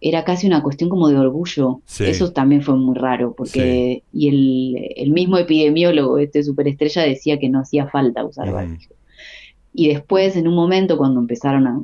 era 0.00 0.24
casi 0.24 0.46
una 0.46 0.62
cuestión 0.62 0.88
como 0.88 1.08
de 1.08 1.18
orgullo. 1.18 1.80
Eso 1.98 2.32
también 2.32 2.62
fue 2.62 2.76
muy 2.76 2.96
raro, 2.96 3.34
porque 3.36 4.02
y 4.12 4.28
el, 4.28 4.92
el, 4.96 5.10
mismo 5.10 5.38
epidemiólogo, 5.38 6.18
este 6.18 6.42
superestrella, 6.42 7.02
decía 7.02 7.38
que 7.38 7.48
no 7.48 7.60
hacía 7.60 7.88
falta 7.88 8.24
usar 8.24 8.52
barbijo. 8.52 8.94
Y 9.74 9.88
después, 9.88 10.36
en 10.36 10.48
un 10.48 10.54
momento, 10.54 10.96
cuando 10.96 11.20
empezaron 11.20 11.66
a, 11.66 11.80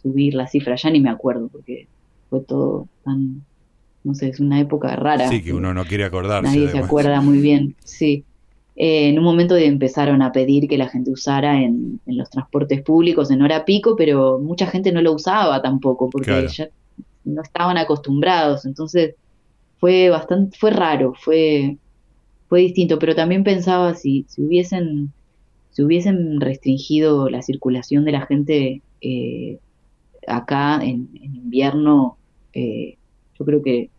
subir 0.00 0.34
las 0.34 0.52
cifras, 0.52 0.82
ya 0.82 0.90
ni 0.90 1.00
me 1.00 1.10
acuerdo, 1.10 1.48
porque 1.48 1.86
fue 2.30 2.40
todo 2.40 2.88
tan, 3.04 3.42
no 4.04 4.14
sé, 4.14 4.28
es 4.28 4.40
una 4.40 4.60
época 4.60 4.96
rara. 4.96 5.28
Sí, 5.28 5.42
que 5.42 5.52
uno 5.52 5.74
no 5.74 5.84
quiere 5.84 6.04
acordarse. 6.04 6.48
Nadie 6.48 6.68
se 6.68 6.78
acuerda 6.78 7.20
muy 7.20 7.38
bien, 7.38 7.74
sí. 7.84 8.24
Eh, 8.76 9.10
en 9.10 9.18
un 9.18 9.24
momento 9.24 9.56
empezaron 9.56 10.22
a 10.22 10.32
pedir 10.32 10.66
que 10.66 10.78
la 10.78 10.88
gente 10.88 11.10
usara 11.10 11.60
en, 11.60 12.00
en, 12.06 12.16
los 12.16 12.30
transportes 12.30 12.80
públicos 12.80 13.30
en 13.30 13.42
hora 13.42 13.66
pico, 13.66 13.94
pero 13.96 14.38
mucha 14.38 14.66
gente 14.66 14.90
no 14.90 15.02
lo 15.02 15.12
usaba 15.12 15.60
tampoco, 15.60 16.08
porque 16.08 16.46
ya 16.48 16.70
no 17.30 17.42
estaban 17.42 17.78
acostumbrados, 17.78 18.66
entonces 18.66 19.14
fue 19.78 20.10
bastante, 20.10 20.56
fue 20.58 20.70
raro, 20.70 21.14
fue, 21.14 21.76
fue 22.48 22.60
distinto, 22.60 22.98
pero 22.98 23.14
también 23.14 23.44
pensaba 23.44 23.94
si, 23.94 24.26
si 24.28 24.42
hubiesen 24.42 25.12
si 25.70 25.82
hubiesen 25.82 26.40
restringido 26.40 27.28
la 27.30 27.42
circulación 27.42 28.04
de 28.04 28.12
la 28.12 28.26
gente 28.26 28.82
eh, 29.00 29.58
acá 30.26 30.80
en, 30.82 31.08
invierno, 31.22 32.16
eh, 32.52 32.96
yo 33.38 33.44
creo 33.44 33.62
que, 33.62 33.90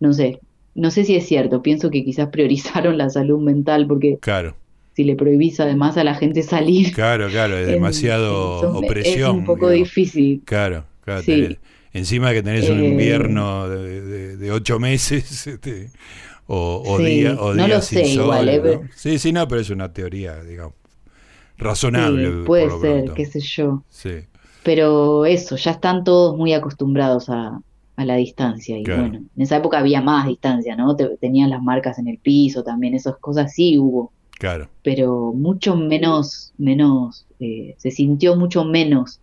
no 0.00 0.12
sé, 0.12 0.40
no 0.74 0.90
sé 0.90 1.04
si 1.04 1.16
es 1.16 1.26
cierto, 1.26 1.62
pienso 1.62 1.90
que 1.90 2.04
quizás 2.04 2.28
priorizaron 2.28 2.98
la 2.98 3.10
salud 3.10 3.40
mental 3.40 3.86
porque 3.86 4.18
claro. 4.20 4.56
si 4.94 5.04
le 5.04 5.16
prohibís 5.16 5.60
además 5.60 5.96
a 5.96 6.04
la 6.04 6.14
gente 6.14 6.42
salir. 6.42 6.92
Claro, 6.92 7.28
claro, 7.28 7.56
es 7.58 7.66
demasiado 7.66 8.78
opresión. 8.78 9.30
Es 9.30 9.38
un 9.38 9.44
poco 9.44 9.68
difícil. 9.70 10.42
Claro, 10.44 10.84
claro. 11.04 11.22
Encima 11.92 12.32
que 12.32 12.42
tenés 12.42 12.68
un 12.68 12.80
eh, 12.80 12.88
invierno 12.88 13.68
de, 13.68 14.50
ocho 14.50 14.78
meses, 14.78 15.46
este, 15.46 15.90
o, 16.46 16.82
o, 16.86 16.98
día, 16.98 17.34
o 17.38 17.54
no 17.54 17.68
lo 17.68 17.80
sé, 17.82 18.06
igual, 18.06 18.88
Sí, 18.94 19.18
sí, 19.18 19.32
no, 19.32 19.46
pero 19.46 19.60
es 19.60 19.70
una 19.70 19.92
teoría, 19.92 20.42
digamos 20.42 20.74
razonable. 21.58 22.44
puede 22.44 22.70
ser, 22.80 23.12
qué 23.12 23.26
sé 23.26 23.40
yo. 23.40 23.82
Pero 24.62 25.26
eso, 25.26 25.56
ya 25.56 25.72
están 25.72 26.04
todos 26.04 26.36
muy 26.36 26.52
acostumbrados 26.52 27.28
a, 27.28 27.60
la 27.96 28.14
distancia. 28.14 28.78
Y 28.78 28.84
bueno, 28.84 29.18
en 29.36 29.42
esa 29.42 29.56
época 29.56 29.80
había 29.80 30.00
más 30.00 30.28
distancia, 30.28 30.76
¿no? 30.76 30.94
tenían 31.20 31.50
las 31.50 31.60
marcas 31.60 31.98
en 31.98 32.06
el 32.06 32.18
piso 32.18 32.62
también, 32.62 32.94
esas 32.94 33.16
cosas 33.16 33.52
sí 33.52 33.76
hubo. 33.76 34.12
Claro. 34.38 34.68
Pero 34.84 35.32
mucho 35.34 35.74
menos, 35.74 36.52
menos, 36.58 37.26
eh, 37.40 37.74
se 37.78 37.90
sintió 37.90 38.36
mucho 38.36 38.64
menos 38.64 39.20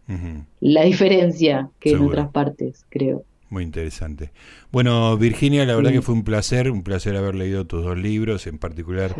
la 0.59 0.83
diferencia 0.83 1.69
que 1.79 1.91
en 1.91 2.01
otras 2.01 2.29
partes, 2.29 2.85
creo. 2.89 3.23
Muy 3.49 3.63
interesante. 3.63 4.31
Bueno, 4.71 5.17
Virginia, 5.17 5.65
la 5.65 5.75
verdad 5.75 5.91
que 5.91 6.01
fue 6.01 6.15
un 6.15 6.23
placer, 6.23 6.71
un 6.71 6.83
placer 6.83 7.15
haber 7.15 7.35
leído 7.35 7.65
tus 7.65 7.83
dos 7.83 7.97
libros, 7.97 8.47
en 8.47 8.57
particular 8.57 9.15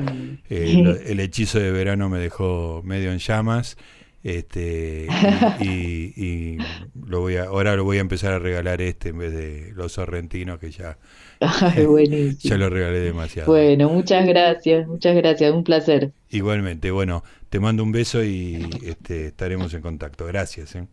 eh, 0.49 0.99
El 1.05 1.19
hechizo 1.19 1.59
de 1.59 1.71
verano 1.71 2.09
me 2.09 2.19
dejó 2.19 2.81
medio 2.83 3.11
en 3.11 3.19
llamas. 3.19 3.77
Este, 4.23 5.07
y, 5.61 6.57
lo 7.07 7.21
voy 7.21 7.35
a, 7.35 7.43
ahora 7.43 7.75
lo 7.75 7.83
voy 7.83 7.97
a 7.97 8.01
empezar 8.01 8.33
a 8.33 8.39
regalar 8.39 8.81
este 8.81 9.09
en 9.09 9.19
vez 9.19 9.31
de 9.31 9.71
los 9.75 9.91
sorrentinos 9.91 10.57
que 10.57 10.71
ya, 10.71 10.97
ya 11.39 12.57
lo 12.57 12.69
regalé 12.71 12.99
demasiado. 13.01 13.51
Bueno, 13.51 13.87
muchas 13.87 14.25
gracias, 14.25 14.87
muchas 14.87 15.15
gracias, 15.15 15.53
un 15.53 15.63
placer. 15.63 16.11
Igualmente, 16.31 16.89
bueno, 16.89 17.23
te 17.55 17.61
mando 17.61 17.83
un 17.83 17.93
beso 17.93 18.21
y 18.21 18.69
este, 18.83 19.27
estaremos 19.27 19.73
en 19.73 19.81
contacto. 19.81 20.25
Gracias. 20.25 20.75
¿eh? 20.75 20.89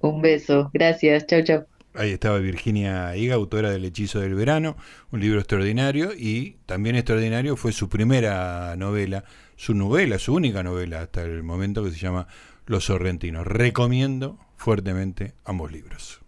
Un 0.00 0.22
beso, 0.22 0.70
gracias, 0.72 1.26
chao, 1.26 1.42
chao. 1.44 1.66
Ahí 1.92 2.12
estaba 2.12 2.38
Virginia 2.38 3.14
Higa, 3.14 3.34
autora 3.34 3.70
del 3.70 3.84
Hechizo 3.84 4.18
del 4.18 4.34
Verano, 4.34 4.78
un 5.10 5.20
libro 5.20 5.38
extraordinario 5.38 6.12
y 6.16 6.56
también 6.64 6.96
extraordinario 6.96 7.58
fue 7.58 7.72
su 7.72 7.90
primera 7.90 8.74
novela, 8.74 9.24
su 9.56 9.74
novela, 9.74 10.18
su 10.18 10.32
única 10.32 10.62
novela 10.62 11.02
hasta 11.02 11.24
el 11.24 11.42
momento 11.42 11.84
que 11.84 11.90
se 11.90 11.98
llama 11.98 12.26
Los 12.64 12.86
Sorrentinos. 12.86 13.46
Recomiendo 13.46 14.38
fuertemente 14.56 15.34
ambos 15.44 15.72
libros. 15.72 16.21